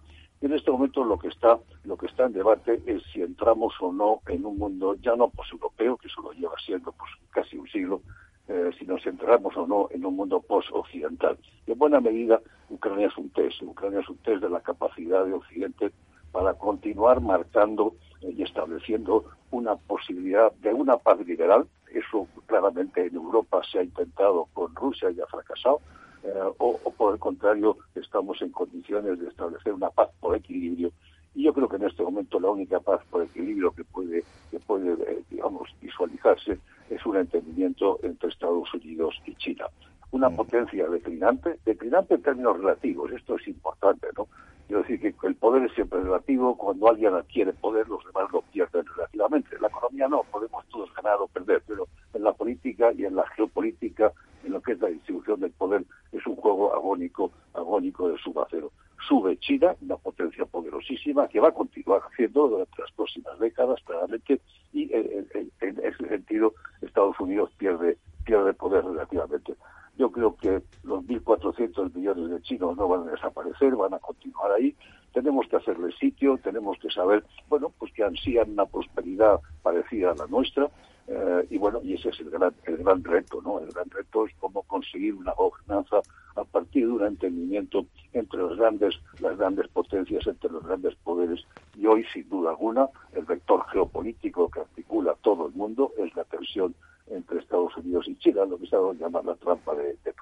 [0.43, 3.75] Y en este momento lo que está, lo que está en debate es si entramos
[3.81, 7.57] o no en un mundo ya no poseuropeo, que eso lo lleva siendo pues, casi
[7.57, 8.03] un siglo,
[8.49, 11.39] eh, si nos centramos o no en un mundo post-occidental.
[11.67, 13.63] En buena medida, Ucrania es un test.
[13.63, 15.93] Ucrania es un test de la capacidad de Occidente
[16.33, 21.67] para continuar marcando eh, y estableciendo una posibilidad de una paz liberal.
[21.93, 25.81] Eso claramente en Europa se ha intentado con Rusia y ha fracasado.
[26.25, 30.91] Eh, o, por el contrario, estamos en condiciones de establecer una paz por equilibrio.
[31.35, 34.59] Y yo creo que en este momento la única paz por equilibrio que puede, que
[34.61, 36.59] puede digamos, visualizarse
[36.91, 39.67] es un entendimiento entre Estados Unidos y China.
[40.11, 40.37] Una mm.
[40.37, 44.29] potencia declinante, declinante en términos relativos, esto es importante, ¿no?
[44.66, 48.43] Quiero decir que el poder es siempre relativo, cuando alguien adquiere poder, los demás lo
[48.43, 49.56] pierden relativamente.
[49.56, 53.16] En la economía no, podemos todos ganar o perder, pero en la política y en
[53.16, 54.12] la geopolítica,
[54.44, 58.47] en lo que es la distribución del poder, es un juego agónico, agónico de suma
[58.51, 58.72] cero.
[59.06, 64.40] Sube China, una potencia poderosísima que va a continuar haciendo durante las próximas décadas, claramente,
[64.72, 65.28] y en,
[65.60, 69.55] ese sentido Estados Unidos pierde, pierde poder relativamente.
[69.98, 74.52] Yo creo que los 1.400 millones de chinos no van a desaparecer, van a continuar
[74.52, 74.74] ahí.
[75.12, 80.14] Tenemos que hacerle sitio, tenemos que saber, bueno, pues que ansían una prosperidad parecida a
[80.14, 80.70] la nuestra.
[81.09, 83.59] Eh, y bueno, y ese es el gran, el gran reto, ¿no?
[83.61, 86.01] El gran reto es cómo conseguir una gobernanza
[86.37, 91.45] a partir de un entendimiento entre los grandes, las grandes potencias, entre los grandes poderes.
[91.77, 96.24] Y hoy, sin duda alguna, el vector geopolítico que articula todo el mundo es la
[96.24, 96.74] tensión
[97.09, 100.15] entre Estados Unidos y China, lo que se ha la trampa de, de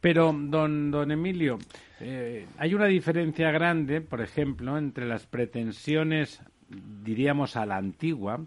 [0.00, 1.58] Pero, don, don Emilio,
[2.00, 8.40] eh, hay una diferencia grande, por ejemplo, entre las pretensiones, diríamos, a la antigua,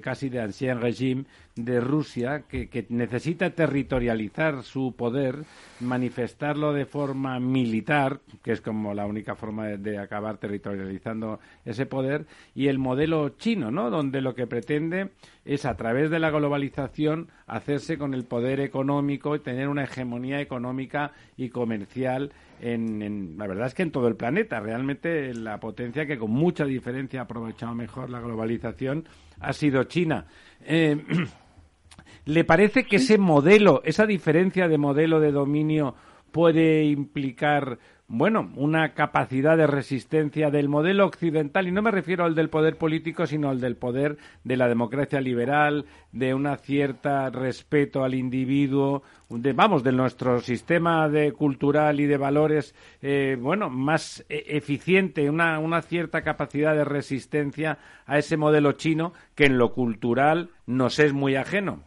[0.00, 5.44] casi de ancien régime de Rusia, que, necesita territorializar su poder,
[5.80, 12.26] manifestarlo de forma militar, que es como la única forma de, acabar territorializando ese poder,
[12.54, 13.90] y el modelo chino, ¿no?
[13.90, 15.10] Donde lo que pretende
[15.44, 20.40] es, a través de la globalización, hacerse con el poder económico y tener una hegemonía
[20.40, 22.32] económica y comercial
[22.62, 24.60] en, la verdad es que en todo el planeta.
[24.60, 29.04] Realmente la potencia que con mucha diferencia ha aprovechado mejor la globalización
[29.42, 30.26] ha sido China.
[30.64, 30.96] Eh,
[32.24, 35.96] ¿Le parece que ese modelo, esa diferencia de modelo de dominio
[36.30, 37.78] puede implicar
[38.14, 42.76] bueno, una capacidad de resistencia del modelo occidental, y no me refiero al del poder
[42.76, 49.02] político, sino al del poder de la democracia liberal, de una cierta respeto al individuo,
[49.30, 55.30] de, vamos, de nuestro sistema de cultural y de valores, eh, bueno, más e, eficiente,
[55.30, 61.14] una, cierta capacidad de resistencia a ese modelo chino que en lo cultural nos es
[61.14, 61.78] muy ajeno.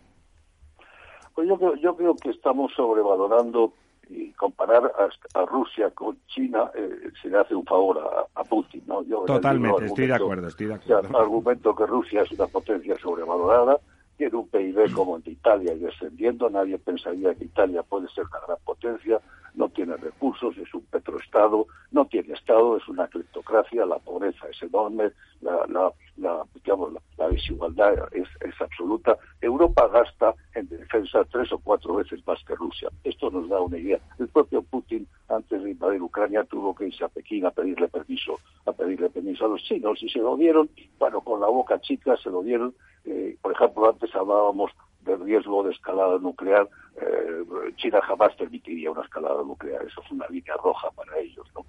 [1.35, 3.73] Pues yo creo, yo creo que estamos sobrevalorando
[4.09, 4.91] y comparar
[5.33, 7.99] a, Rusia con China eh, se le hace un favor
[8.33, 8.83] a, Putin.
[8.85, 9.03] ¿no?
[9.25, 11.17] Totalmente, estoy de acuerdo, estoy de acuerdo.
[11.17, 13.79] argumento que Rusia es una potencia sobrevalorada,
[14.17, 18.25] tiene un PIB como el de Italia y descendiendo, nadie pensaría que Italia puede ser
[18.25, 19.19] una gran potencia,
[19.55, 24.61] no tiene recursos, es un petroestado, no tiene Estado, es una cleptocracia, la pobreza es
[24.61, 25.11] enorme,
[25.41, 29.17] la, la, la digamos, la, desigualdad es, es, absoluta.
[29.41, 32.89] Europa gasta en defensa tres o cuatro veces más que Rusia.
[33.03, 33.99] Esto nos da una idea.
[34.19, 38.39] El propio Putin, antes de invadir Ucrania, tuvo que irse a Pekín a pedirle permiso,
[38.65, 42.15] a pedirle permiso a los chinos y se lo dieron, bueno, con la boca chica
[42.17, 42.73] se lo dieron.
[43.05, 44.71] Eh, por ejemplo, antes hablábamos
[45.01, 46.67] del riesgo de escalada nuclear,
[46.97, 51.65] eh, China jamás permitiría una escalada nuclear, eso es una línea roja para ellos, ¿no?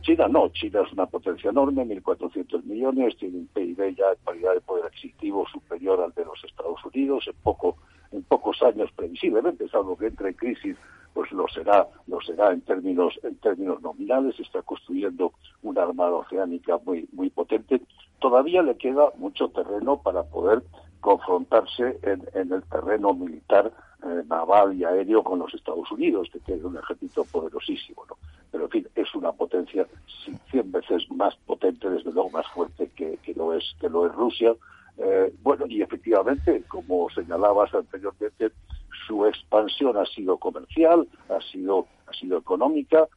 [0.00, 4.54] China no, China es una potencia enorme, 1.400 millones, tiene un PIB ya en paridad
[4.54, 7.76] de poder adquisitivo superior al de los Estados Unidos, en poco
[8.10, 10.76] en pocos años previsiblemente, salvo que entre en crisis,
[11.14, 15.32] pues lo será, lo será en términos en términos nominales, está construyendo
[15.62, 17.80] una armada oceánica muy muy potente.
[18.18, 20.62] Todavía le queda mucho terreno para poder
[21.02, 23.70] confrontarse en, el terreno militar,
[24.04, 28.16] eh, naval y aéreo con los Estados Unidos, que tiene un ejército poderosísimo, ¿no?
[28.50, 29.86] Pero, en fin, es una potencia
[30.50, 34.54] cien veces más potente, desde luego más fuerte que, lo, es, que lo es Rusia.
[34.98, 38.52] Eh, bueno, y efectivamente, como señalabas anteriormente,
[39.06, 43.08] su expansión ha sido comercial, ha sido, ha sido económica,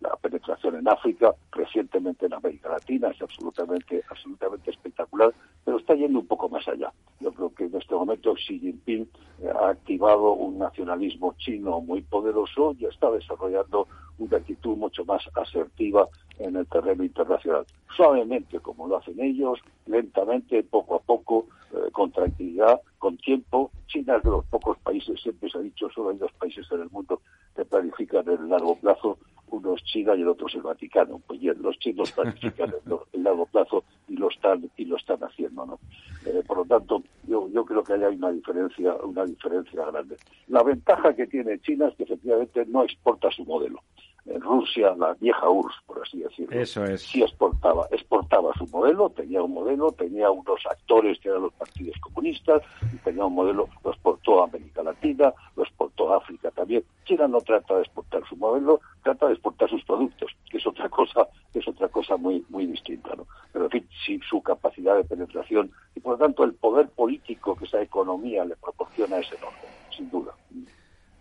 [0.00, 5.32] la penetración en África, recientemente en América Latina, es absolutamente, absolutamente espectacular,
[5.64, 6.92] pero está yendo un poco más allá.
[7.20, 9.08] Yo creo que en este momento Xi Jinping
[9.40, 13.88] eh, ha activado un nacionalismo chino muy poderoso y está desarrollando
[14.18, 16.08] una actitud mucho más asertiva
[16.38, 17.64] en el terreno internacional.
[17.96, 23.70] Suavemente, como lo hacen ellos, lentamente, poco a poco, eh, con tranquilidad, con tiempo.
[23.86, 26.82] China es de los pocos países, siempre se ha dicho, solo hay dos países en
[26.82, 27.20] el mundo
[27.54, 29.18] que planifican el largo plazo
[29.48, 31.20] uno es China y el otro es el Vaticano.
[31.26, 32.72] Pues bien, los chinos planifican
[33.12, 35.78] en largo plazo y lo están y lo están haciendo, ¿no?
[36.26, 40.16] Eh, por lo tanto, yo, yo creo que hay una diferencia una diferencia grande.
[40.48, 43.80] La ventaja que tiene China es que efectivamente no exporta su modelo.
[44.26, 47.02] En Rusia, la vieja URSS, por así decirlo, Eso es.
[47.02, 51.94] sí exportaba, exportaba su modelo, tenía un modelo, tenía unos actores que eran los partidos
[52.00, 56.82] comunistas, y tenía un modelo, lo exportó a América Latina, lo exportó a África también.
[57.04, 60.88] China no trata de exportar su modelo, trata de exportar sus productos, que es otra
[60.88, 63.26] cosa, que es otra cosa muy, muy distinta, ¿no?
[63.52, 67.54] Pero en fin, sí, su capacidad de penetración y por lo tanto el poder político
[67.56, 69.58] que esa economía le proporciona es enorme,
[69.94, 70.32] sin duda.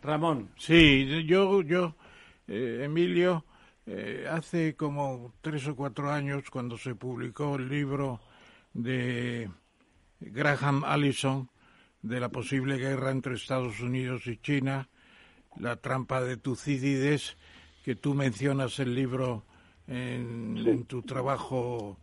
[0.01, 0.49] Ramón.
[0.57, 1.95] Sí, yo, yo
[2.47, 3.45] eh, Emilio,
[3.85, 8.21] eh, hace como tres o cuatro años, cuando se publicó el libro
[8.73, 9.49] de
[10.19, 11.49] Graham Allison
[12.01, 14.89] de la posible guerra entre Estados Unidos y China,
[15.57, 17.37] la trampa de Tucídides,
[17.83, 19.45] que tú mencionas el libro
[19.87, 21.97] en, tu trabajo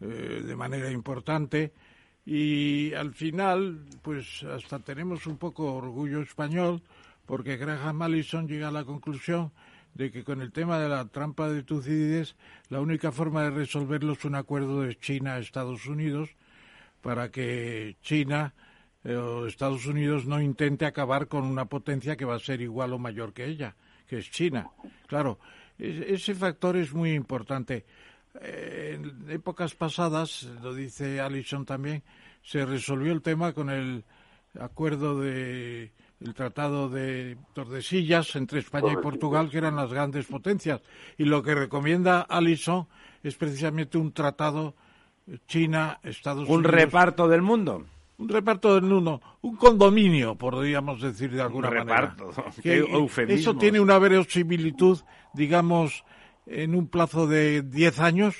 [0.00, 1.72] eh, de manera importante,
[2.24, 6.82] y al final, pues hasta tenemos un poco orgullo español,
[7.24, 9.52] porque Graham Allison llega a la conclusión
[9.96, 12.36] de que con el tema de la trampa de Tucídides,
[12.68, 16.36] la única forma de resolverlo es un acuerdo de China-Estados Unidos
[17.00, 18.52] para que China
[19.04, 22.92] eh, o Estados Unidos no intente acabar con una potencia que va a ser igual
[22.92, 23.74] o mayor que ella,
[24.06, 24.68] que es China.
[25.06, 25.38] Claro,
[25.78, 27.86] ese factor es muy importante.
[28.42, 32.02] Eh, en épocas pasadas, lo dice Allison también,
[32.42, 34.04] se resolvió el tema con el
[34.60, 35.90] acuerdo de
[36.20, 40.80] el Tratado de Tordesillas entre España y Portugal, que eran las grandes potencias.
[41.18, 42.88] Y lo que recomienda Alison
[43.22, 44.74] es precisamente un tratado
[45.46, 46.56] China, Estados Unidos.
[46.56, 47.84] Un reparto del mundo.
[48.18, 52.16] Un reparto del mundo, un condominio, podríamos decir de alguna un manera.
[52.16, 52.32] Reparto.
[53.28, 55.00] eso tiene una verosimilitud,
[55.34, 56.02] digamos,
[56.46, 58.36] en un plazo de 10 años.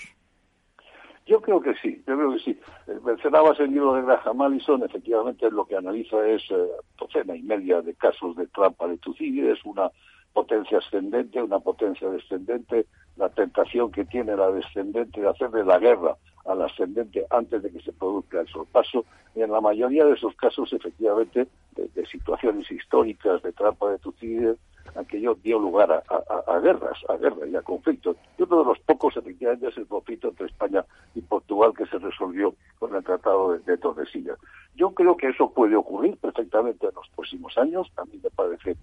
[1.26, 2.60] Yo creo que sí, yo creo que sí.
[2.86, 7.42] Eh, mencionabas el libro de Graham Allison, efectivamente lo que analiza es eh, docena y
[7.42, 9.90] media de casos de trampa de Tucídides, una
[10.32, 12.86] potencia ascendente, una potencia descendente,
[13.16, 16.16] la tentación que tiene la descendente de hacerle la guerra
[16.46, 19.04] al ascendente antes de que se produzca el sorpaso.
[19.34, 21.46] Y en la mayoría de esos casos, efectivamente,
[21.76, 24.56] de, situaciones históricas de trampa de Tucídides,
[24.94, 28.16] aquello dio lugar a, guerras, a guerras y a conflictos.
[28.38, 31.98] Y uno de los pocos, efectivamente, es el conflicto entre España y Portugal que se
[31.98, 34.38] resolvió con el Tratado de, de Tordesillas.
[34.74, 37.90] Yo creo que eso puede ocurrir perfectamente en los próximos años.
[37.96, 38.76] A mí me parece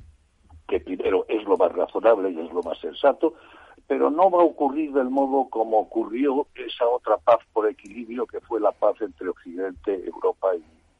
[0.68, 3.34] que primero es lo más razonable y es lo más sensato,
[3.88, 8.39] pero no va a ocurrir del modo como ocurrió esa otra paz por equilibrio que
[8.41, 10.49] fue la paz entre Occidente, Europa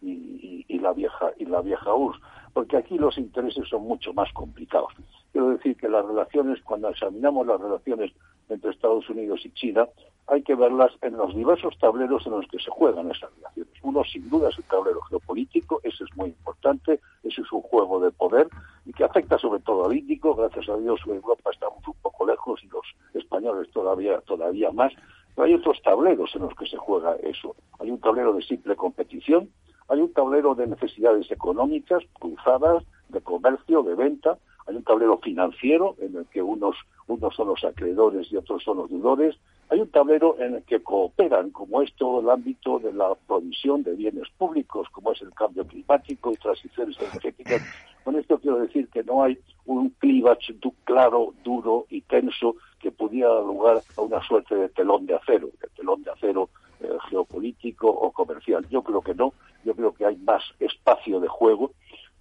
[0.02, 2.20] y, y la vieja y la vieja URSS
[2.54, 4.94] porque aquí los intereses son mucho más complicados.
[5.32, 8.12] Quiero decir que las relaciones, cuando examinamos las relaciones
[8.50, 9.88] entre Estados Unidos y China,
[10.28, 13.74] hay que verlas en los diversos tableros en los que se juegan esas relaciones.
[13.84, 18.00] Uno, sin duda, es el tablero geopolítico, ese es muy importante, ese es un juego
[18.00, 18.48] de poder
[18.86, 20.36] y que afecta sobre todo al Índico.
[20.36, 24.94] Gracias a Dios, Europa estamos un poco lejos y los españoles todavía, todavía más.
[25.36, 27.56] Pero hay otros tableros en los que se juega eso.
[27.80, 29.50] Hay un tablero de simple competición,
[29.90, 34.38] hay un tablero de necesidades económicas, cruzadas, de comercio, de venta,
[34.68, 36.76] hay un tablero financiero en el que unos,
[37.08, 39.36] unos son los acreedores y otros son los deudores,
[39.70, 43.82] hay un tablero en el que cooperan, como es todo el ámbito de la provisión
[43.84, 47.62] de bienes públicos, como es el cambio climático y transiciones energéticas.
[48.04, 50.54] Con esto quiero decir que no hay un clivage
[50.84, 55.48] claro, duro y tenso que pudiera dar lugar a una suerte de telón de acero,
[55.62, 56.50] de telón de acero
[56.82, 58.68] eh, geopolítico o comercial.
[58.70, 59.34] Yo creo que no,
[59.64, 61.72] yo creo que hay más espacio de juego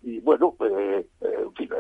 [0.03, 1.71] y bueno, eh, eh, en fin,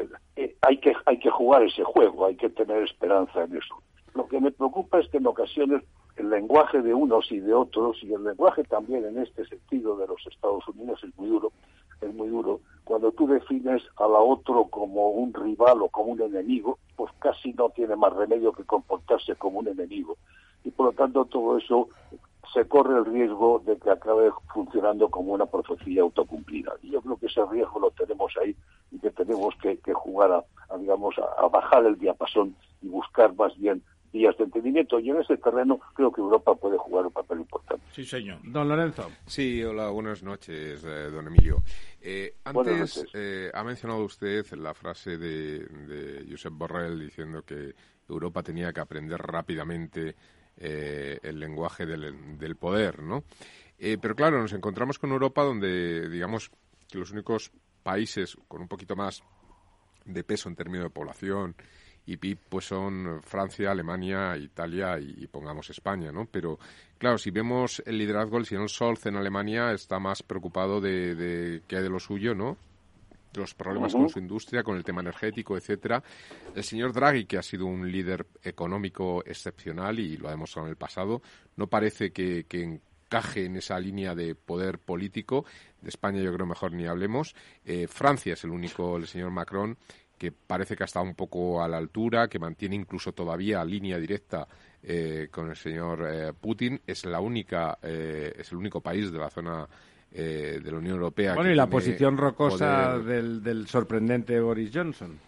[0.62, 3.82] hay que hay que jugar ese juego, hay que tener esperanza en eso.
[4.14, 5.82] Lo que me preocupa es que en ocasiones
[6.16, 10.06] el lenguaje de unos y de otros y el lenguaje también en este sentido de
[10.06, 11.52] los Estados Unidos es muy duro,
[12.00, 12.60] es muy duro.
[12.84, 17.52] Cuando tú defines a la otro como un rival o como un enemigo, pues casi
[17.54, 20.16] no tiene más remedio que comportarse como un enemigo.
[20.64, 21.88] Y por lo tanto todo eso
[22.52, 26.72] se corre el riesgo de que acabe funcionando como una profecía autocumplida.
[26.82, 28.54] Y yo creo que ese riesgo lo tenemos ahí
[28.90, 33.82] y que tenemos que, jugar a, digamos, a, bajar el diapasón y buscar más bien
[34.12, 35.00] vías de entendimiento.
[35.00, 37.84] Y en ese terreno creo que Europa puede jugar un papel importante.
[37.92, 38.38] Sí, señor.
[38.44, 39.10] Don Lorenzo.
[39.26, 41.62] Sí, hola, buenas noches, eh, don Emilio.
[42.02, 47.74] Eh, antes eh, ha mencionado usted la frase de, de Josep Borrell diciendo que
[48.08, 50.14] Europa tenía que aprender rápidamente
[50.64, 53.24] eh, el lenguaje del, poder, ¿no?
[53.78, 56.52] Eh, pero claro, nos encontramos con Europa donde, digamos,
[56.88, 57.50] que los únicos
[57.82, 59.24] países con un poquito más
[60.04, 61.56] de peso en términos de población
[62.06, 66.26] y PIB pues son Francia, Alemania, Italia y, pongamos España, ¿no?
[66.26, 66.60] Pero
[66.96, 71.82] claro, si vemos el liderazgo, el señor Scholz en Alemania está más preocupado de, hay
[71.82, 72.56] de lo suyo, ¿no?
[73.34, 76.02] Los problemas con su industria, con el tema energético, etcétera.
[76.54, 80.70] El señor Draghi, que ha sido un líder económico excepcional y lo ha demostrado en
[80.70, 81.22] el pasado,
[81.56, 85.44] no parece que, encaje en esa línea de poder político.
[85.80, 87.34] De España yo creo mejor ni hablemos.
[87.64, 89.76] Eh, Francia es el único, el señor Macron,
[90.16, 93.98] que parece que ha estado un poco a la altura, que mantiene incluso todavía línea
[93.98, 94.46] directa
[94.82, 96.80] eh, con el señor eh, Putin.
[96.86, 99.68] Es la única, es el único país de la zona
[100.14, 101.34] eh, de la Unión Europea.
[101.34, 105.18] Bueno, y la posición rocosa del, sorprendente Boris Johnson.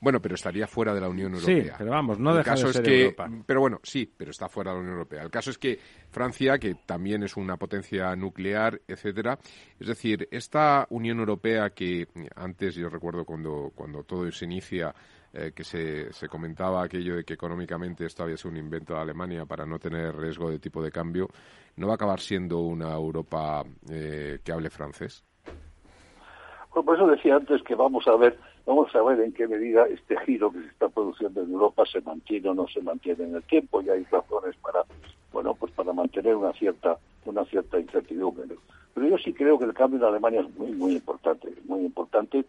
[0.00, 1.64] Bueno, pero estaría fuera de la Unión Europea.
[1.64, 3.30] Sí, pero vamos, no deja de ser Europa.
[3.46, 5.22] Pero bueno, sí, pero está fuera de la Unión Europea.
[5.22, 5.78] El caso es que
[6.10, 9.38] Francia, que también es una potencia nuclear, etcétera,
[9.80, 12.06] es decir, esta Unión Europea que
[12.36, 14.94] antes yo recuerdo cuando cuando todo se inicia
[15.36, 19.00] eh, que se, se, comentaba aquello de que económicamente esto había sido un invento de
[19.00, 21.28] Alemania para no tener riesgo de tipo de cambio,
[21.76, 25.24] ¿no va a acabar siendo una Europa eh, que hable francés?
[26.70, 29.86] Bueno, por eso decía antes que vamos a ver vamos a ver en qué medida
[29.86, 33.34] este giro que se está produciendo en Europa se mantiene o no se mantiene en
[33.34, 34.84] el tiempo y hay razones para,
[35.32, 38.44] bueno, pues para mantener una cierta, una cierta incertidumbre.
[38.94, 42.44] Pero yo sí creo que el cambio en Alemania es muy, muy importante, muy importante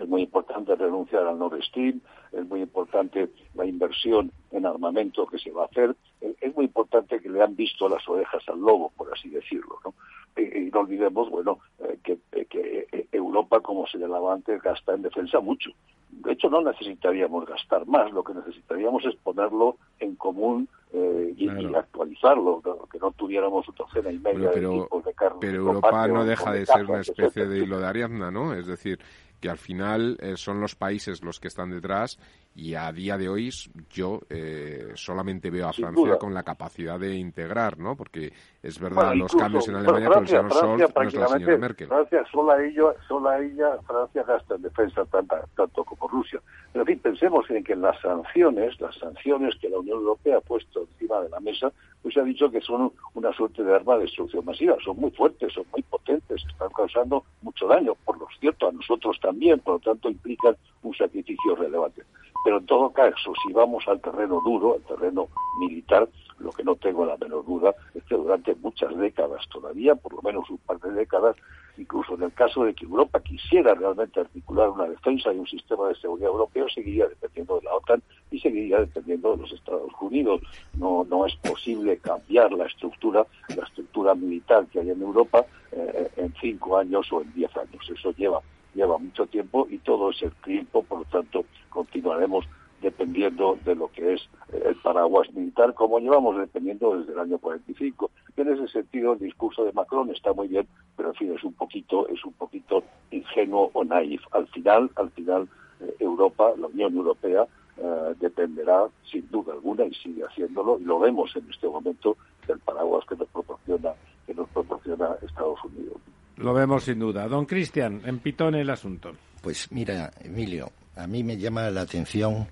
[0.00, 2.00] es muy importante renunciar al Nord Stream,
[2.32, 7.20] es muy importante la inversión en armamento que se va a hacer, es muy importante
[7.20, 9.78] que le han visto las orejas al lobo, por así decirlo.
[9.84, 9.94] ¿no?
[10.36, 15.40] Y, no olvidemos, bueno, eh, que, que, Europa, como se señalaba antes, gasta en defensa
[15.40, 15.70] mucho.
[16.10, 21.48] De hecho, no necesitaríamos gastar más, lo que necesitaríamos es ponerlo en común eh, y,
[21.74, 25.38] actualizarlo, que no tuviéramos una docena y media pero, de tipos de carne.
[25.40, 28.54] Pero Europa no deja de ser una especie de hilo de Ariadna, ¿no?
[28.54, 28.98] Es decir,
[29.42, 32.16] que al final eh, son los países los que están detrás
[32.54, 33.50] y a día de hoy
[33.90, 37.96] yo eh, solamente veo a Francia con la capacidad de integrar, ¿no?
[37.96, 41.56] Porque es verdad, los cambios en Alemania con el señor Scholz no es la señora
[41.56, 41.88] Merkel.
[41.88, 46.40] Francia, sola ella, sola ella, Francia gasta en defensa tanto como Rusia.
[46.72, 50.40] Pero en fin, pensemos en que las sanciones, las sanciones que la Unión Europea ha
[50.40, 51.72] puesto encima de la mesa,
[52.02, 54.76] pues se ha dicho que son una suerte de arma de destrucción masiva.
[54.84, 57.94] Son muy fuertes, son muy potentes, están causando mucho daño.
[58.04, 62.02] Por lo cierto, a nosotros también, por lo tanto implican un sacrificio relevante.
[62.44, 65.28] Pero en todo caso, si vamos al terreno duro, al terreno
[65.60, 66.08] militar,
[66.38, 70.22] lo que no tengo la menor duda es que durante muchas décadas todavía, por lo
[70.22, 71.36] menos un par de décadas,
[71.78, 75.88] incluso en el caso de que Europa quisiera realmente articular una defensa y un sistema
[75.88, 80.40] de seguridad europeo, seguiría dependiendo de la OTAN y seguiría dependiendo de los Estados Unidos.
[80.74, 83.24] No, no es posible cambiar la estructura,
[83.56, 87.88] la estructura militar que hay en Europa eh, en cinco años o en diez años.
[87.88, 88.40] Eso lleva
[88.74, 92.46] lleva mucho tiempo y todo ese tiempo, por lo tanto, continuaremos
[92.82, 97.38] dependiendo de lo que es eh, el paraguas militar, como llevamos dependiendo desde el año
[97.38, 98.10] 45.
[98.36, 100.66] En ese sentido, el discurso de Macron está muy bien,
[100.96, 104.22] pero en fin, es un poquito, es un poquito ingenuo o naif.
[104.32, 105.48] Al final, al final,
[105.80, 107.46] eh, Europa, la Unión Europea,
[107.78, 112.16] eh, dependerá sin duda alguna y sigue haciéndolo, y lo vemos en este momento
[112.46, 113.92] del paraguas que nos proporciona,
[114.26, 115.96] que nos proporciona Estados Unidos.
[116.42, 117.28] Lo vemos sin duda.
[117.28, 119.12] Don Cristian, empitone el asunto.
[119.40, 122.48] Pues mira, Emilio, a mí me llama la atención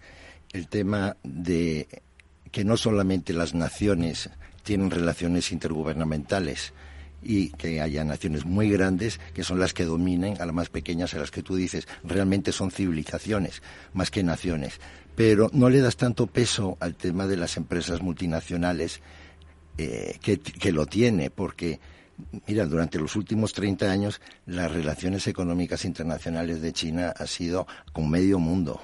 [0.52, 1.88] el tema de
[2.52, 4.30] que no solamente las naciones
[4.62, 6.72] tienen relaciones intergubernamentales
[7.22, 11.14] y que haya naciones muy grandes que son las que dominen a las más pequeñas,
[11.14, 13.60] a las que tú dices realmente son civilizaciones
[13.92, 14.80] más que naciones.
[15.16, 19.00] Pero no le das tanto peso al tema de las empresas multinacionales
[19.78, 21.80] eh, que lo tiene, porque
[22.46, 28.10] Mira, durante los últimos 30 años las relaciones económicas internacionales de China ha sido con
[28.10, 28.80] medio mundo.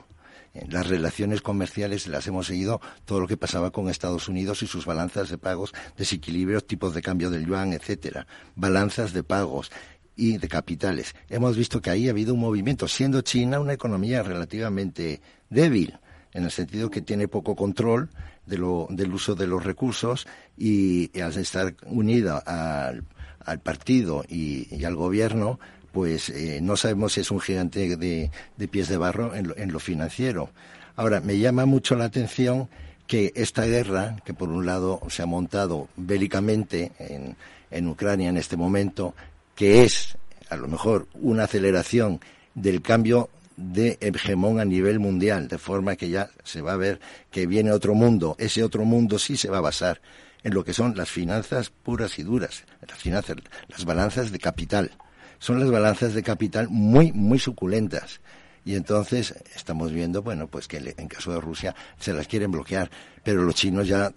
[0.69, 4.87] Las relaciones comerciales las hemos seguido todo lo que pasaba con Estados Unidos y sus
[4.87, 9.71] balanzas de pagos, desequilibrios, tipos de cambio del yuan, etcétera, balanzas de pagos
[10.17, 11.15] y de capitales.
[11.29, 15.99] Hemos visto que ahí ha habido un movimiento, siendo China una economía relativamente débil,
[16.33, 18.11] en el sentido que tiene poco control
[18.47, 20.27] de lo, del uso de los recursos
[20.57, 23.05] y, al estar unida al
[23.47, 25.59] al partido y, al gobierno,
[25.93, 28.31] pues eh, no sabemos si es un gigante de,
[28.69, 30.51] pies de barro en lo, financiero.
[30.97, 32.69] Ahora, me llama mucho la atención
[33.07, 37.37] que esta guerra, que por un lado se ha montado bélicamente en,
[37.71, 39.15] en Ucrania en este momento,
[39.55, 40.19] que es
[40.51, 42.21] a lo mejor una aceleración
[42.55, 47.01] del cambio de hegemón a nivel mundial, de forma que ya se va a ver
[47.31, 48.37] que viene otro mundo.
[48.39, 50.01] Ese otro mundo sí se va a basar
[50.47, 53.37] en lo que son las finanzas puras y duras, las finanzas,
[53.67, 54.93] las balanzas de capital.
[55.41, 58.21] Son las balanzas de capital muy, muy suculentas.
[58.65, 62.93] Y entonces estamos viendo, bueno, pues que en caso de Rusia se las quieren bloquear,
[63.25, 64.13] pero los chinos ya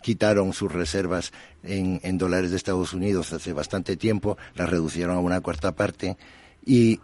[0.00, 1.32] quitaron sus reservas
[1.62, 6.16] en, dólares de Estados Unidos hace bastante tiempo, las reducieron a una cuarta parte
[6.64, 6.98] y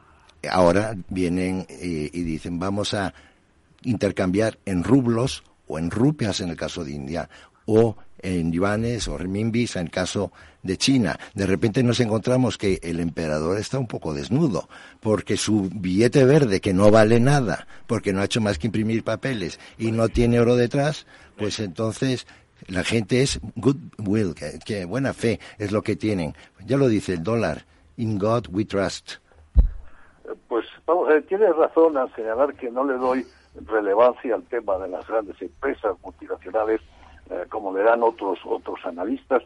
[0.51, 3.13] ahora vienen eh, y dicen vamos a
[3.83, 7.29] intercambiar en rublos o en rupias en el caso de India
[7.71, 10.33] o en yuanes o renminbis en caso
[10.63, 11.19] de China.
[11.35, 14.69] De repente nos encontramos que el emperador está un poco desnudo,
[14.99, 19.05] porque su billete verde, que no vale nada, porque no ha hecho más que imprimir
[19.05, 21.07] papeles y no tiene oro detrás,
[21.39, 22.27] pues entonces
[22.67, 26.35] la gente es goodwill, que, buena fe es lo que tienen.
[26.67, 27.65] Ya lo dice el dólar,
[27.97, 29.13] in God we trust.
[30.49, 33.25] Pues vamos, eh, tiene razón al señalar que no le doy
[33.67, 36.81] relevancia al tema de las grandes empresas multinacionales
[37.31, 39.43] eh, como le dan otros otros analistas.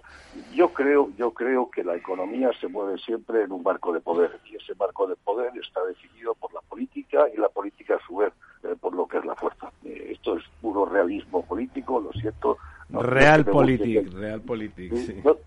[0.54, 4.38] Yo creo yo creo que la economía se mueve siempre en un marco de poder
[4.50, 8.16] y ese marco de poder está definido por la política y la política a su
[8.16, 8.32] vez
[8.62, 9.70] eh, por lo que es la fuerza.
[9.84, 12.56] Eh, esto es puro realismo político, lo siento.
[12.88, 14.96] real político, real político.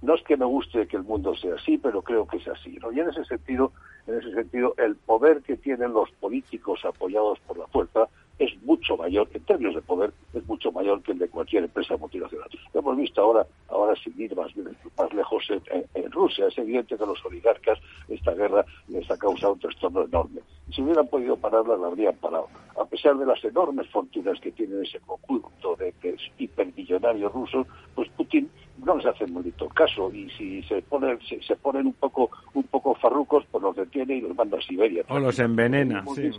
[0.03, 2.77] No, es que me guste que el mundo sea así, pero creo que es así.
[2.81, 2.91] ¿no?
[2.91, 3.71] Y en ese sentido,
[4.05, 8.07] en ese sentido, el poder que tienen los políticos apoyados por la fuerza
[8.39, 11.97] es mucho mayor, en términos de poder, es mucho mayor que el de cualquier empresa
[11.97, 12.47] multinacional.
[12.73, 14.51] Lo hemos visto ahora, ahora sin ir más,
[14.97, 16.47] más lejos en, Rusia.
[16.47, 20.41] Es evidente que a los oligarcas esta guerra les ha causado un trastorno enorme.
[20.71, 22.47] Si hubieran podido pararla, la habrían parado.
[22.79, 25.93] A pesar de las enormes fortunas que tiene ese conjunto de,
[26.37, 28.49] hipermillonarios rusos, pues Putin
[28.83, 32.93] no les hace bonito caso y si se ponen se, ponen un poco un poco
[32.93, 36.29] farrucos pues los detiene y los manda a Siberia o los envenena sí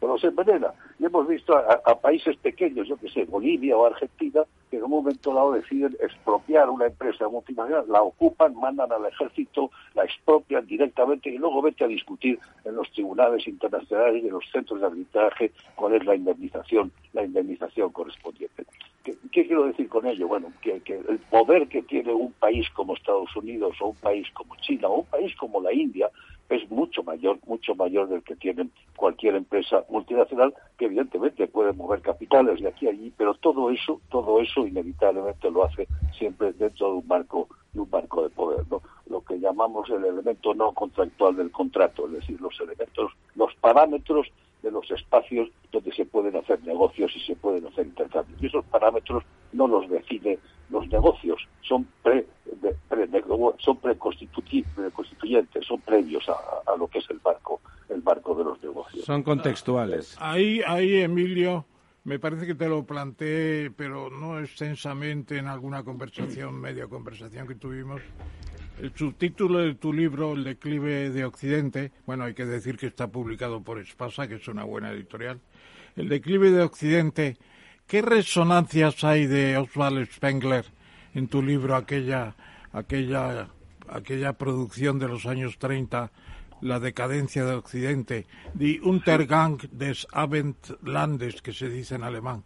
[0.00, 0.72] pero se envenena.
[0.98, 4.90] Y hemos visto a, países pequeños, yo que sé, Bolivia o Argentina, que en un
[4.90, 11.28] momento dado deciden expropiar una empresa multinacional, la ocupan, mandan al ejército, la expropian directamente
[11.28, 15.52] y luego vete a discutir en los tribunales internacionales y en los centros de arbitraje
[15.74, 18.64] cuál es la indemnización, la indemnización correspondiente.
[19.02, 20.28] ¿Qué, quiero decir con ello?
[20.28, 24.56] Bueno, que el poder que tiene un país como Estados Unidos o un país como
[24.56, 26.10] China o un país como la India
[26.50, 32.02] es mucho mayor, mucho mayor del que tiene cualquier empresa multinacional que evidentemente puede mover
[32.02, 35.86] capitales de aquí a allí, pero todo eso, todo eso inevitablemente lo hace
[36.18, 38.82] siempre dentro de un marco, de un marco de poder, ¿no?
[39.08, 44.26] Lo que llamamos el elemento no contractual del contrato, es decir, los elementos, los parámetros
[44.62, 48.42] de los espacios donde se pueden hacer negocios y se pueden hacer intercambios.
[48.42, 52.26] Y esos parámetros no los define los negocios, son pre,
[53.58, 54.92] son preconstituyentes,
[55.70, 59.04] son previos a, lo que es el marco, el marco de los negocios.
[59.04, 60.16] Son contextuales.
[60.18, 61.64] Ahí, ahí, Emilio,
[62.02, 67.54] me parece que te lo planteé, pero no extensamente en alguna conversación, media conversación que
[67.54, 68.02] tuvimos.
[68.80, 73.06] El subtítulo de tu libro, El declive de Occidente, bueno, hay que decir que está
[73.08, 75.38] publicado por Espasa, que es una buena editorial.
[75.94, 77.36] El declive de Occidente,
[77.86, 80.64] ¿qué resonancias hay de Oswald Spengler
[81.14, 82.34] en tu libro, aquella,
[82.72, 83.50] aquella,
[83.90, 86.10] aquella producción de los años 30,
[86.62, 92.44] La decadencia de Occidente, Die Untergang des Abendlandes, que se dice en alemán?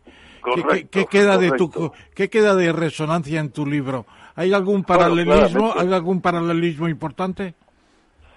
[0.90, 1.70] ¿Qué, queda de tu,
[2.14, 4.06] ¿Qué queda de resonancia en tu libro?
[4.36, 7.54] ¿Hay algún paralelismo, ¿hay algún paralelismo importante?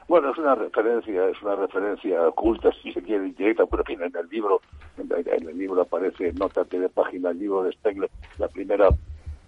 [0.08, 4.30] Bueno, es una referencia, es una referencia oculta, si se quiere, indirecta, pero en el
[4.30, 4.62] libro,
[4.98, 8.88] en el libro aparece, nota de página, el libro de Spengler, la primera,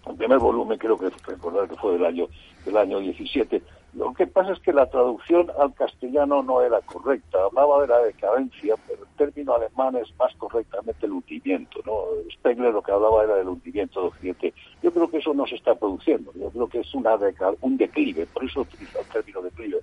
[0.07, 2.27] el primer volumen, creo que recordar que fue del año,
[2.65, 3.61] del año 17.
[3.93, 7.99] Lo que pasa es que la traducción al castellano no era correcta, hablaba de la
[7.99, 12.03] decadencia, pero el término alemán es más correctamente el hundimiento, ¿no?
[12.31, 14.53] Spengler lo que hablaba era del hundimiento de Occidente.
[14.83, 17.17] Yo creo que eso no se está produciendo, yo creo que es una
[17.61, 19.79] un declive, por eso utilizo el término declive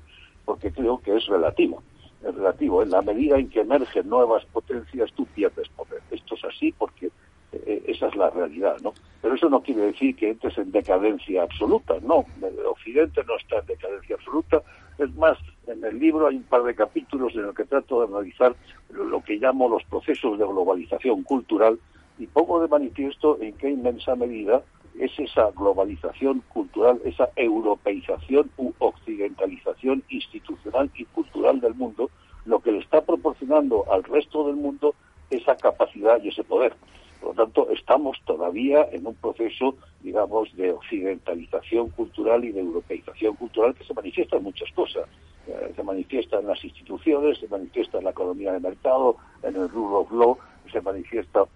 [0.46, 1.82] porque creo que es relativo.
[2.24, 2.82] Es relativo.
[2.82, 6.00] En la medida en que emergen nuevas potencias, tú pierdes poder.
[6.10, 7.10] Esto es así porque
[7.52, 8.92] esa es la realidad, ¿no?
[9.22, 12.24] Pero eso no quiere decir que entres en decadencia absoluta, no.
[12.42, 14.62] El Occidente no está en decadencia absoluta.
[14.98, 18.08] Es más, en el libro hay un par de capítulos en los que trato de
[18.08, 18.54] analizar
[18.90, 21.78] lo que llamo los procesos de globalización cultural
[22.18, 24.62] y pongo de manifiesto en qué inmensa medida
[24.98, 32.10] es esa globalización cultural, esa europeización u occidentalización institucional y cultural del mundo,
[32.46, 34.94] lo que le está proporcionando al resto del mundo
[35.30, 36.74] esa capacidad y ese poder.
[37.20, 43.34] Por lo tanto, estamos todavía en un proceso, digamos, de occidentalización cultural y de europeización
[43.36, 45.08] cultural que se manifiesta en muchas cosas.
[45.46, 49.68] Eh, se manifiesta en las instituciones, se manifiesta en la economía de mercado, en el
[49.68, 50.38] rule of law,
[50.70, 51.46] se manifiesta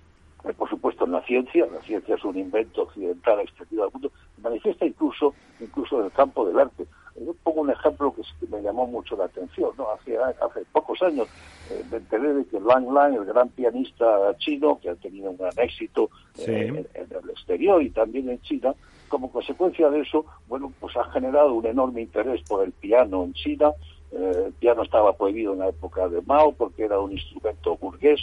[0.45, 4.11] eh, por supuesto en la ciencia, la ciencia es un invento occidental extendido al mundo,
[4.37, 6.87] se manifiesta incluso, incluso en el campo del arte.
[7.17, 9.71] Yo pongo un ejemplo que me llamó mucho la atención.
[9.77, 9.91] ¿no?
[9.91, 11.29] Hace, hace pocos años
[11.71, 15.37] eh, me enteré de que Lang Lang, el gran pianista chino, que ha tenido un
[15.37, 18.75] gran éxito eh, en, el exterior y también en China,
[19.09, 23.33] como consecuencia de eso, bueno, pues ha generado un enorme interés por el piano en
[23.35, 23.73] China.
[24.13, 28.21] el piano estaba prohibido en la época de Mao porque era un instrumento burgués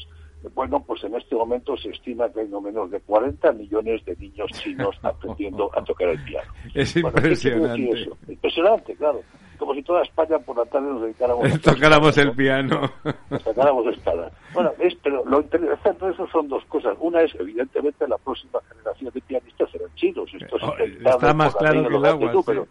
[0.53, 4.15] bueno, pues en este momento se estima que hay no menos de 40 millones de
[4.17, 6.51] niños chinos aprendiendo a tocar el piano.
[6.73, 8.09] Es impresionante.
[8.27, 9.21] Impresionante, claro.
[9.57, 12.81] Como si toda España por la tarde nos dedicáramos a tocáramos el piano.
[13.29, 14.31] Nos tocáramos espada.
[14.53, 16.95] Bueno, es, pero lo interesante de eso son dos cosas.
[16.99, 20.29] Una es, evidentemente, la próxima generación de pianistas serán chinos.
[20.31, 22.43] Esto oh, está más claro que el agua.
[22.45, 22.67] Pero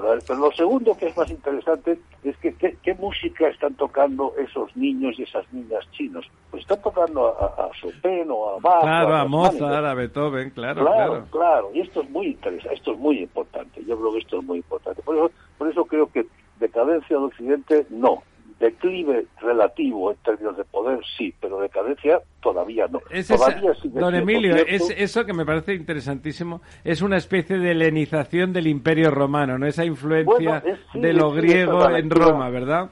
[0.00, 5.22] lo segundo que es más interesante es que qué, música están tocando esos niños y
[5.22, 6.26] esas niñas chinos.
[6.50, 8.82] Pues están tocando a, Chopin o a Bach.
[8.82, 11.26] Claro, a, Mozart, a Beethoven, claro, claro.
[11.30, 13.84] Claro, y esto es muy interesante, esto es muy importante.
[13.84, 15.02] Yo creo que esto es muy importante.
[15.02, 16.26] Por eso, por eso creo que
[16.58, 18.22] decadencia del Occidente, no
[18.60, 23.00] declive relativo en términos de poder, sí, pero decadencia todavía no.
[23.26, 28.66] todavía don Emilio, es eso que me parece interesantísimo, es una especie de helenización del
[28.66, 29.66] Imperio Romano, ¿no?
[29.66, 30.62] Esa influencia
[30.94, 32.90] de lo griego en Roma, ¿verdad?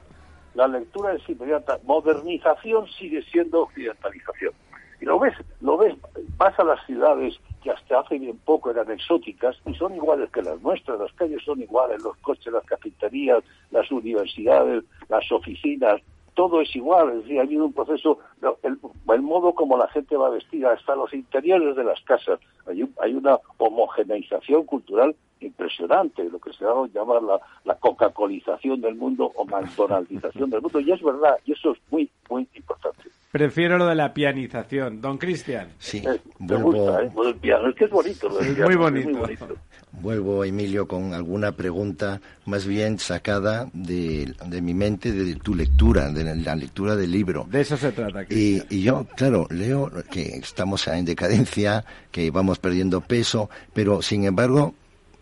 [0.57, 1.77] la lectura es inmediata.
[1.83, 4.53] Modernización sigue siendo occidentalización.
[4.99, 5.95] Y lo ves, lo ves,
[6.37, 10.41] vas a las ciudades que hasta hace bien poco eran exóticas y son iguales que
[10.41, 16.01] las nuestras, las calles son iguales, los coches, las cafeterías, las universidades, las oficinas,
[16.37, 18.19] todo es igual, es decir, ha habido un proceso,
[18.61, 18.77] el,
[19.11, 23.13] el, modo como la gente va vestida, hasta los interiores de las casas, hay, hay
[23.15, 29.45] una homogeneización cultural impresionante, lo que se llama llamar la, la coca-colización del mundo o
[29.45, 33.03] McDonaldización del mundo, y es verdad, y eso es muy, muy importante.
[33.31, 35.01] Prefiero lo de la pianización.
[35.01, 35.67] Don Cristian.
[35.77, 36.71] Sí, eh, vuelvo...
[36.71, 37.11] gusta, ¿eh?
[37.27, 38.29] el piano, es que es bonito.
[38.29, 39.09] Lo es muy bonito.
[39.09, 39.47] muy bonito.
[39.91, 46.09] Vuelvo, Emilio, con alguna pregunta más bien sacada de, de, mi mente, de tu lectura,
[46.09, 47.45] de la lectura del libro.
[47.49, 48.23] De eso se trata.
[48.29, 54.23] Y, y, yo, claro, leo que estamos en decadencia, que vamos perdiendo peso, pero sin
[54.23, 54.73] embargo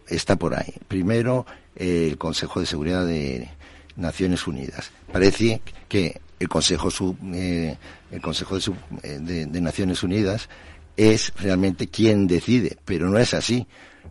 [0.07, 0.73] está por ahí.
[0.87, 1.45] Primero,
[1.75, 3.49] el Consejo de Seguridad de
[3.95, 4.91] Naciones Unidas.
[5.11, 6.89] Parece que el Consejo,
[7.33, 7.77] eh,
[8.11, 8.57] el Consejo
[9.03, 10.49] eh, de, Naciones Unidas
[10.97, 13.67] es realmente quien decide, pero no es así,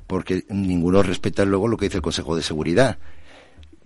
[0.06, 2.98] porque ninguno respeta luego lo que dice el Consejo de Seguridad.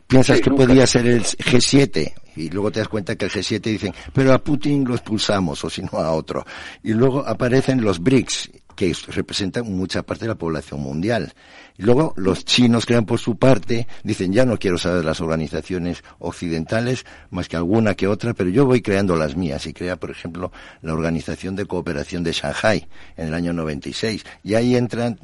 [0.06, 3.94] Piensas que podría ser el G7 y luego te das cuenta que el G7 dicen,
[4.12, 6.46] pero a Putin lo expulsamos o si no a otro.
[6.82, 11.34] Y luego aparecen los BRICS que representan mucha parte de la población mundial.
[11.78, 17.04] Luego los chinos crean por su parte, dicen ya no quiero saber las organizaciones occidentales
[17.30, 20.52] más que alguna que otra, pero yo voy creando las mías y crea, por ejemplo,
[20.80, 22.86] la Organización de Cooperación de Shanghai
[23.16, 24.24] en el año 96.
[24.44, 25.18] Y ahí entran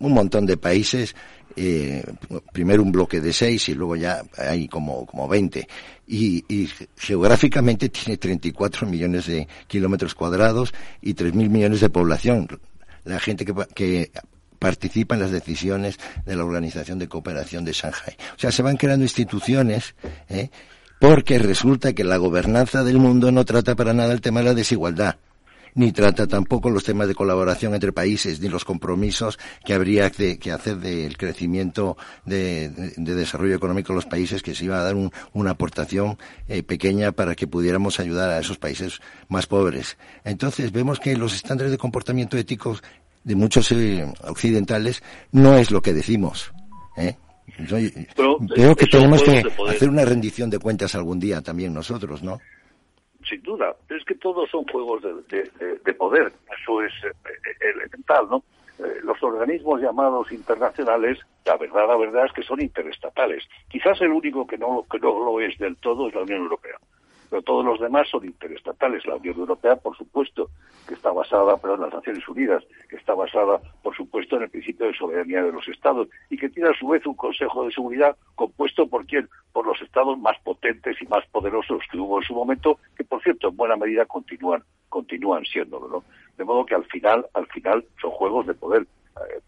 [0.00, 1.14] un montón de países
[1.54, 2.02] eh,
[2.52, 5.68] primero un bloque de seis y luego ya hay como, como 20.
[6.08, 12.48] Y, y geográficamente tiene 34 millones de kilómetros cuadrados y 3.000 millones de población
[13.06, 14.10] la gente que, que
[14.58, 18.16] participa en las decisiones de la Organización de Cooperación de Shanghai.
[18.36, 19.94] O sea, se van creando instituciones,
[20.28, 20.50] ¿eh?
[21.00, 24.54] porque resulta que la gobernanza del mundo no trata para nada el tema de la
[24.54, 25.16] desigualdad
[25.76, 30.38] ni trata tampoco los temas de colaboración entre países, ni los compromisos que habría que,
[30.50, 34.96] hacer del crecimiento de, desarrollo económico de los países, que se iba a dar
[35.32, 39.98] una aportación eh, pequeña para que pudiéramos ayudar a esos países más pobres.
[40.24, 42.82] Entonces vemos que los estándares de comportamiento éticos
[43.22, 46.52] de muchos eh, occidentales no es lo que decimos.
[46.96, 47.16] ¿eh?
[48.54, 52.40] creo que tenemos que hacer una rendición de cuentas algún día también nosotros, ¿no?
[53.28, 53.74] Sin duda.
[53.86, 58.42] Pero es que todos son juegos de, poder, eso es eh, eh, elemental, ¿no?
[58.78, 63.44] Eh, los organismos llamados internacionales, la verdad, la verdad es que son interestatales.
[63.68, 66.76] Quizás el único que no, que no lo es del todo es la Unión Europea
[67.28, 69.04] pero todos los demás son interestatales.
[69.06, 70.50] La Unión Europea, por supuesto,
[70.86, 74.86] que está basada, perdón, las Naciones Unidas, que está basada, por supuesto, en el principio
[74.86, 78.16] de soberanía de los Estados y que tiene a su vez un Consejo de Seguridad
[78.34, 79.28] compuesto por quién?
[79.52, 83.22] Por los Estados más potentes y más poderosos que hubo en su momento, que por
[83.22, 86.04] cierto, en buena medida continúan, continúan siéndolo, ¿no?
[86.36, 88.82] De modo que al final, al final son juegos de poder.
[88.82, 89.40] Eh,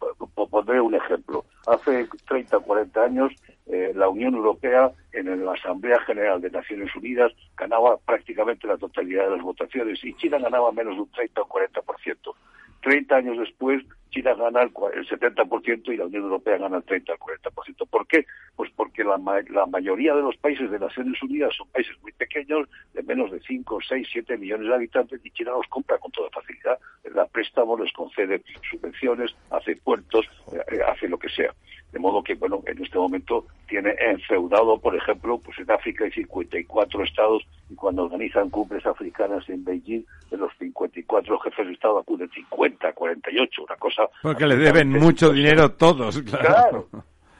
[0.50, 1.44] pondré un ejemplo.
[1.66, 3.32] Hace 30 o 40 años
[3.70, 9.24] eh, la Unión Europea en la Asamblea General de Naciones Unidas ganaba prácticamente la totalidad
[9.24, 12.34] de las votaciones y China ganaba menos de un 30 o 40%.
[12.80, 17.18] 30 años después, China gana el, 70% y la Unión Europea gana el 30 al
[17.18, 17.88] 40%.
[17.90, 18.24] ¿Por qué?
[18.56, 19.20] Pues porque la,
[19.50, 23.40] la, mayoría de los países de Naciones Unidas son países muy pequeños, de menos de
[23.40, 26.78] 5, 6, 7 millones de habitantes, y China los compra con toda facilidad.
[27.04, 27.28] Les da
[27.78, 31.52] les concede subvenciones, hace puertos, eh, hace lo que sea.
[31.92, 36.12] De modo que, bueno, en este momento tiene enfeudado, por ejemplo, pues en África hay
[36.12, 41.98] 54 estados y cuando organizan cumbres africanas en Beijing, de los 54 jefes de Estado
[41.98, 44.02] acuden 50, 48, una cosa...
[44.22, 46.88] Porque le deben mucho dinero todos, claro.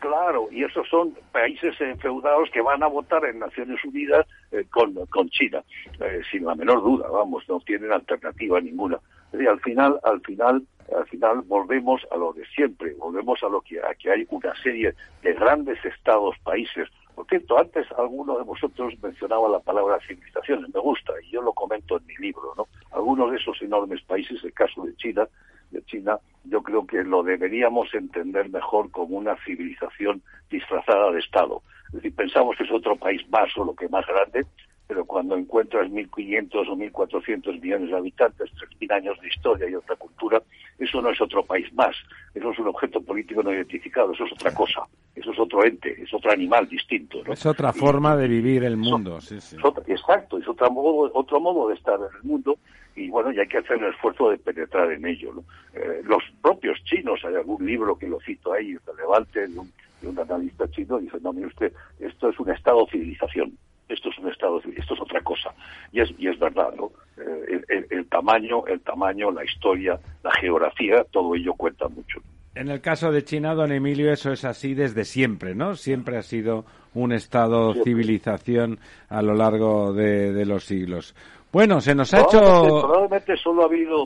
[0.01, 0.49] claro.
[0.51, 5.29] y esos son países enfeudados que van a votar en Naciones Unidas eh, con, con
[5.29, 5.63] China,
[6.01, 8.99] eh, sin la menor duda, vamos, no tienen alternativa ninguna.
[9.33, 10.63] Y al final, al final,
[10.97, 14.55] al final volvemos a lo de siempre, volvemos a lo que, a que hay una
[14.63, 16.89] serie de grandes estados, países.
[17.15, 21.53] Por cierto, antes alguno de vosotros mencionaba la palabra civilizaciones, me gusta, y yo lo
[21.53, 22.69] comento en mi libro, ¿no?
[22.93, 25.27] Algunos de esos enormes países, el caso de China,
[25.71, 31.63] de China, yo creo que lo deberíamos entender mejor como una civilización disfrazada de Estado.
[31.89, 34.47] Es decir, pensamos que es otro país más o lo que más grande,
[34.89, 38.51] pero cuando encuentras 1.500 o 1.400 millones de habitantes,
[38.81, 40.43] 3.000 años de historia y otra cultura,
[40.79, 41.95] eso no es otro país más,
[42.35, 46.03] eso es un objeto político no identificado, eso es otra cosa, eso es otro ente,
[46.03, 47.19] es otro animal distinto.
[47.31, 49.59] Es otra forma de vivir el mundo, sí, sí.
[49.87, 52.59] exacto, es otro modo, otro modo de estar en el mundo
[52.97, 55.35] y bueno, y hay que hacer el esfuerzo de penetrar en ello.
[55.75, 59.71] Eh, los propios chinos, hay algún libro que lo cito ahí, relevante, de un,
[60.01, 63.53] de un analista chino, dice, no, mire usted, esto es un estado civilización
[63.89, 64.79] esto es un Estado civil.
[65.01, 65.51] otra cosa.
[65.93, 66.91] Y es, y es verdad, ¿no?
[67.17, 72.21] Eh, el, tamaño, el tamaño, la historia, la geografía, todo ello cuenta mucho.
[72.55, 75.75] En el caso de China, don Emilio, eso es así desde siempre, ¿no?
[75.75, 78.79] Siempre ha sido un estado civilización
[79.09, 81.15] a lo largo de, los siglos.
[81.53, 82.41] Bueno, se nos ha hecho...
[82.41, 84.05] Probablemente solo ha habido,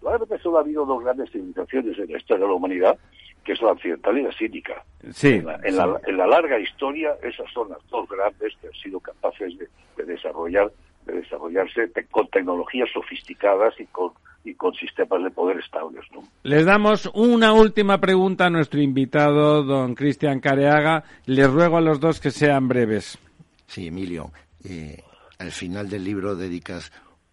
[0.00, 2.98] probablemente solo ha habido dos grandes civilizaciones en la historia de la humanidad,
[3.44, 4.84] que es la occidental y la sírica.
[5.12, 10.04] Sí, en, la, larga historia, esas son las dos grandes que han sido capaces de,
[10.04, 10.70] desarrollar
[11.06, 14.12] de desarrollarse con tecnologías sofisticadas y con
[14.42, 16.04] y con sistemas de poder estables.
[16.12, 16.22] ¿no?
[16.44, 21.04] Les damos una última pregunta a nuestro invitado, don Cristian Careaga.
[21.26, 23.18] Les ruego a los dos que sean breves.
[23.66, 24.30] Sí, Emilio.
[24.64, 25.02] Eh,
[25.38, 26.90] al final del libro dedicas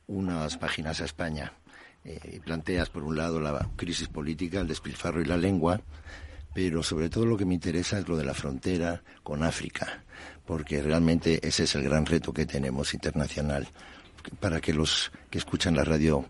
[0.07, 1.53] unas páginas a España
[2.07, 5.81] eh, planteas, por un lado, la crisis política, el despilfarro y la lengua,
[6.53, 10.03] pero sobre todo lo que me interesa es lo de la frontera con África,
[10.45, 13.67] porque realmente ese es el gran reto que tenemos internacional,
[14.39, 16.23] para que los que escuchan la radio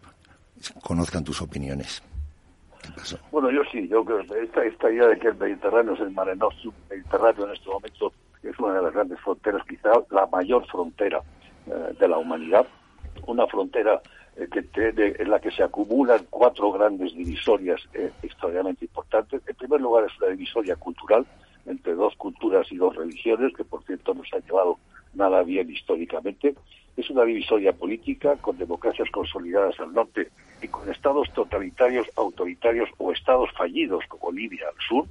[0.82, 2.02] conozcan tus opiniones.
[3.32, 6.12] Bueno, yo sí, yo creo que esta, esta idea de que el Mediterráneo es el
[6.12, 10.66] Mare Nostrum, Mediterráneo en este momento es una de las grandes fronteras, quizá la mayor
[10.68, 11.22] frontera
[11.68, 12.66] eh, de la humanidad,
[13.28, 14.02] una frontera
[14.38, 19.42] eh, que en la que se acumulan cuatro grandes divisorias eh, extraordinariamente importantes.
[19.48, 21.26] En primer lugar es una divisoria cultural
[21.66, 24.78] entre dos culturas y dos religiones, que por cierto no se ha llevado
[25.16, 26.56] nada bien históricamente.
[26.96, 30.30] Es una divisoria política con democracias consolidadas al norte
[30.62, 35.06] y con estados totalitarios, autoritarios o estados fallidos como Libia al sur.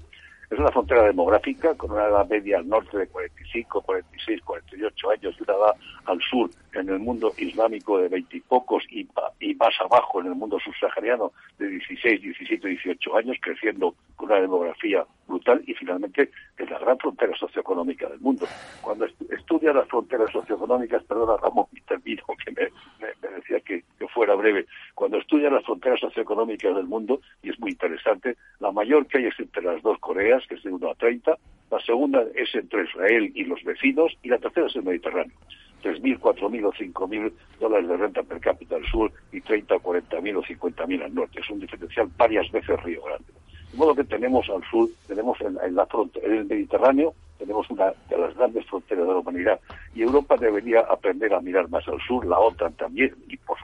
[0.50, 5.34] Es una frontera demográfica con una edad media al norte de 45, 46, 48 años
[5.38, 5.74] y una edad
[6.04, 9.08] al sur en el mundo islámico de veintipocos y,
[9.40, 14.40] y, más abajo en el mundo subsahariano de 16, 17, 18 años, creciendo con una
[14.40, 18.46] demografía brutal y finalmente es la gran frontera socioeconómica del mundo.
[18.82, 23.82] Cuando estudia las fronteras socioeconómicas, perdona Ramón, y termino, que me, decía que,
[24.14, 24.66] fuera breve,
[24.96, 29.26] cuando estudia las fronteras socioeconómicas del mundo, y es muy interesante, la mayor que hay
[29.26, 31.36] es entre las dos Coreas, que es de 1 a 30,
[31.70, 35.36] la segunda es entre Israel y los vecinos, y la tercera es el Mediterráneo.
[35.84, 40.36] 3.000, 4.000 o 5.000 dólares de renta per cápita al sur y 30 o 40.000
[40.36, 41.40] o 50.000 al norte.
[41.40, 43.32] Es un diferencial varias veces Río Grande.
[43.70, 47.92] De modo que tenemos al sur, tenemos en, la frontera, en el Mediterráneo, tenemos una
[48.08, 49.60] de las grandes fronteras de la humanidad
[49.94, 53.55] y Europa debería aprender a mirar más al sur, la OTAN también y por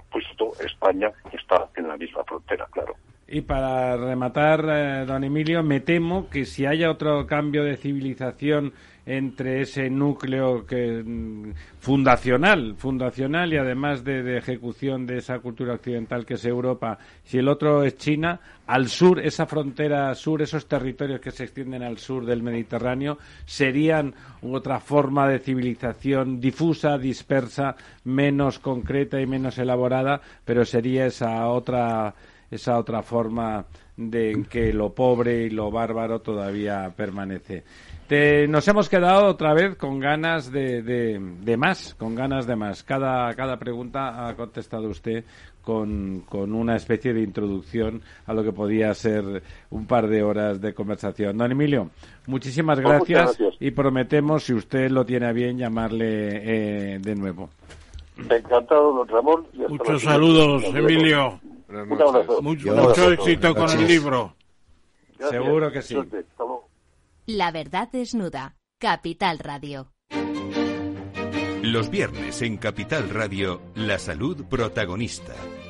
[0.60, 2.94] España está en la misma frontera, claro.
[3.34, 8.74] Y para rematar, eh, don Emilio, me temo que si haya otro cambio de civilización
[9.06, 16.26] entre ese núcleo que mm, fundacional, fundacional y además de, ejecución de esa cultura occidental
[16.26, 21.22] que es Europa, si el otro es China, al sur, esa frontera sur, esos territorios
[21.22, 28.58] que se extienden al sur del Mediterráneo, serían otra forma de civilización difusa, dispersa, menos
[28.58, 32.14] concreta y menos elaborada, pero sería esa otra
[32.52, 33.64] esa otra forma
[33.96, 37.64] de en que lo pobre y lo bárbaro todavía permanece
[38.48, 42.82] nos hemos quedado otra vez con ganas de, de, más, con ganas de más.
[42.82, 45.24] Cada, cada pregunta ha contestado usted
[45.62, 50.60] con, con, una especie de introducción a lo que podía ser un par de horas
[50.60, 51.38] de conversación.
[51.38, 51.90] Don Emilio,
[52.26, 57.48] muchísimas pues gracias, y prometemos, si usted lo tiene a bien, llamarle eh, de nuevo.
[58.18, 59.46] Encantado, don Ramón.
[59.68, 61.40] Muchos saludos, Emilio.
[62.42, 64.36] Mucho, éxito con el libro.
[65.30, 65.96] Seguro que sí.
[67.26, 68.56] La verdad desnuda.
[68.78, 69.92] Capital Radio.
[71.62, 75.34] Los viernes en Capital Radio, la salud protagonista.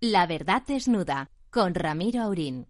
[0.00, 2.66] La verdad desnuda con Ramiro Aurín.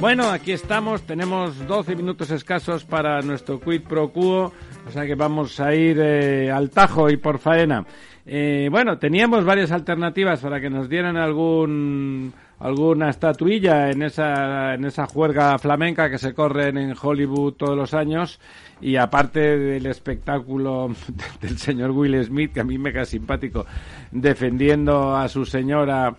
[0.00, 4.52] Bueno, aquí estamos, tenemos 12 minutos escasos para nuestro quid pro quo,
[4.84, 7.86] o sea que vamos a ir eh, al tajo y por faena.
[8.26, 12.32] Eh, bueno, teníamos varias alternativas para que nos dieran algún
[12.62, 17.92] alguna estatuilla en esa, en esa juerga flamenca que se corren en Hollywood todos los
[17.92, 18.38] años
[18.80, 20.88] y aparte del espectáculo
[21.40, 23.66] del señor Will Smith, que a mí me queda simpático,
[24.12, 26.14] defendiendo a su señora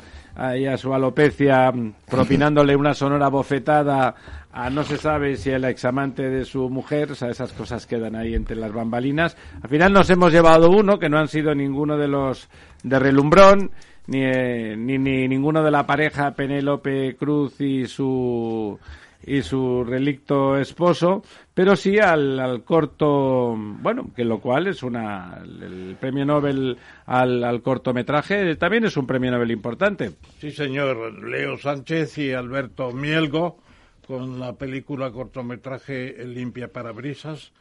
[0.57, 1.72] y a su alopecia,
[2.10, 4.14] propinándole una sonora bofetada
[4.52, 8.15] a no se sabe si el examante de su mujer, o sea, esas cosas quedan
[8.15, 9.36] ahí entre las bambalinas.
[9.64, 12.49] Al final nos hemos llevado uno, que no han sido ninguno de los
[12.84, 13.72] de relumbrón,
[14.12, 18.80] eh, ni, ni, ninguno de la pareja Penélope Cruz y su
[19.26, 21.24] y su relicto esposo,
[21.54, 27.44] pero sí al, al, corto, bueno, que lo cual es una, el premio Nobel al,
[27.44, 30.12] al, cortometraje también es un premio Nobel importante.
[30.40, 31.24] Sí, señor.
[31.24, 33.60] Leo Sánchez y Alberto Mielgo,
[34.06, 37.54] con la película cortometraje limpia parabrisas,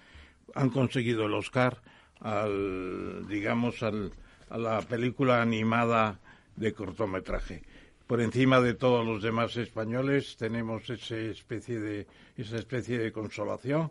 [0.55, 1.79] han conseguido el Oscar
[2.21, 4.13] al, digamos, al,
[4.51, 6.19] a la película animada
[6.57, 7.63] de cortometraje.
[8.07, 12.07] Por encima de todos los demás españoles tenemos esa especie de,
[12.37, 13.91] esa especie de consolación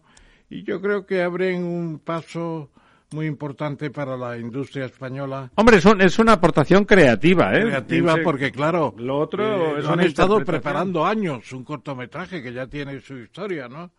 [0.49, 2.69] y yo creo que abren un paso
[3.13, 5.51] muy importante para la industria española.
[5.55, 7.63] Hombre, es, es una aportación creativa, ¿eh?
[7.63, 13.01] Creativa porque, claro, lo otro eh, han estado preparando años un cortometraje que ya tiene
[13.01, 13.91] su historia, ¿no?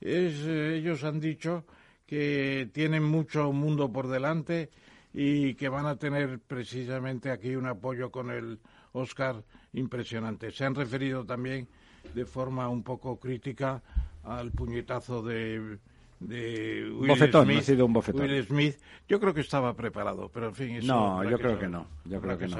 [0.00, 1.64] Es, eh, ellos han dicho
[2.06, 4.70] que tienen mucho mundo por delante
[5.18, 8.60] y que van a tener precisamente aquí un apoyo con el
[8.92, 10.50] Oscar impresionante.
[10.50, 11.66] Se han referido también
[12.14, 13.82] de forma un poco crítica
[14.24, 15.78] al puñetazo de
[16.20, 18.22] de Will bofetón, Smith, ha sido un bofetón.
[18.22, 18.76] Will Smith,
[19.08, 21.86] yo creo que estaba preparado, pero en fin, eso no, yo que creo que no,
[22.06, 22.56] yo creo que no.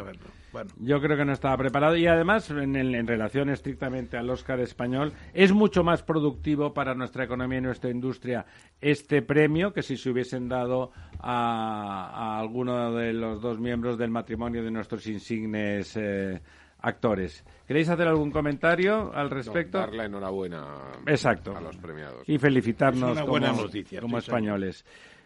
[0.52, 4.28] Bueno, Yo creo que no estaba preparado y además, en, el- en relación estrictamente al
[4.30, 8.46] Oscar español, es mucho más productivo para nuestra economía y nuestra industria
[8.80, 14.10] este premio que si se hubiesen dado a, a alguno de los dos miembros del
[14.10, 16.40] matrimonio de nuestros insignes eh,
[16.86, 17.44] actores.
[17.66, 19.78] ¿Queréis hacer algún comentario al respecto?
[19.78, 20.64] No, dar la enhorabuena
[21.04, 22.28] Al a los premiados.
[22.28, 24.36] y felicitarnos Es una como, buena noticia, como sí, señor.
[24.38, 24.84] españoles.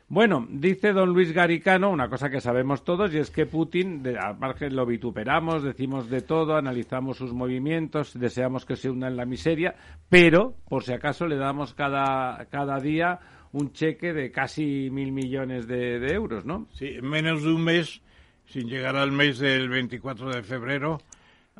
[0.08, 4.18] Bueno, dice don Luis Garicano una cosa que sabemos todos y es que Putin, de,
[4.18, 9.16] al margen lo vituperamos, decimos de todo, analizamos sus movimientos, deseamos que se hunda en
[9.16, 9.76] la miseria,
[10.08, 13.20] pero por si acaso le damos cada, cada día
[13.52, 16.66] un cheque de casi mil millones de, de euros, ¿no?
[16.72, 18.00] sí, en menos de un mes,
[18.46, 20.98] sin llegar al mes del 24 de febrero,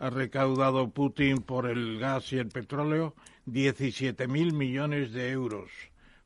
[0.01, 3.15] ha recaudado Putin por el gas y el petróleo
[3.45, 5.71] 17 mil millones de euros.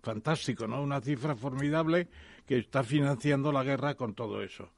[0.00, 0.80] Fantástico, ¿no?
[0.80, 2.06] Una cifra formidable
[2.46, 4.70] que está financiando la guerra con todo eso.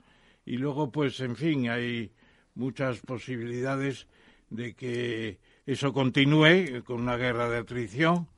[0.46, 2.10] Y luego, pues, en fin, hay
[2.54, 4.06] muchas posibilidades
[4.48, 8.28] de que eso continúe con una guerra de atrición.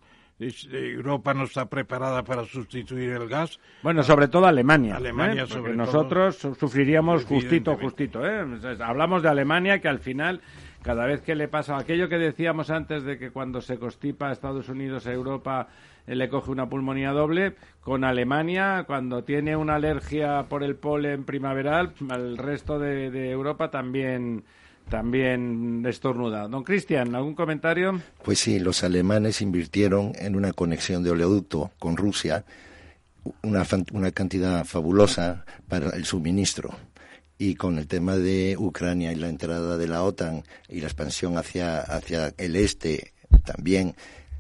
[0.41, 0.53] Eh,
[0.95, 3.59] Europa no está preparada para sustituir el gas.
[3.83, 4.97] Bueno, sobre todo Alemania.
[4.97, 5.47] Alemania, ¿eh?
[5.47, 5.85] sobre todo.
[5.85, 8.25] nosotros su- sufriríamos justito, justito.
[8.25, 8.45] ¿eh?
[8.81, 10.41] Hablamos de Alemania que al final,
[10.83, 14.33] cada vez que le pasa aquello que decíamos antes de que cuando se constipa a
[14.33, 15.67] Estados Unidos a Europa
[16.07, 21.25] eh, le coge una pulmonía doble, con Alemania, cuando tiene una alergia por el polen
[21.25, 24.45] primaveral, al resto de, de Europa también
[24.89, 26.49] también estornuda.
[26.49, 28.01] Don Cristian, ¿algún comentario?
[28.23, 32.45] Pues sí, los alemanes invirtieron en una conexión de oleoducto con Rusia
[33.43, 36.75] una, una cantidad fabulosa para el suministro.
[37.41, 41.39] Y con el tema de Ucrania y la entrada de la OTAN y la expansión
[41.39, 43.13] hacia, hacia el este
[43.45, 43.95] también,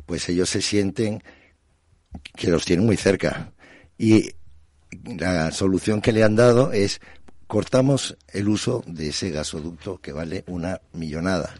[0.05, 1.23] pues ellos se sienten
[2.35, 3.53] que los tienen muy cerca.
[3.99, 4.33] Y
[5.05, 7.01] la solución que le han dado es
[7.49, 11.55] cortamos el uso de ese gasoducto que vale una millonada.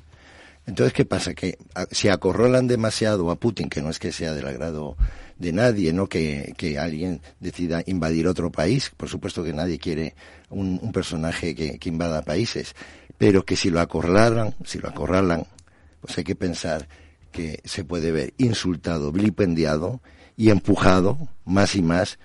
[0.67, 1.35] Entonces, ¿qué pasa?
[1.35, 4.97] Que a- si acorralan demasiado a Putin, que no es que sea del agrado
[5.39, 6.09] de nadie, ¿no?
[6.09, 10.15] Que, alguien decida invadir otro país, por supuesto que nadie quiere
[10.51, 12.75] un, un personaje que, que invada países,
[13.17, 15.47] pero que si lo acorralan, si lo acorralan,
[16.03, 16.87] pues hay que pensar
[17.33, 20.01] que se puede ver insultado, vilipendiado
[20.37, 21.17] y empujado
[21.47, 22.19] más y más.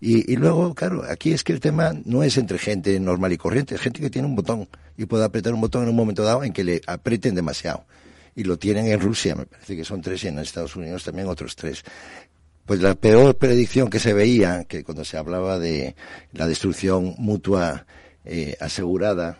[0.00, 3.36] Y, y luego, claro, aquí es que el tema no es entre gente normal y
[3.36, 6.22] corriente, es gente que tiene un botón y puede apretar un botón en un momento
[6.22, 7.84] dado en que le aprieten demasiado.
[8.34, 11.28] Y lo tienen en Rusia, me parece que son tres, y en Estados Unidos también
[11.28, 11.82] otros tres.
[12.64, 15.96] Pues la peor predicción que se veía, que cuando se hablaba de
[16.32, 17.86] la destrucción mutua
[18.24, 19.38] eh, asegurada,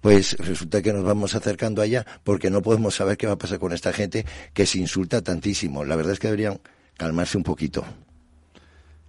[0.00, 3.58] pues resulta que nos vamos acercando allá porque no podemos saber qué va a pasar
[3.58, 4.24] con esta gente
[4.54, 5.84] que se insulta tantísimo.
[5.84, 6.60] La verdad es que deberían
[6.96, 7.84] calmarse un poquito.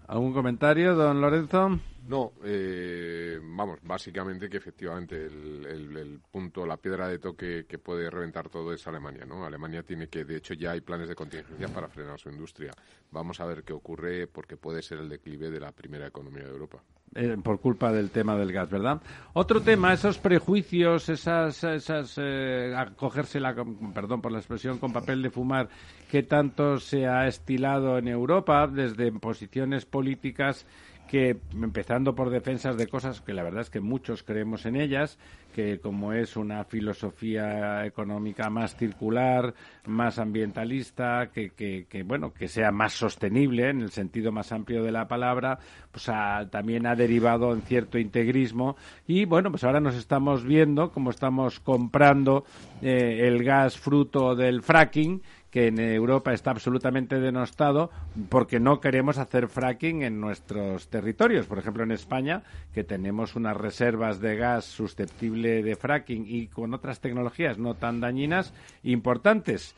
[0.09, 1.79] ¿Algún comentario, don Lorenzo?
[2.07, 8.49] No, eh, vamos, básicamente que efectivamente el, punto, la piedra de toque que puede reventar
[8.49, 9.45] todo es Alemania, ¿no?
[9.45, 12.71] Alemania tiene que, de hecho, ya hay planes de contingencia para frenar su industria.
[13.11, 16.49] Vamos a ver qué ocurre porque puede ser el declive de la primera economía de
[16.49, 16.81] Europa.
[17.15, 19.01] Eh, por culpa del tema del gas, ¿verdad?
[19.33, 25.23] Otro tema, esos prejuicios, esas, esas eh, acogérsela, con- perdón por la expresión, con papel
[25.23, 25.69] de fumar
[26.09, 30.67] que tanto se ha estilado en Europa desde posiciones políticas
[31.09, 35.17] que empezando por defensas de cosas que la verdad es que muchos creemos en ellas,
[35.55, 39.55] que como es una filosofía económica más circular,
[39.87, 44.91] más ambientalista, que, que, bueno, que sea más sostenible en el sentido más amplio de
[44.91, 45.57] la palabra,
[45.91, 46.05] pues
[46.51, 48.75] también ha derivado en cierto integrismo.
[49.07, 52.45] Y bueno, pues ahora nos estamos viendo cómo estamos comprando
[52.83, 57.89] eh, el gas fruto del fracking que en Europa está absolutamente denostado
[58.29, 61.47] porque no queremos hacer fracking en nuestros territorios.
[61.47, 62.43] Por ejemplo, en España,
[62.73, 67.99] que tenemos unas reservas de gas susceptible de fracking y con otras tecnologías no tan
[67.99, 68.53] dañinas
[68.83, 69.75] importantes.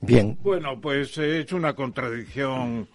[0.00, 2.86] Bien, Bueno, pues eh, es una contradicción,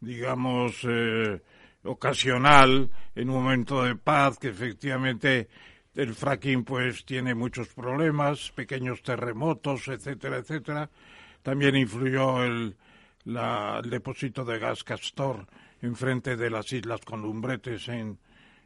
[0.00, 1.40] digamos, eh,
[1.84, 5.48] ocasional en un momento de paz que efectivamente
[5.94, 10.90] el fracking pues tiene muchos problemas, pequeños terremotos, etcétera, etcétera.
[11.46, 12.74] También influyó el,
[13.22, 15.46] la- depósito de gas Castor
[15.80, 18.18] enfrente de las islas Columbretes en,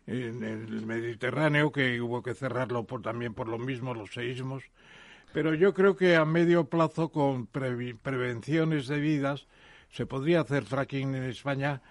[0.07, 4.63] el Mediterráneo, que hubo que cerrarlo por, también por lo mismo, los seísmos.
[5.35, 9.47] Pero yo creo que a medio plazo, con previ- prevenciones debidas,
[9.91, 11.83] se podría hacer fracking en España,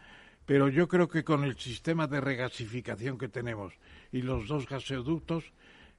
[0.48, 3.76] pero yo creo que con el sistema de regasificación que tenemos
[4.12, 5.54] y los dos gasoductos,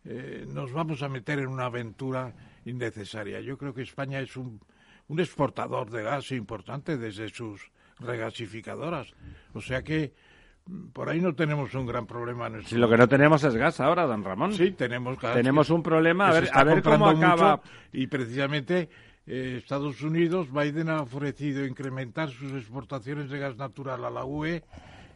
[0.04, 2.34] eh, nos vamos a meter en una aventura
[2.64, 3.40] innecesaria.
[3.40, 4.60] Yo creo que España es un,
[5.10, 9.12] un exportador de gas importante desde sus regasificadoras.
[9.52, 10.12] O sea que
[10.66, 12.46] mm, por ahí no tenemos un gran problema.
[12.46, 14.54] en Si lo que no tenemos es gas ahora, don Ramón.
[14.54, 15.34] Sí, tenemos gas.
[15.34, 17.60] Tenemos un problema, a ver, a ver cómo acaba.
[17.92, 18.88] y precisamente
[19.26, 24.62] eh, Estados Unidos, Biden ha ofrecido incrementar sus exportaciones de gas natural a la UE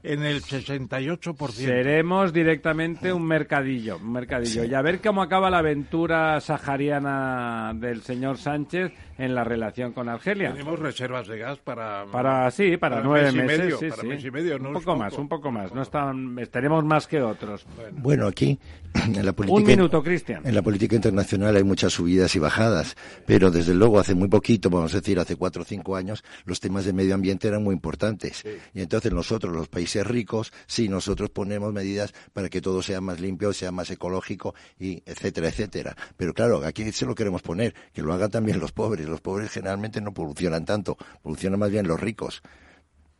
[0.04, 1.50] en el 68%.
[1.50, 4.64] Seremos directamente un mercadillo, un mercadillo.
[4.64, 10.08] Y a ver cómo acaba la aventura sahariana del señor Sánchez en la relación con
[10.08, 10.52] Argelia.
[10.52, 12.06] Tenemos reservas de gas para...
[12.06, 14.08] Para sí, para, nueve mes y meses, medio, sí, para sí.
[14.08, 15.22] mes y medio, no un poco más, poco.
[15.22, 15.74] un poco más.
[15.74, 17.66] No están, tenemos más que otros.
[17.92, 18.58] Bueno, aquí
[18.94, 20.46] en la política, Un minuto, Cristian.
[20.46, 22.96] en la política internacional hay muchas subidas y bajadas,
[23.26, 26.60] pero desde luego hace muy poquito, vamos a decir hace cuatro o cinco años, los
[26.60, 28.44] temas de medio ambiente eran muy importantes.
[28.72, 33.20] Y entonces nosotros, los países ricos, sí, nosotros ponemos medidas para que todo sea más
[33.20, 35.96] limpio, sea más ecológico, y etcétera, etcétera.
[36.16, 39.03] Pero claro, aquí se lo queremos poner, que lo hagan también los pobres.
[39.06, 42.42] Los pobres generalmente no polucionan tanto, polucionan más bien los ricos.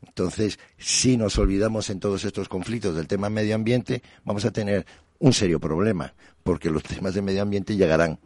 [0.07, 4.85] Entonces, si nos olvidamos en todos estos conflictos del tema medio ambiente, vamos a tener
[5.19, 6.13] un serio problema,
[6.43, 8.19] porque los temas de medio ambiente llegarán.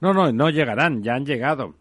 [0.00, 1.74] No, no, no llegarán, ya han llegado.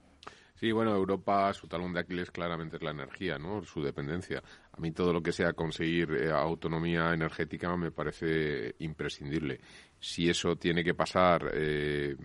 [0.64, 3.64] Sí, bueno, Europa, su talón de Aquiles claramente es la energía, ¿no?
[3.64, 4.42] Su dependencia.
[4.72, 9.60] A mí todo lo que sea conseguir eh, autonomía energética me parece imprescindible.
[10.00, 12.16] Si eso tiene que pasar eh,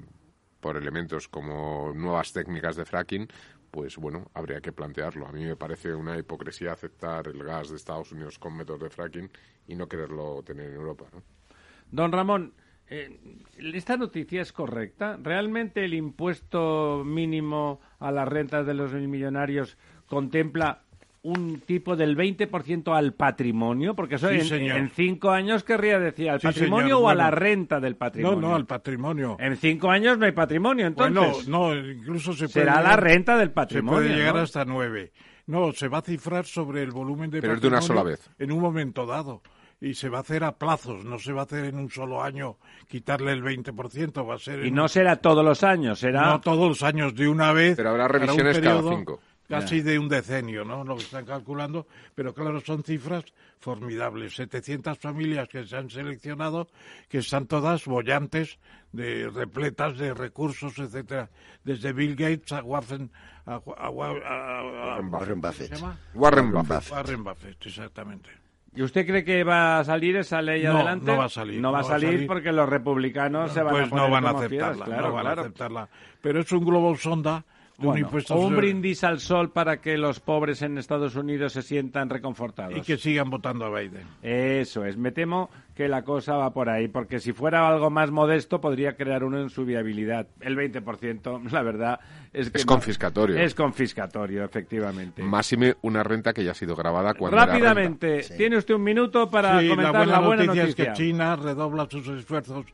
[0.60, 3.28] por elementos como nuevas técnicas de fracking,
[3.70, 5.26] pues bueno, habría que plantearlo.
[5.26, 8.90] A mí me parece una hipocresía aceptar el gas de Estados Unidos con métodos de
[8.90, 9.30] fracking
[9.66, 11.22] y no quererlo tener en Europa, ¿no?
[11.90, 12.54] Don Ramón,
[12.88, 13.18] eh,
[13.56, 15.18] ¿esta noticia es correcta?
[15.22, 19.76] ¿Realmente el impuesto mínimo a las rentas de los millonarios
[20.06, 20.84] contempla
[21.22, 23.94] un tipo del 20% al patrimonio?
[23.94, 24.76] Porque eso Sí, en, señor.
[24.78, 27.98] en cinco años querría decir al Sí, patrimonio señor, o a la renta del No,
[27.98, 28.40] patrimonio.
[28.40, 29.36] no, al patrimonio.
[29.40, 31.46] En cinco años no hay patrimonio, entonces.
[31.46, 32.64] Bueno, no, incluso se puede...
[32.66, 34.00] Será la llegar- renta del Se patrimonio.
[34.02, 34.40] puede llegar ¿no?
[34.42, 35.12] hasta nueve.
[35.46, 38.30] No, se va a cifrar sobre el volumen de Pero es de una sola vez.
[38.38, 39.42] En un momento dado.
[39.80, 42.20] Y se va a hacer a plazos, no se va a hacer en un solo
[42.20, 42.56] año
[42.88, 44.66] quitarle el 20%, va a ser...
[44.66, 46.26] Y no un- será todos los años, será...
[46.30, 47.76] no todos los años de una vez.
[47.76, 49.20] Pero habrá revisiones cada cinco.
[49.48, 50.84] Casi de un decenio, ¿no?
[50.84, 51.86] Lo que están calculando.
[52.14, 53.24] Pero claro, son cifras
[53.60, 54.34] formidables.
[54.36, 56.68] 700 familias que se han seleccionado,
[57.08, 58.58] que están todas bollantes,
[58.92, 61.30] de, repletas de recursos, etcétera.
[61.64, 63.10] Desde Bill Gates a Warren,
[63.46, 65.68] a, a- a- a- Warren Buffett.
[65.68, 65.98] ¿se llama?
[66.14, 66.92] Warren Warren Buffett.
[66.92, 68.30] Warren Buffett, exactamente.
[68.74, 71.06] ¿Y usted cree que va a salir esa ley No, adelante?
[71.06, 72.26] no va a salir, No va a no va a salir salir.
[72.28, 75.22] porque los republicanos se van pues a poner no van a aceptarla, claro, no van
[75.24, 75.40] claro.
[75.40, 75.88] a aceptarla.
[76.20, 77.44] Pero es un globo sonda
[77.80, 82.76] Bueno, un brindis al sol para que los pobres en Estados Unidos se sientan reconfortados.
[82.76, 84.04] Y que sigan votando a Biden.
[84.20, 84.96] Eso es.
[84.96, 88.96] Me temo que la cosa va por ahí, porque si fuera algo más modesto podría
[88.96, 90.26] crear uno en su viabilidad.
[90.40, 92.00] El 20%, la verdad,
[92.32, 92.58] es que...
[92.58, 93.38] Es confiscatorio.
[93.38, 95.22] Es confiscatorio, efectivamente.
[95.22, 99.56] Máxime una renta que ya ha sido grabada cuando Rápidamente, tiene usted un minuto para
[99.68, 100.64] comentar la buena, noticia, noticia.
[100.64, 102.66] es que China redobla sus esfuerzos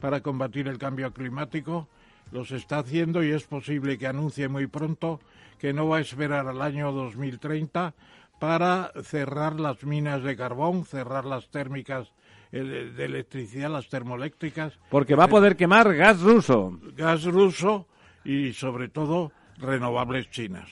[0.00, 1.88] para combatir el cambio climático
[2.32, 5.20] los está haciendo y es posible que anuncie muy pronto
[5.58, 7.94] que no va a esperar al año 2030
[8.40, 12.12] para cerrar las minas de carbón, cerrar las térmicas
[12.50, 14.76] eh, de electricidad, las termoeléctricas.
[14.90, 16.76] Porque va a poder quemar gas ruso.
[16.96, 17.86] Gas ruso
[18.24, 20.68] y sobre todo renovables chinas.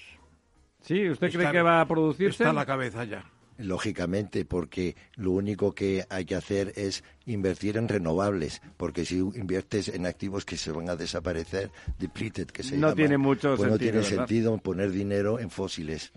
[0.80, 1.08] ¿Sí?
[1.08, 2.42] ¿Usted cree que va a producirse?
[2.42, 3.29] Está a la cabeza ya.
[3.60, 9.88] Lógicamente, porque lo único que hay que hacer es invertir en renovables, porque si inviertes
[9.88, 13.70] en activos que se van a desaparecer, depleted, que se no tiene mucho pues sentido.
[13.70, 14.26] No tiene ¿verdad?
[14.26, 16.12] sentido poner dinero en fósiles.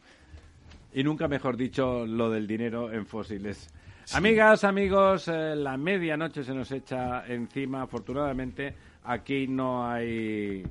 [0.94, 3.68] Y nunca mejor dicho lo del dinero en fósiles.
[4.06, 4.18] Sí.
[4.18, 7.82] Amigas, amigos, eh, la medianoche se nos echa encima.
[7.84, 10.64] Afortunadamente, aquí no hay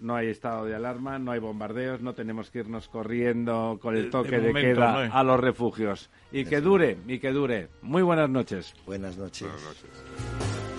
[0.00, 4.10] no hay estado de alarma, no hay bombardeos, no tenemos que irnos corriendo con el
[4.10, 6.10] toque de, de momento, queda no a los refugios.
[6.32, 7.68] Y que dure, y que dure.
[7.82, 8.74] Muy buenas noches.
[8.86, 9.48] Buenas noches.
[9.48, 10.75] Buenas noches.